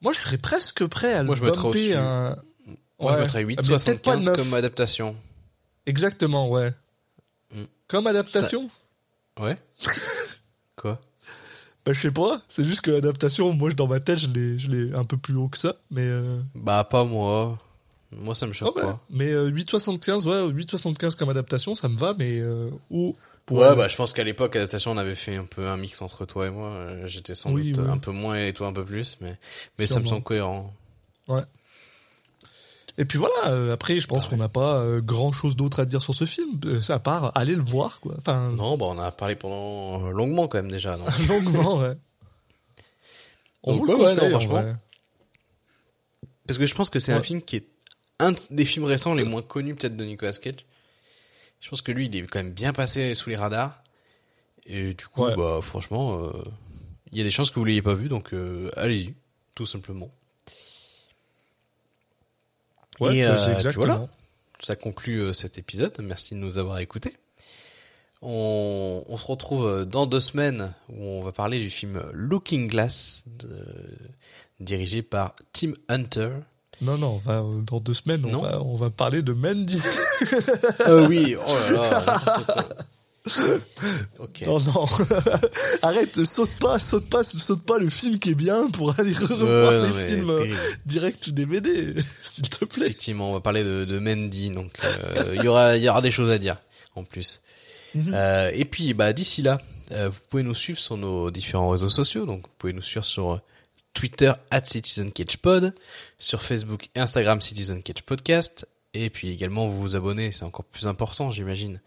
[0.00, 2.36] Moi, je serais presque prêt à Moi, le je mettrais bumper un.
[3.00, 3.22] Moi je Ouais.
[3.22, 4.36] mettrais Ah, peut-être pas 8,75 neuf.
[4.36, 5.16] comme adaptation.
[5.86, 6.72] Exactement, ouais.
[7.54, 7.62] Mm.
[7.86, 8.68] Comme adaptation
[9.40, 9.56] Ouais.
[10.76, 11.00] Quoi?
[11.86, 12.42] Bah, je sais pas.
[12.48, 15.16] C'est juste que adaptation, moi, je- dans ma tête, je l'ai, je l'ai un peu
[15.16, 15.76] plus haut que ça.
[15.90, 17.58] Mais, euh, Bah pas moi.
[18.10, 19.00] Moi ça me oh, choque bah, pas.
[19.10, 22.68] mais euh, 8,75, ouais, 8,75 comme adaptation, ça me va, mais euh.
[23.48, 26.00] Pour- Ouais, bah je pense qu'à l'époque, adaptation, on avait fait un peu un mix
[26.02, 26.68] entre toi et moi.
[26.68, 27.90] Euh, J'étais sans Oui, doute oui.
[27.90, 29.36] un peu moins et toi un peu plus, mais
[29.78, 30.72] mais ça me semble cohérent.
[33.00, 36.02] Et puis voilà, euh, après, je pense qu'on n'a pas grand chose d'autre à dire
[36.02, 38.14] sur ce film, euh, à part aller le voir, quoi.
[38.18, 40.96] Enfin, Non, bah on a parlé pendant euh, longuement quand même déjà.
[41.28, 41.94] Longuement, ouais.
[43.62, 44.64] On Donc, vous le ouais, ouais, conseille, franchement.
[46.48, 47.22] Parce que je pense que c'est un Ouais.
[47.22, 47.66] film qui est
[48.18, 50.66] un des films récents les moins connus peut-être de Nicolas Cage.
[51.60, 53.82] Je pense que lui, il est quand même bien passé sous les radars.
[54.66, 55.34] Et du coup, Ouais.
[55.36, 56.30] bah franchement, euh,
[57.10, 59.14] il y a des chances que vous l'ayez pas vu, donc euh, allez-y,
[59.54, 60.10] tout simplement.
[63.00, 63.86] Ouais, Et, bah, euh, puis exactement.
[63.86, 64.08] voilà.
[64.60, 65.96] Ça conclut cet épisode.
[66.02, 67.14] Merci de nous avoir écoutés.
[68.22, 73.22] On, on se retrouve dans deux semaines où on va parler du film Looking Glass,
[73.26, 73.96] de-
[74.58, 76.30] dirigé par Tim Hunter.
[76.80, 79.80] Non, non, on va, dans deux semaines, on va, on va parler de Mandy.
[80.86, 82.64] Euh, oui, oh là là.
[84.46, 84.86] non, non.
[85.82, 89.72] Arrête, saute pas, saute pas, saute pas le film qui est bien pour aller revoir
[89.72, 90.56] Ouais, les films euh, terrible.
[90.86, 92.86] direct ou DVD, s'il te plaît.
[92.86, 96.00] Effectivement, on va parler de, de Mandy, donc euh, il y aura il y aura
[96.00, 96.56] des choses à dire
[96.96, 97.40] en plus.
[97.94, 98.12] Mhm.
[98.14, 99.60] Euh, et puis bah d'ici là,
[99.92, 103.04] euh, vous pouvez nous suivre sur nos différents réseaux sociaux, donc vous pouvez nous suivre
[103.04, 103.40] sur euh,
[103.98, 105.74] Twitter at CitizenCatchPod,
[106.18, 110.66] sur Facebook et Instagram Citizen Catch Podcast, et puis également vous vous abonnez, c'est encore
[110.66, 111.80] plus important j'imagine,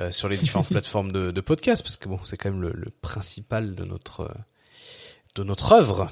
[0.00, 2.72] euh, sur les différentes plateformes de, de podcast, parce que bon c'est quand même le,
[2.74, 4.34] le principal de notre
[5.36, 6.10] de notre œuvre.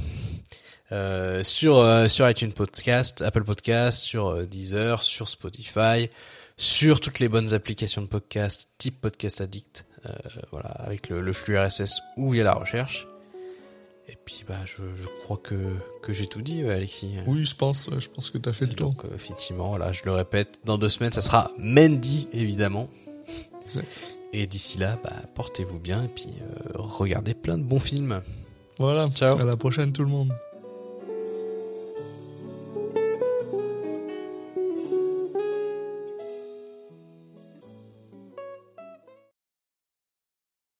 [0.93, 6.09] Euh, sur euh, sur iTunes Podcast, Apple Podcast, sur Deezer, sur Spotify,
[6.56, 9.86] sur toutes les bonnes applications de podcast, type Podcast Addict,
[10.52, 13.09] voilà, avec le, le flux RSS ou via la recherche.
[14.09, 15.55] Et puis bah je, je crois que,
[16.03, 17.15] que j'ai tout dit, euh, Alexis.
[17.27, 18.95] Oui, je pense, je pense que t'as fait le tour.
[19.05, 22.89] Euh, effectivement, voilà, je le répète, dans deux semaines, ça sera Mandy, évidemment.
[23.62, 24.19] Exact.
[24.33, 28.20] Et d'ici là, bah, portez-vous bien et puis euh, regardez plein de bons films.
[28.79, 29.09] Voilà.
[29.11, 29.39] Ciao.
[29.39, 30.33] À la prochaine tout le monde.